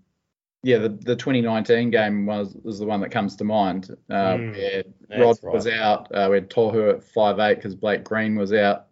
[0.66, 3.96] yeah, the, the 2019 game was, was the one that comes to mind.
[4.10, 4.84] Uh, Mm,
[5.16, 5.54] Rod right.
[5.54, 6.12] was out.
[6.12, 8.86] Uh, we had Tohu at five-eighth because Blake Green was out,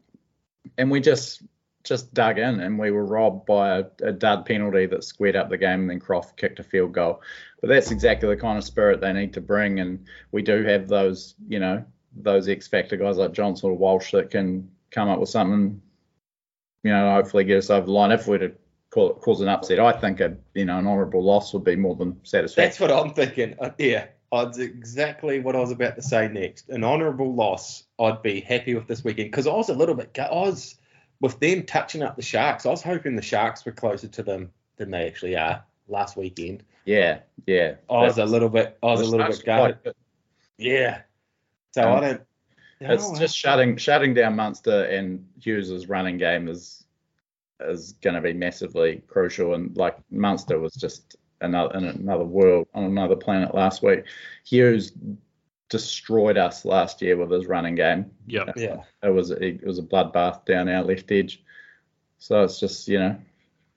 [0.78, 1.42] and we just
[1.82, 5.50] just dug in and we were robbed by a, a dud penalty that squared up
[5.50, 7.20] the game and then Croft kicked a field goal.
[7.60, 10.88] But that's exactly the kind of spirit they need to bring and we do have
[10.88, 11.84] those, you know,
[12.16, 15.82] those X factor guys like Johnson or Walsh that can come up with something,
[16.84, 18.12] you know, hopefully get us over the line.
[18.12, 18.52] If we're to
[18.94, 21.96] call cause an upset, I think a you know an honourable loss would be more
[21.96, 22.64] than satisfactory.
[22.64, 23.56] That's what I'm thinking.
[23.60, 26.68] Uh, yeah, that's exactly what I was about to say next.
[26.68, 30.16] An honourable loss, I'd be happy with this weekend because I was a little bit.
[30.18, 30.76] I was
[31.20, 32.66] with them touching up the Sharks.
[32.66, 36.62] I was hoping the Sharks were closer to them than they actually are last weekend.
[36.84, 37.74] yeah, yeah.
[37.90, 38.78] I was a little bit.
[38.82, 39.94] I was a little bit gutted.
[40.56, 41.02] Yeah.
[41.72, 42.22] So Um, I don't.
[42.80, 46.83] It's just shutting shutting down Munster and Hughes's running game is
[47.68, 49.54] is going to be massively crucial.
[49.54, 54.04] And like Munster was just another in another world on another planet last week.
[54.44, 54.92] Hughes
[55.68, 58.10] destroyed us last year with his running game.
[58.26, 58.54] Yep.
[58.56, 58.82] Yeah.
[59.02, 61.42] It was it was a bloodbath down our left edge.
[62.18, 63.16] So it's just you know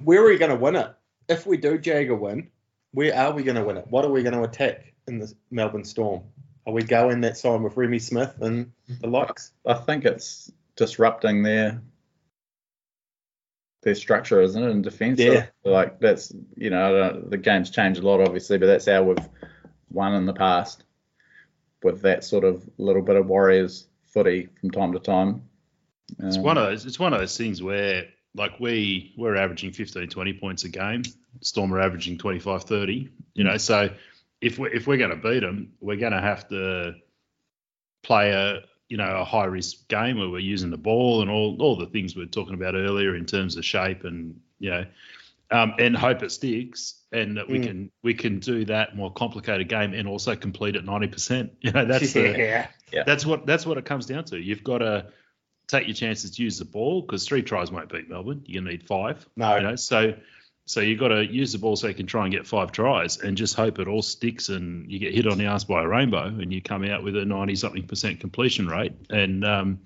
[0.03, 0.93] Where are we going to win it?
[1.27, 2.49] If we do Jag a win,
[2.91, 3.87] where are we going to win it?
[3.89, 6.23] What are we going to attack in the Melbourne Storm?
[6.65, 9.51] Are we going that side with Remy Smith and the likes?
[9.65, 11.81] I think it's disrupting their
[13.81, 15.19] their structure, isn't it, in defence?
[15.19, 15.47] Yeah.
[15.63, 19.29] Like that's you know the game's changed a lot, obviously, but that's how we've
[19.91, 20.83] won in the past
[21.83, 25.43] with that sort of little bit of Warriors footy from time to time.
[26.19, 26.85] It's Um, one of those.
[26.85, 31.03] It's one of those things where, like, we we're averaging 15, 20 points a game.
[31.41, 33.09] Storm are averaging 25, 30.
[33.35, 33.89] You know, so
[34.41, 36.95] if we if we're going to beat them, we're going to have to
[38.03, 41.57] play a you know a high risk game where we're using the ball and all
[41.61, 44.85] all the things we are talking about earlier in terms of shape and you know.
[45.49, 47.63] Um, and hope it sticks, and that we Mm.
[47.63, 51.53] can we can do that more complicated game and also complete at ninety percent.
[51.61, 52.31] You know, that's the
[52.91, 53.03] yeah.
[53.05, 54.37] that's what that's what it comes down to.
[54.37, 55.05] You've got to
[55.67, 58.43] take your chances to use the ball because three tries won't beat Melbourne.
[58.45, 59.25] You're gonna need five.
[59.37, 59.55] No.
[59.55, 60.15] You know, so
[60.67, 63.17] so you've got to use the ball so you can try and get five tries
[63.17, 65.87] and just hope it all sticks and you get hit on the ass by a
[65.87, 69.79] rainbow and you come out with a ninety something percent completion rate and um,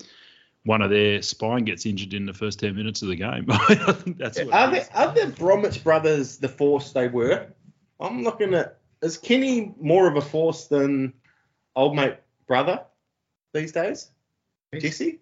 [0.63, 3.45] one of their spine gets injured in the first ten minutes of the game.
[3.49, 4.89] I think that's what Are it the, is.
[4.93, 7.45] are the Bromwich brothers the force they were?
[7.99, 11.13] I'm looking at is Kenny more of a force than
[11.75, 12.17] old mate
[12.47, 12.81] brother
[13.53, 14.09] these days?
[14.79, 15.19] Jesse?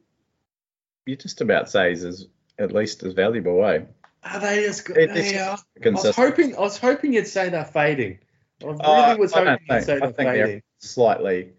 [1.06, 2.28] You just about say he's as,
[2.58, 3.82] at least as valuable, eh?
[4.24, 4.98] Are they as good?
[4.98, 5.58] It- They it's are.
[5.86, 8.20] I was hoping I was hoping you'd say they're fading.
[8.62, 10.62] I really Oh, was I hoping you'd think- say I they're think they're- fading.
[10.82, 11.52] Slightly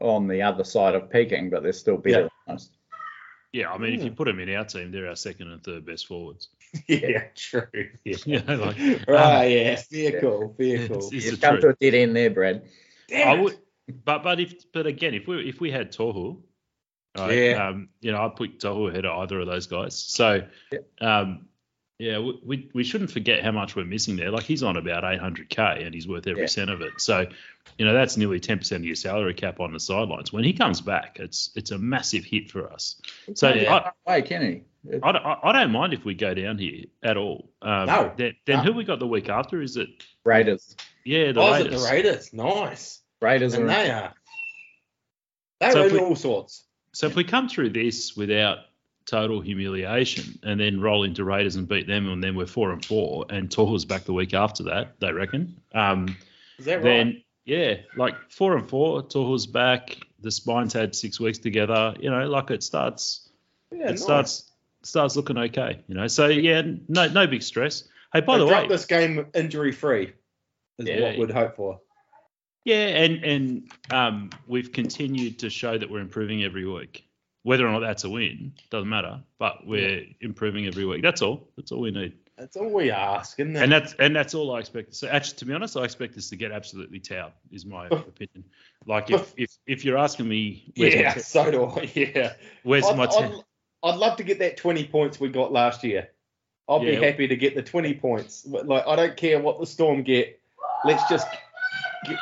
[0.00, 2.22] on the other side of peaking, but they're still better Yeah.
[2.22, 2.72] than most.
[3.52, 4.16] Yeah, I mean, if you Hmm.
[4.16, 6.48] put them in our team, they're our second and third best forwards.
[6.88, 7.62] Yeah, true.
[8.04, 8.76] Yeah, you know, like,
[9.08, 10.96] Right, um, yeah, vehicle, vehicle.
[10.98, 11.78] It's, it's You've the come truth.
[11.78, 12.68] to a dead end there, Brad.
[13.08, 13.40] Damn I it.
[13.42, 13.58] would,
[14.04, 16.42] but but if but again, if we if we had Tohu,
[17.16, 17.68] right, Yeah.
[17.68, 19.96] um, you know, I'd put Tohu ahead of either of those guys.
[19.96, 20.42] So,
[21.00, 21.46] um,
[21.98, 24.30] yeah, we, we we shouldn't forget how much we're missing there.
[24.30, 26.48] Like he's on about 800k and he's worth every Yeah.
[26.48, 26.92] cent of it.
[27.00, 27.26] So,
[27.78, 30.32] you know, that's nearly 10% of your salary cap on the sidelines.
[30.32, 33.00] When he comes back, it's it's a massive hit for us.
[33.34, 33.90] So Yeah.
[34.06, 34.62] I, Hey, can he?
[35.02, 37.50] I, don't- I, I don't mind if we go down here at all.
[37.62, 38.12] Um, No.
[38.16, 38.62] Then, then No.
[38.64, 39.60] who we got the week after?
[39.62, 39.88] Is it
[40.24, 40.76] Raiders.
[41.04, 41.82] yeah the Oh, is it Raiders?
[41.82, 42.32] the Raiders?
[42.34, 43.00] Nice.
[43.22, 44.12] Raiders And are they are.
[45.60, 46.64] They're So in we- all sorts.
[46.92, 48.58] So if we come through this without
[49.06, 52.84] total humiliation and then roll into Raiders and beat them and then we're four and
[52.84, 55.56] four and Tohu's back the week after that, they reckon.
[55.74, 56.16] Um,
[56.58, 57.24] Is that then right?
[57.44, 59.96] yeah, like four and four, Tohu's back.
[60.20, 61.94] The spines had six weeks together.
[62.00, 63.28] You know, like it starts,
[63.70, 64.02] Yeah, it nice.
[64.02, 64.50] starts
[64.82, 65.82] starts looking okay.
[65.86, 67.88] You know, so yeah, no no big stress.
[68.12, 70.12] Hey, by They the way, this game injury free.
[70.78, 71.00] Is Yeah.
[71.02, 71.80] what we'd hope for.
[72.64, 77.05] Yeah, and and um, we've continued to show that we're improving every week.
[77.46, 81.00] Whether or not that's a win doesn't matter, but we're improving every week.
[81.00, 81.46] That's all.
[81.56, 83.62] That's all we need, That's all we ask, isn't it?
[83.62, 84.96] and that's and that's all I expect.
[84.96, 87.30] So actually, to be honest, I expect us to get absolutely towed.
[87.52, 87.98] Is my oh.
[87.98, 88.42] opinion.
[88.84, 91.88] Like if if, if you're asking me, yeah, my so do I.
[91.94, 92.32] Yeah.
[92.64, 93.32] where's I'd, my I'd,
[93.84, 96.08] I'd love to get that 20 points we got last year.
[96.68, 96.98] I'll Yeah.
[96.98, 98.44] be happy to get the 20 points.
[98.44, 100.40] Like I don't care what the Storm get.
[100.84, 101.28] Let's just
[102.08, 102.18] get.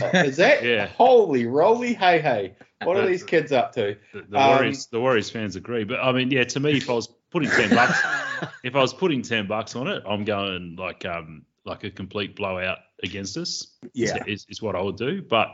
[0.00, 0.62] Oh, is that?
[0.64, 0.86] Yeah.
[0.86, 2.54] Holy roly hey hey!
[2.82, 3.96] What are these kids up to?
[4.12, 6.88] the, the um, Warriors the Warriors fans agree, but I mean, yeah, to me, if
[6.88, 7.98] I was putting ten bucks,
[8.64, 12.36] if I was putting ten bucks on it, I'm going like um like a complete
[12.36, 13.76] blowout against us.
[13.94, 14.22] Yeah.
[14.26, 15.22] is, is what I would do.
[15.22, 15.48] But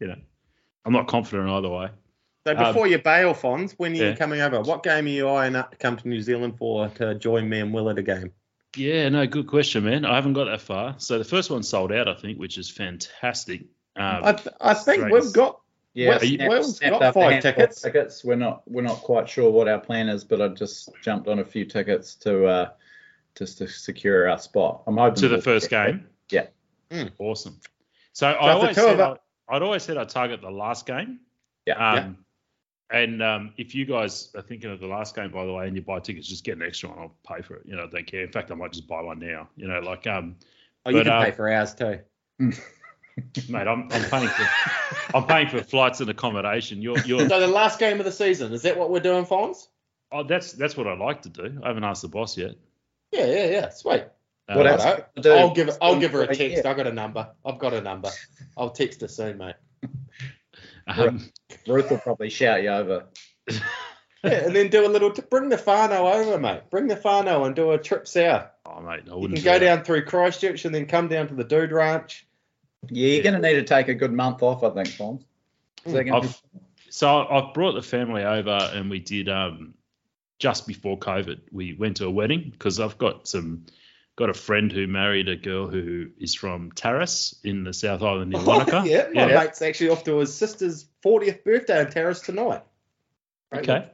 [0.00, 0.16] you know,
[0.84, 1.88] I'm not confident either way.
[2.44, 4.60] So before you bail, Fonz, when are you Um, coming over?
[4.62, 7.60] What game are you eyeing up to come to New Zealand for to join me
[7.60, 8.32] and Will at a game?
[8.76, 10.04] Yeah, no, good question, man.
[10.04, 10.96] I haven't got that far.
[10.98, 13.66] So the first one sold out, I think, which is fantastic.
[13.96, 15.24] Um, I, th- I think Raiders.
[15.26, 15.60] we've got.
[15.94, 17.82] Yeah, Well, snapped- Will's got five tickets.
[17.82, 18.24] Tickets.
[18.24, 21.38] We're not we're not quite sure what our plan is, but I just jumped on
[21.40, 22.70] a few tickets to uh,
[23.36, 24.82] just to secure our spot.
[24.86, 26.06] I'm hoping to the first get game.
[26.30, 26.46] Yeah.
[26.90, 27.10] Mm.
[27.18, 27.60] Awesome.
[28.14, 31.20] So I always said of, I, I'd always said I'd target the last game.
[31.66, 31.74] Yeah.
[31.92, 32.18] Um,
[32.90, 35.74] And um, if you guys are thinking of the last game, by the way, and
[35.76, 36.98] you buy tickets, just get an extra one.
[36.98, 37.62] I'll pay for it.
[37.66, 38.22] You know, I don't care.
[38.22, 39.48] In fact, I might just buy one now.
[39.56, 40.36] You know, like um,
[40.84, 42.00] Oh, you But, can uh, pay for ours too.
[43.48, 44.46] mate, I'm, I'm paying for
[45.14, 46.80] I'm paying for flights and accommodation.
[46.82, 49.66] You're you're So the last game of the season is that what we're doing, Fonz?
[50.10, 51.60] oh, that's that's what I'd like to do.
[51.62, 52.52] I haven't asked the boss yet.
[53.12, 53.68] Yeah, yeah, yeah.
[53.70, 54.04] Sweet.
[54.48, 54.84] Uh, What else?
[55.26, 56.48] I'll give I'll give her a Yeah.
[56.48, 56.66] text.
[56.66, 57.28] I got a number.
[57.44, 58.10] I've got a number.
[58.56, 59.54] I'll text her soon, mate.
[60.86, 61.30] Um,
[61.66, 63.06] Ruth will probably shout you over.
[64.24, 65.10] Yeah, and then do a little.
[65.10, 66.70] bring the whānau over, mate.
[66.70, 68.46] Bring the whānau and do a trip south.
[68.64, 69.64] oh, mate, I You wouldn't can do go that.
[69.64, 72.24] down through Christchurch and then come down to the Dude Ranch.
[72.90, 75.24] Yeah, you're going to need to take a good month off, I think, Fons.
[75.84, 76.34] Is that gonna be-
[76.90, 79.74] so I've brought the family over and we did um,
[80.38, 81.40] just before COVID.
[81.50, 83.66] We went to a wedding because I've got some
[84.14, 88.30] got a friend who married a girl who is from Tarras in the South Island
[88.32, 88.82] near Wanaka.
[88.86, 89.38] yeah, my Yeah.
[89.40, 92.62] mate's actually off to his sister's 40th birthday in Tarras tonight.
[93.54, 93.90] Okay.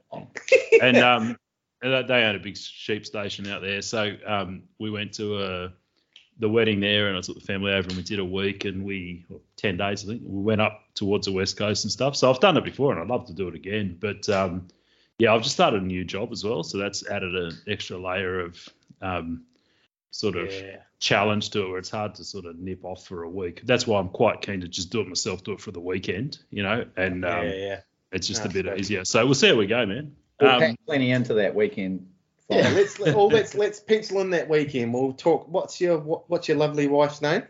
[0.82, 1.36] and um,
[1.80, 3.80] they- they own a big sheep station out there.
[3.80, 5.72] So um, we went to a,
[6.38, 8.84] the wedding there, and I took the family over, and we did a week, and
[8.84, 9.24] we
[9.56, 10.22] ten days, I think.
[10.24, 12.16] We went up towards the west coast and stuff.
[12.16, 13.96] So I've done it before, and I'd love to do it again.
[13.98, 14.68] But um,
[15.18, 18.40] yeah, I've just started a new job as well, so that's added an extra layer
[18.40, 18.68] of
[19.02, 19.42] um,
[20.10, 20.76] sort of Yeah.
[21.00, 23.62] challenge to it, where it's hard to sort of nip off for a week.
[23.64, 26.38] That's why I'm quite keen to just do it myself, do it for the weekend,
[26.50, 27.80] you know, and um, yeah, yeah.
[28.12, 29.04] it's just No, a bit easier.
[29.04, 30.14] So we'll see how we go, man.
[30.40, 32.06] We'll Um, pack plenty into that weekend.
[32.48, 32.64] Fons.
[32.64, 34.92] Yeah, let's let, well, let's let's pencil in that weekend.
[34.94, 35.46] We'll talk.
[35.48, 37.42] What's your what, what's your lovely wife's name?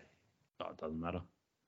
[0.61, 1.20] Oh, it doesn't matter.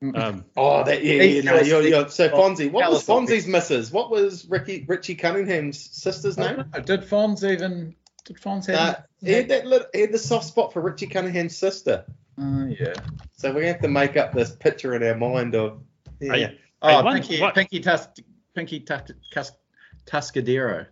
[0.03, 2.71] Um, Oh, that yeah, yeah, no, you're, you're, so Fonzie.
[2.73, 3.93] What was Fonzie's missus?
[3.93, 6.65] What was Ricky Richie Cunningham's sister's name?
[6.75, 7.95] know, Did Fons even?
[8.25, 8.77] Did Fons have?
[8.79, 12.05] Uh, he had that little, he had the soft spot for Richie Cunningham's sister.
[12.39, 12.95] Oh, yeah.
[13.37, 15.83] So we have to make up this picture in our mind of
[16.21, 16.33] yeah.
[16.35, 18.09] Hey, Oh, one- Pinky, what- Pinky, Tus-
[18.55, 19.53] Pinky Tus- Cus-
[20.07, 20.87] Tuscadero.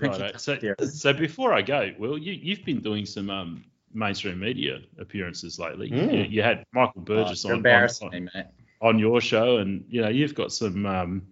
[0.00, 0.40] Pinky right.
[0.40, 0.90] So, Tuscadero.
[0.90, 5.90] so before I go, Will, you, you've been doing some um, mainstream media appearances lately.
[5.90, 6.12] Mm.
[6.12, 8.46] You, you had Michael Oh, Burgess you're on, embarrassing on, me, mate.
[8.80, 11.22] on your show, and you know you've got some, um,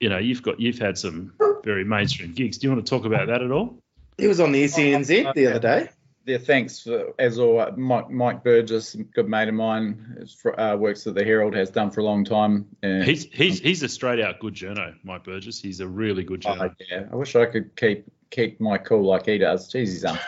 [0.00, 1.32] you know, you've got you've had some
[1.64, 2.58] very mainstream gigs.
[2.58, 3.78] Do you want to talk about that at all?
[4.18, 5.88] He was on the SENZ the other day.
[6.26, 7.74] Yeah, thanks for, as always.
[7.76, 11.90] Mike, Mike Burgess, good mate of mine, for, uh, works at the Herald, has done
[11.90, 12.66] for a long time.
[12.82, 15.60] And, He's he's he's a straight out good journo, Mike Burgess.
[15.60, 16.74] He's a really good Oh, journo.
[16.90, 19.72] yeah, I wish I could keep keep my cool like he does.
[19.72, 20.18] Jeez, he's um,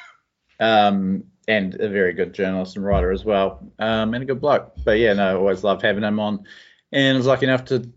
[0.60, 4.72] um, and a very good journalist and writer as well, um, and a good bloke.
[4.84, 6.44] But yeah, no, always loved having him on,
[6.92, 7.88] and I was lucky enough to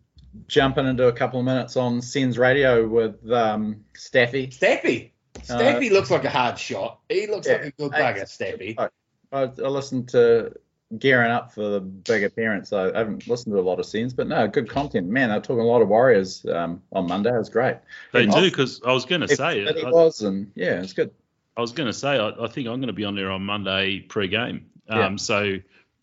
[0.47, 4.51] jump in and do a couple of minutes on SENZ Radio with um, Staffy.
[4.51, 5.13] Staffy.
[5.43, 6.99] Staffy looks like a hard shot.
[7.09, 7.53] He looks Yeah.
[7.53, 8.77] like a good Hey, bugger, Staffy.
[8.79, 8.89] I,
[9.31, 10.53] I listened to
[10.97, 12.73] gearing up for the big appearance.
[12.73, 15.07] I haven't listened to a lot of SENZ, but no, good content.
[15.07, 17.29] Man, they're talking a lot of Warriors um, on Monday.
[17.29, 17.77] It was great.
[18.11, 18.31] They Yeah.
[18.39, 21.11] do because I was going to say It, I, it was, and yeah, it's good.
[21.57, 23.43] I was going to say I, I think I'm going to be on there on
[23.43, 24.65] Monday pre-game.
[24.87, 25.05] Yeah.
[25.05, 25.57] Um, so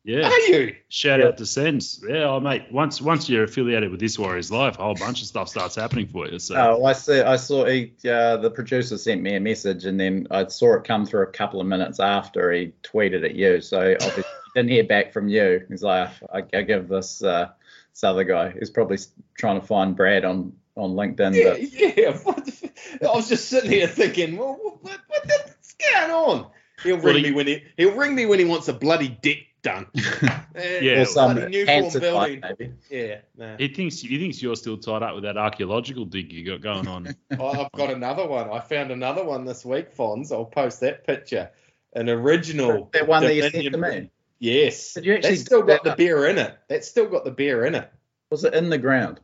[0.06, 0.74] yeah, Are you?
[0.88, 1.26] shout Yeah.
[1.26, 2.08] out to SENZ.
[2.08, 2.62] Yeah, oh, mate.
[2.70, 6.06] Once once you're affiliated with this Warriors Life, a whole bunch of stuff starts happening
[6.06, 6.38] for you.
[6.38, 7.20] So Oh, I see.
[7.20, 10.84] I saw he, uh, the producer sent me a message, and then I saw it
[10.84, 13.60] come through a couple of minutes after he tweeted at you.
[13.60, 15.66] So obviously he didn't hear back from you.
[15.68, 17.50] He's like, I, I give this uh,
[17.92, 18.54] this other guy.
[18.58, 18.98] He's probably
[19.36, 21.34] trying to find Brad on on LinkedIn.
[21.34, 22.18] Yeah, But yeah.
[22.24, 26.46] What the f- I was just sitting here thinking, well, what, what, what's going on?
[26.82, 29.08] He'll Well, ring he- me when he he'll ring me when he wants a bloody
[29.08, 29.86] dick done.
[30.56, 32.40] Yeah, or some new form cancer building.
[32.40, 32.72] type, maybe.
[32.90, 33.58] Yeah, nah.
[33.58, 36.88] he thinks he thinks you're still tied up with that archaeological dig you got going
[36.88, 37.08] on.
[37.30, 38.48] I- I've got another one.
[38.48, 40.32] I found another one this week, Fonz.
[40.32, 41.50] I'll post that picture.
[41.92, 42.88] An original.
[42.94, 44.10] That one that you sent to me.
[44.38, 44.94] Yes.
[44.94, 45.90] Did you actually That's still got that?
[45.90, 46.56] the beer in it.
[46.68, 47.90] That's still got the beer in it.
[48.30, 49.20] Was it in the ground?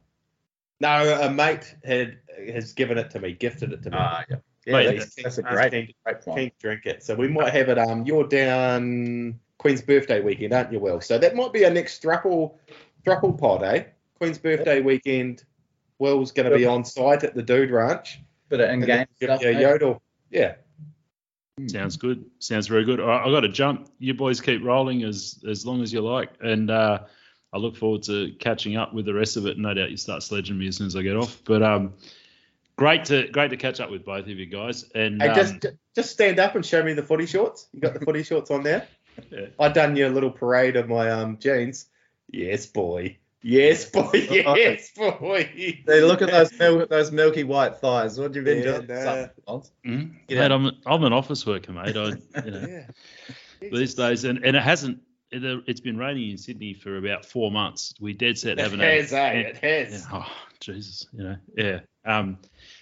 [0.81, 2.19] No, a mate had
[2.52, 3.97] has given it to me, gifted it to me.
[3.98, 4.36] Ah, yeah.
[4.66, 6.39] Yeah, Mate, that's, that's a great, keen- great point.
[6.39, 7.02] Keen to drink it.
[7.02, 7.78] So we might have it.
[7.78, 11.01] Um, you're down Queen's birthday weekend, aren't you, Will?
[11.01, 12.55] So that might be our next thruple
[13.05, 13.84] thruple pod, eh?
[14.18, 15.44] Queen's birthday weekend.
[15.98, 18.20] Will's going to be on site at the Dude Ranch.
[18.48, 19.43] Bit of in-game Give stuff.
[19.43, 19.62] you a mate.
[19.62, 20.02] yodel.
[20.30, 20.55] Yeah.
[21.66, 22.24] Sounds good.
[22.39, 22.98] Sounds very good.
[23.01, 23.89] All right, I got to jump.
[23.98, 27.01] You boys keep rolling as as long as you like, and uh,
[27.52, 29.59] I look forward to catching up with the rest of it.
[29.59, 31.43] No doubt you start sledging me as soon as I get off.
[31.44, 31.93] But um,
[32.76, 34.84] great to great to catch up with both of you guys.
[34.94, 37.68] And Hey, um, just just stand up and show me the footy shorts.
[37.72, 38.88] You got the footy shorts on there?
[39.30, 39.46] Yeah.
[39.58, 41.86] I done your little parade of my um jeans.
[42.30, 43.18] Yes, boy.
[43.42, 44.08] Yes, boy.
[44.14, 45.50] Yes, boy.
[45.54, 48.16] Hey, look at those mil- those milky white thighs.
[48.18, 48.86] What have you been Yeah, doing?
[48.86, 49.02] nah.
[49.04, 49.70] Something else?
[49.84, 50.52] mm, Get mate, out.
[50.52, 51.96] I'm I'm an office worker, mate.
[51.96, 52.08] I,
[52.44, 52.86] you know, Yeah.
[53.70, 55.00] these days, and, and it hasn't.
[55.32, 57.94] It, it's been raining in Sydney for about four months.
[58.00, 59.34] We dead set It haven't has, had.
[59.34, 59.38] eh?
[59.40, 60.06] It has.
[60.10, 61.80] Yeah, oh Jesus, you know, yeah.
[62.04, 62.38] Um,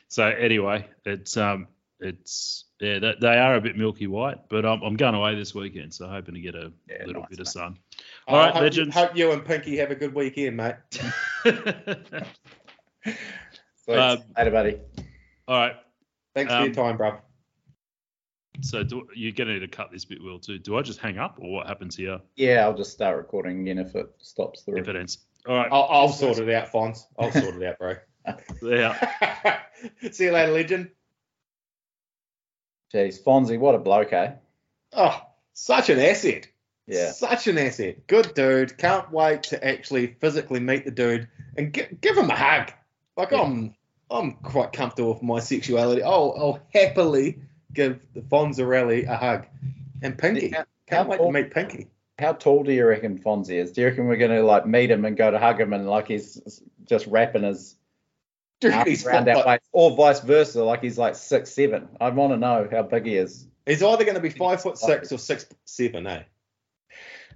[0.09, 1.69] so anyway, it's um,
[2.01, 5.55] it's yeah, they, they are a bit milky white, but I'm, I'm going away this
[5.55, 7.53] weekend, so hoping to get a Yeah, little nice, bit of mate.
[7.53, 7.79] sun.
[8.27, 8.95] I All right, hope, legends.
[8.95, 10.77] Hope you and Pinky have a good weekend, mate.
[13.85, 13.97] Sweet.
[13.99, 14.79] Um, Later, buddy.
[15.49, 15.77] All right,
[16.35, 17.19] Thanks for Um, your time, bro.
[18.63, 20.59] so do, you're going to need to cut this bit, Will, too.
[20.59, 23.79] Do I just hang up, or what happens here Yeah, I'll just start recording again
[23.79, 25.19] if it stops the if it ends?
[25.49, 27.05] All right, I'll, I'll sort it out, Fonz.
[27.19, 27.97] I'll sort it out, bro.
[28.63, 29.61] Yeah.
[30.11, 30.91] See you later, legend.
[32.93, 34.33] Jeez, Fonzie, what a bloke, eh?
[34.93, 35.21] Oh,
[35.53, 36.49] such an asset.
[36.87, 37.13] Yeah.
[37.13, 38.07] Such an asset.
[38.09, 38.77] Good dude.
[38.79, 42.73] Can't wait to actually physically meet the dude and gi- give him a hug.
[43.17, 43.43] Like Yeah.
[43.43, 43.75] I'm,
[44.11, 46.03] I'm quite comfortable with my sexuality.
[46.03, 47.39] I'll, I'll happily
[47.73, 49.47] give the Fonzarelli a hug.
[50.03, 50.49] And Pinky.
[50.51, 51.87] How- Can't how wait to meet Pinky.
[52.19, 53.71] How tall do you reckon Fonzie is?
[53.71, 56.09] Do you reckon we're gonna like meet him and go to hug him and like
[56.09, 57.77] he's just wrapping his
[58.61, 61.89] Dude, arms he's, around got, our like- or vice versa, like he's like six seven?
[62.01, 63.47] I want to know how big he is.
[63.67, 66.23] he's either going to be five foot six or six seven, eh?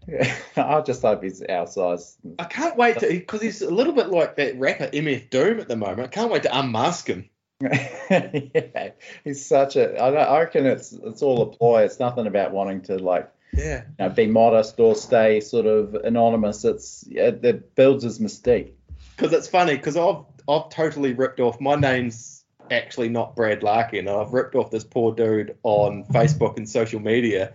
[0.57, 2.17] I just hope he's our size.
[2.39, 5.69] I can't wait to because he's a little bit like that rapper MF Doom at
[5.69, 6.01] the moment.
[6.01, 7.31] I can't wait to unmask him.
[7.61, 8.91] yeah,
[9.23, 9.95] he's such a.
[10.03, 11.85] I, don't- I reckon it's it's all a ploy.
[11.85, 13.85] It's nothing about wanting to like Yeah.
[13.99, 16.65] you know, be modest or stay sort of anonymous.
[16.67, 18.73] It's it, it builds his mystique.
[19.17, 21.61] Because it's funny because I've I've totally ripped off.
[21.61, 24.09] My name's actually not Brad Larkin.
[24.09, 27.53] I've ripped off this poor dude on Facebook and social media,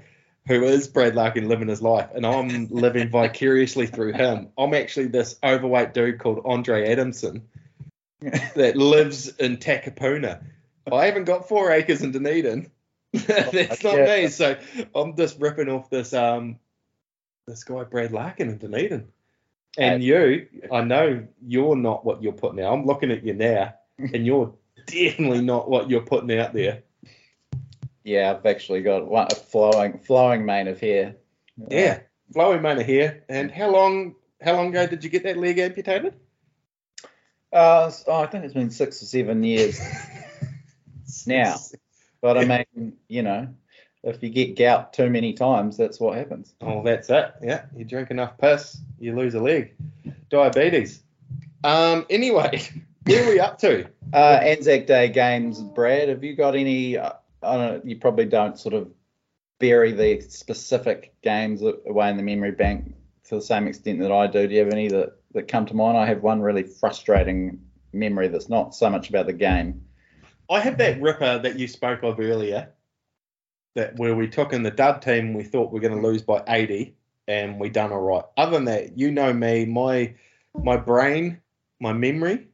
[0.48, 4.50] who is Brad Larkin living his life, and I'm living vicariously through him.
[4.58, 7.44] I'm actually this overweight dude called Andre Adamson
[8.22, 10.44] that lives in Takapuna.
[10.92, 12.72] I haven't got four acres in Dunedin.
[13.14, 14.22] That's not Yeah.
[14.24, 14.28] me.
[14.28, 14.58] So
[14.96, 16.60] I'm just ripping off this um
[17.48, 19.08] this guy Brad Larkin in Dunedin.
[19.78, 22.74] And you, I know you're not what you're putting out.
[22.74, 24.54] I'm looking at you now, and you're
[24.88, 26.84] definitely not what you're putting out there.
[28.04, 31.16] Yeah, I've actually got one, a flowing flowing mane of hair.
[31.70, 32.00] Yeah,
[32.34, 33.24] flowing mane of hair.
[33.30, 34.16] And how long?
[34.42, 36.14] How long ago did you get that leg amputated?
[37.52, 39.80] Uh, so I think it's been six or seven years
[41.28, 41.58] now.
[42.22, 43.50] But I mean, you know,
[44.04, 46.56] if you get gout too many times, that's what happens.
[46.62, 47.34] Oh, that's it.
[47.42, 49.76] Yeah, you drink enough piss, you lose a leg.
[50.30, 51.04] Diabetes.
[51.64, 52.06] Um.
[52.10, 52.62] Anyway,
[53.06, 53.88] where are we up to?
[54.14, 56.10] Uh, Anzac Day games, Brad.
[56.10, 56.98] Have you got any?
[56.98, 57.14] Uh,
[57.44, 57.76] I don't.
[57.76, 58.90] know, You probably don't sort of
[59.60, 62.96] bury the specific games away in the memory bank
[63.26, 64.48] to the same extent that I do.
[64.48, 65.98] Do you have any that, that come to mind?
[65.98, 67.60] I have one really frustrating
[67.92, 69.84] memory that's not so much about the game.
[70.50, 72.70] I have that ripper that you spoke of earlier,
[73.76, 76.22] that where we took in the dub team, we thought we are going to lose
[76.22, 76.96] by 80,
[77.28, 78.24] and we done all right.
[78.38, 80.14] Other than that, you know me, my
[80.64, 81.40] my brain,
[81.80, 82.48] my memory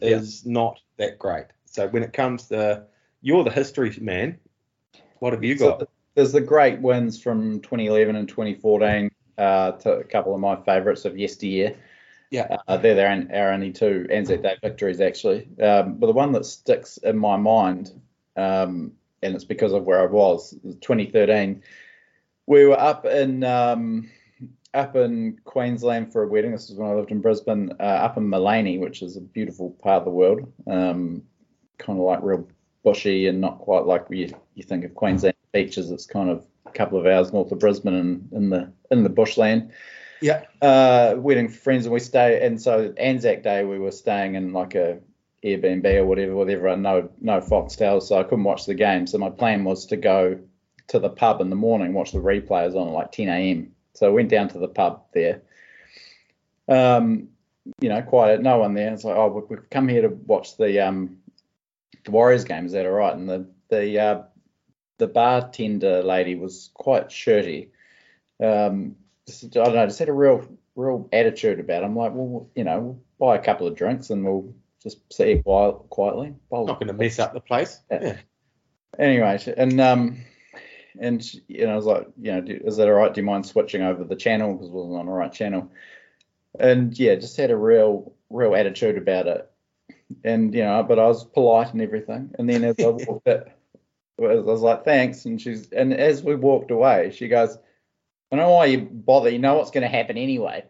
[0.00, 1.46] is not that great.
[1.66, 2.84] So when it comes to
[3.20, 4.38] you're the history man,
[5.18, 5.80] what have you got?
[5.80, 10.56] So there's the great wins from 2011 and 2014 uh, to a couple of my
[10.56, 11.76] favourites of yesteryear.
[12.30, 15.48] Yeah, uh, they're their, our only two Anzac Day victories actually.
[15.62, 17.92] Um, but the one that sticks in my mind,
[18.36, 18.92] um,
[19.22, 21.62] and it's because of where I was, 2013.
[22.46, 24.10] We were up in um,
[24.74, 26.52] up in Queensland for a wedding.
[26.52, 29.70] This is when I lived in Brisbane, uh, up in Maleny, which is a beautiful
[29.82, 30.50] part of the world.
[30.66, 31.22] Um,
[31.78, 32.48] kind of like real
[32.84, 35.90] bushy and not quite like you, you think of Queensland beaches.
[35.90, 39.10] It's kind of a couple of hours north of Brisbane and in the in the
[39.10, 39.72] bushland.
[40.20, 40.44] Yeah.
[40.60, 42.44] Uh, wedding for friends, and we stay.
[42.44, 44.98] And so Anzac Day, we were staying in like a
[45.44, 46.76] Airbnb or whatever, whatever.
[46.76, 49.06] No, no Foxtel, so I couldn't watch the game.
[49.06, 50.38] So my plan was to go
[50.88, 53.72] to the pub in the morning, watch the replays on at like 10 a.m.
[53.94, 55.42] So I went down to the pub there.
[56.66, 57.28] Um,
[57.80, 58.92] you know, quiet, no one there.
[58.92, 61.18] It's like, oh, we've come here to watch the um,
[62.04, 62.66] the Warriors game.
[62.66, 63.14] Is that all right?
[63.14, 64.22] And the the uh,
[64.98, 67.70] the bartender lady was quite shirty.
[68.42, 68.96] Um,
[69.26, 70.46] just, I don't know, just had a real
[70.76, 71.86] real attitude about it.
[71.86, 75.42] I'm like, well, you know, buy a couple of drinks and we'll just sit here
[75.42, 76.34] quiet, quietly.
[76.50, 77.80] Bowl Not going to mess up the place.
[77.90, 77.98] Yeah.
[78.02, 78.16] yeah.
[78.98, 80.24] Anyway, and um,
[80.98, 83.12] and you know, I was like, you know, do, is that all right?
[83.12, 85.70] Do you mind switching over the channel because it wasn't on the right channel?
[86.58, 89.50] And yeah, just had a real, real attitude about it.
[90.24, 92.34] And you know, but I was polite and everything.
[92.38, 93.52] And then as I walked it,
[94.20, 95.24] I was like, thanks.
[95.26, 97.56] And she's, and as we walked away, she goes,
[98.30, 99.30] I don't know why you bother.
[99.30, 100.64] You know what's going to happen anyway.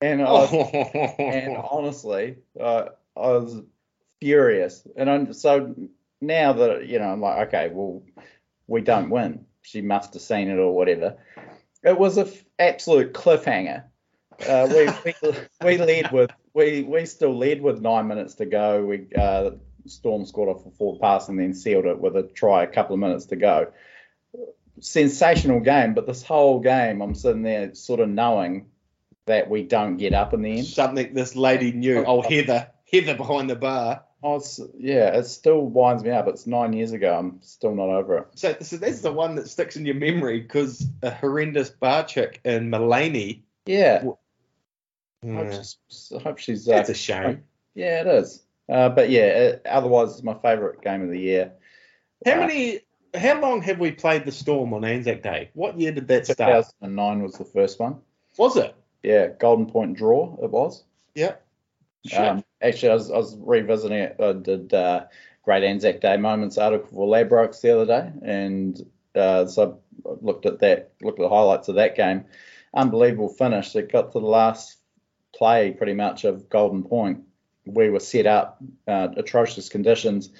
[0.00, 0.50] And was,
[1.18, 2.86] and honestly, uh,
[3.16, 3.62] I was
[4.20, 4.86] furious.
[4.96, 5.74] And I'm so
[6.20, 8.02] now that you know, I'm like, okay, well,
[8.66, 9.46] we don't win.
[9.62, 11.16] She must have seen it or whatever.
[11.82, 13.84] It was an f- absolute cliffhanger.
[14.46, 18.84] Uh, we, we we led with we we still led with nine minutes to go.
[18.84, 19.50] We uh,
[19.86, 22.94] Storm scored off a forward pass and then sealed it with a try a couple
[22.94, 23.72] of minutes to go.
[24.80, 28.70] Sensational game, but this whole game I'm sitting there sort of knowing
[29.26, 30.66] that we don't get up in the end.
[30.66, 32.04] Something this lady knew.
[32.06, 34.04] Oh, Heather, Heather behind the bar.
[34.22, 36.28] Oh, it's, yeah, it still winds me up.
[36.28, 37.16] It's nine years ago.
[37.16, 38.26] I'm still not over it.
[38.34, 42.40] So, so that's the one that sticks in your memory because a horrendous bar chick
[42.44, 43.42] in Maleny.
[43.64, 44.04] Yeah.
[45.24, 45.78] I just,
[46.14, 46.68] I hope she's.
[46.68, 47.44] Uh, a shame.
[47.74, 48.42] Yeah, it is.
[48.68, 51.52] Uh, but yeah, it, otherwise, it's my favourite game of the year.
[52.24, 52.80] How uh, many?
[53.14, 55.50] How long have we played the Storm on Anzac Day?
[55.54, 56.66] What year did that start?
[56.80, 57.98] 2009 was the first one.
[58.36, 58.74] Was it?
[59.02, 60.36] Yeah, Golden Point draw.
[60.42, 60.84] It was.
[61.14, 61.36] Yeah.
[62.16, 64.16] Um, actually, I was, I was, revisiting it.
[64.20, 65.06] I did uh,
[65.44, 68.80] Great Anzac Day Moments article for Ladbrokes the other day, and
[69.14, 72.24] uh, so I looked at that, looked at the highlights of that game.
[72.74, 73.74] Unbelievable finish.
[73.74, 74.78] It got to the last
[75.34, 77.24] play pretty much of Golden Point.
[77.66, 80.30] We were set up, uh, atrocious conditions.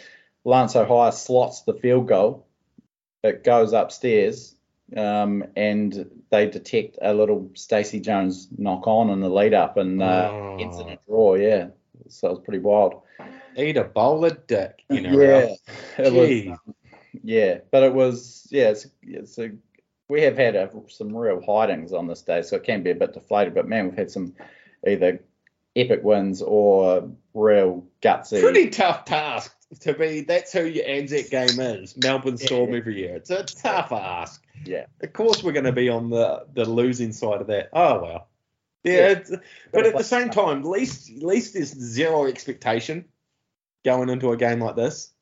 [0.45, 2.47] Lance Hohaia slots the field goal.
[3.23, 4.55] It goes upstairs,
[4.97, 10.03] um, and they detect a little Stacey Jones knock on in the lead up and
[10.03, 10.57] uh, oh.
[10.61, 11.35] ends in a draw.
[11.35, 11.69] Yeah,
[12.09, 13.03] so it was pretty wild.
[13.57, 15.21] Eat a bowl of dick, you know.
[15.21, 15.55] Yeah,
[15.99, 16.59] it was,
[17.23, 18.71] yeah, but it was yeah.
[18.71, 19.51] It's, it's a
[20.09, 22.95] we have had a, some real hidings on this day, so it can be a
[22.95, 23.55] bit deflated.
[23.55, 24.35] But man, we've had some
[24.87, 25.21] either
[25.77, 28.41] epic wins or real gutsy.
[28.41, 30.23] Pretty tough task to be.
[30.23, 31.97] That's who your Anzac game is.
[31.97, 32.79] Melbourne Storm yeah.
[32.79, 33.17] every year.
[33.17, 34.43] It's a tough ask.
[34.65, 34.87] Yeah.
[35.03, 37.71] Of course, we're going to be on the the losing side of that.
[37.73, 38.29] Oh well.
[38.83, 39.37] Yeah, yeah.
[39.73, 43.05] but at the same time, at least least there's zero expectation
[43.85, 45.13] going into a game like this.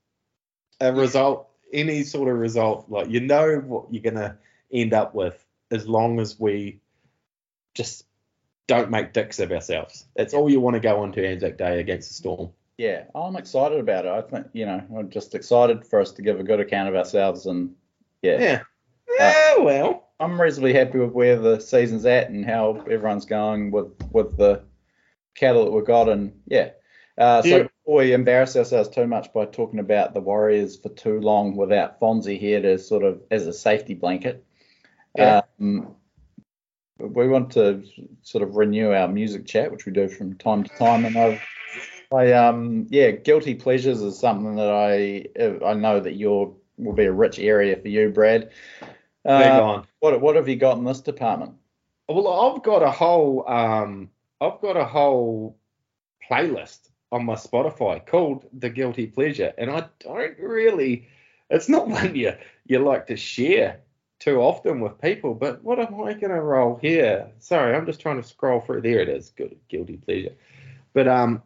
[0.81, 4.37] A result, any sort of result, like you know what you're going to
[4.73, 6.81] end up with, as long as we
[7.75, 8.05] just
[8.69, 10.05] don't make dicks of ourselves.
[10.15, 12.51] That's all you want to go into Anzac Day against the Storm.
[12.79, 14.13] Yeah, I'm excited about it.
[14.13, 16.95] I think you know, I'm just excited for us to give a good account of
[16.95, 17.75] ourselves, and
[18.23, 18.63] yeah, yeah,
[19.19, 19.35] yeah.
[19.59, 23.93] Uh, well, I'm reasonably happy with where the season's at and how everyone's going with
[24.13, 24.63] with the
[25.35, 26.71] cattle that we've got, and yeah,
[27.19, 31.21] Uh, so before we embarrass ourselves too much by talking about the Warriors for too
[31.21, 34.45] long without Fonzie here to sort of as a safety blanket,
[35.17, 35.43] Yeah.
[35.61, 35.97] um,
[37.01, 37.83] we want to
[38.23, 41.05] sort of renew our music chat, which we do from time to time.
[41.05, 41.41] And I,
[42.11, 45.27] I um, yeah, guilty pleasures is something that I
[45.65, 48.51] I know that you're will be a rich area for you, Brad.
[49.25, 51.55] Uh, what what have you got in this department?
[52.09, 54.11] Well, I've got a whole um,
[54.41, 55.59] I've got a whole
[56.31, 61.09] playlist on my Spotify called The Guilty Pleasure, and I don't really.
[61.51, 62.33] It's not one you
[62.67, 63.81] you like to share
[64.19, 65.35] too often with people.
[65.35, 67.31] But what am I going to roll here?
[67.39, 68.81] Sorry, I'm just trying to scroll through.
[68.81, 69.31] There it is.
[69.31, 70.35] Good guilty pleasure.
[70.95, 71.43] But um,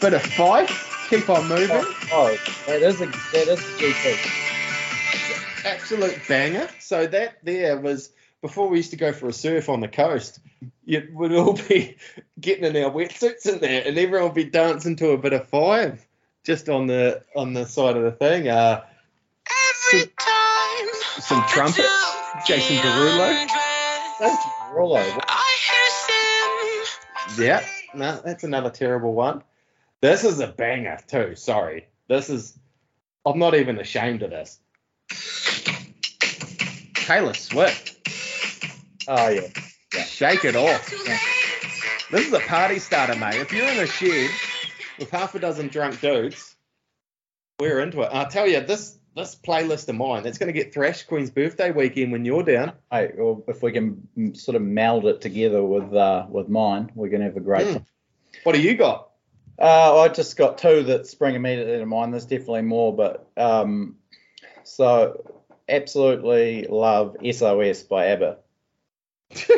[0.00, 0.68] bit of five.
[1.08, 1.84] Keep on moving.
[2.12, 5.64] Oh, that is a that is a GP.
[5.64, 6.68] absolute banger.
[6.80, 8.10] So that there was
[8.42, 10.40] before we used to go for a surf on the coast.
[10.84, 11.96] You would all be
[12.40, 15.48] getting in our wetsuits in there, and everyone would be dancing to a bit of
[15.48, 16.04] five
[16.44, 18.48] just on the on the side of the thing.
[18.48, 18.84] Uh,
[19.90, 20.02] some,
[21.20, 21.86] some trumpet,
[22.46, 23.46] Jason Derulo.
[24.72, 25.02] Rollo.
[27.38, 27.64] Yeah,
[27.94, 29.42] no, that's another terrible one.
[30.00, 31.34] This is a banger too.
[31.34, 32.58] Sorry, this is.
[33.26, 34.58] I'm not even ashamed of this.
[36.94, 37.96] Taylor Swift.
[39.08, 39.48] Oh yeah.
[40.04, 40.90] Shake it off.
[42.10, 43.34] This is a party starter, mate.
[43.36, 44.30] If you're in a shed
[44.98, 46.54] with half a dozen drunk dudes,
[47.58, 48.10] we're into it.
[48.12, 51.72] I'll tell you, this this playlist of mine, that's going to get Thrash Queen's birthday
[51.72, 52.72] weekend when you're down.
[52.90, 57.08] Hey, well, if we can sort of meld it together with uh, with mine, we're
[57.08, 57.72] gonna have a great Mm.
[57.74, 57.86] time.
[58.44, 59.07] What do you got?
[59.58, 62.12] Uh, I just got two that spring immediately to mind.
[62.12, 63.96] There's definitely more, but um,
[64.62, 65.24] so
[65.68, 68.38] absolutely love SOS by ABBA.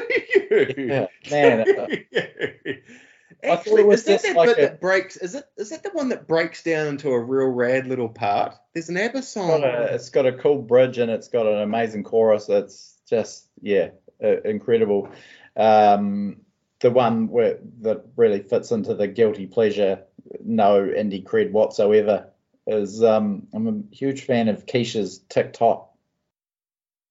[0.52, 1.86] Yeah, man, uh,
[3.44, 5.16] Actually, is that that like bit a- that breaks?
[5.16, 8.54] Is it is that the one that breaks down into a real rad little part?
[8.74, 9.60] There's an ABBA song.
[9.60, 12.48] got, a, it's got a cool bridge and it's got an amazing chorus.
[12.48, 13.90] It's just yeah,
[14.22, 15.08] uh, incredible.
[15.56, 16.38] Um,
[16.80, 20.02] the one where that really fits into the guilty pleasure,
[20.42, 22.28] no indie cred whatsoever,
[22.66, 25.88] is um, I'm a huge fan of Kesha's TikTok.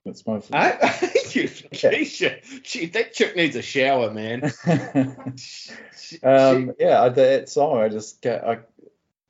[0.06, 4.52] It's my I, Keisha, gee, that chick needs a shower, man.
[5.38, 8.60] She- um, yeah, that song I just get I,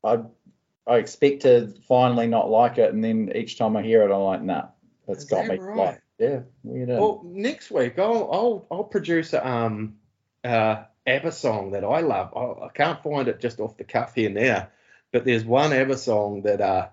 [0.04, 0.20] I
[0.88, 4.22] I expect to finally not like it, and then each time I hear it, I'm
[4.22, 4.68] like, nah,
[5.08, 5.78] that's got that me right?
[5.78, 6.90] like, yeah, weird.
[6.90, 9.99] Well, next week I'll I'll I'll produce a um
[10.44, 12.34] uh ABBA song that I love.
[12.36, 14.68] I, I can't find it just off the cuff here now,
[15.12, 16.88] but there's one ABBA song that uh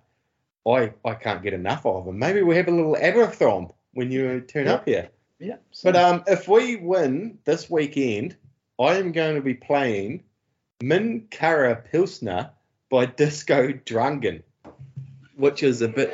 [0.66, 4.40] I I can't get enough of, and maybe we have a little ABBA-thon when you
[4.40, 4.72] turn Yeah.
[4.74, 5.08] up here.
[5.38, 8.36] yeah, But um, if we win this weekend,
[8.78, 10.24] I am going to be playing
[10.82, 12.50] Min Kara Pilsner
[12.90, 14.42] by Disco Drunken,
[15.36, 16.10] which is a bit.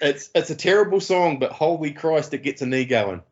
[0.00, 3.22] It's it's a terrible song, but holy Christ, it gets a knee going.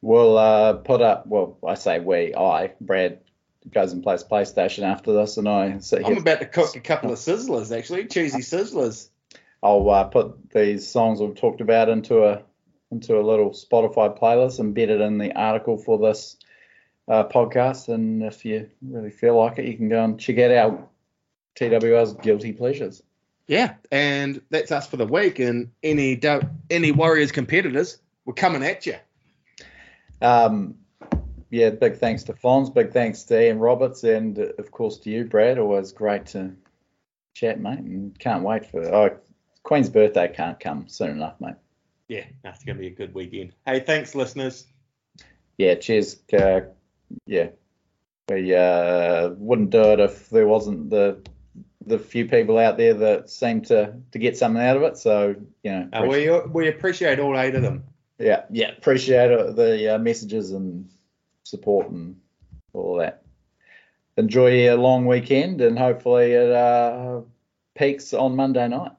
[0.00, 1.26] We'll uh, put up.
[1.26, 2.34] Well, I say we.
[2.34, 3.20] I Brad
[3.70, 7.12] goes and plays PlayStation after this, and I sit I'm about to cook a couple
[7.12, 9.08] of sizzlers, actually, cheesy sizzlers.
[9.62, 12.42] I'll uh, put these songs we've talked about into a
[12.90, 16.36] into a little Spotify playlist, embed it in the article for this
[17.08, 20.50] uh, podcast, and if you really feel like it, you can go and check out
[20.50, 20.88] our
[21.56, 23.02] TWR's guilty pleasures.
[23.46, 25.38] Yeah, and that's us for the week.
[25.38, 28.96] And any do- any Warriors competitors, we're coming at you.
[30.22, 30.76] Um,
[31.50, 35.10] yeah, big thanks to Fons, big thanks to Ian Roberts, and uh, of course to
[35.10, 35.58] you, Brad.
[35.58, 36.54] Always great to
[37.34, 39.16] chat, mate, and can't wait for oh,
[39.62, 41.56] Queen's birthday can't come soon enough, mate.
[42.08, 43.52] Yeah, that's going to be a good weekend.
[43.66, 44.66] Hey, thanks, listeners.
[45.56, 46.16] Yeah, cheers.
[46.32, 46.62] Uh,
[47.26, 47.48] yeah,
[48.28, 51.22] we uh, wouldn't do it if there wasn't the
[51.86, 54.96] the few people out there that seem to to get something out of it.
[54.98, 57.84] So you know, Uh, we we appreciate all eight of them.
[58.18, 60.88] yeah, yeah, appreciate the uh, messages and
[61.44, 62.16] support and
[62.72, 63.22] all that.
[64.16, 67.20] Enjoy a long weekend, and hopefully it uh,
[67.74, 68.92] peaks on Monday night.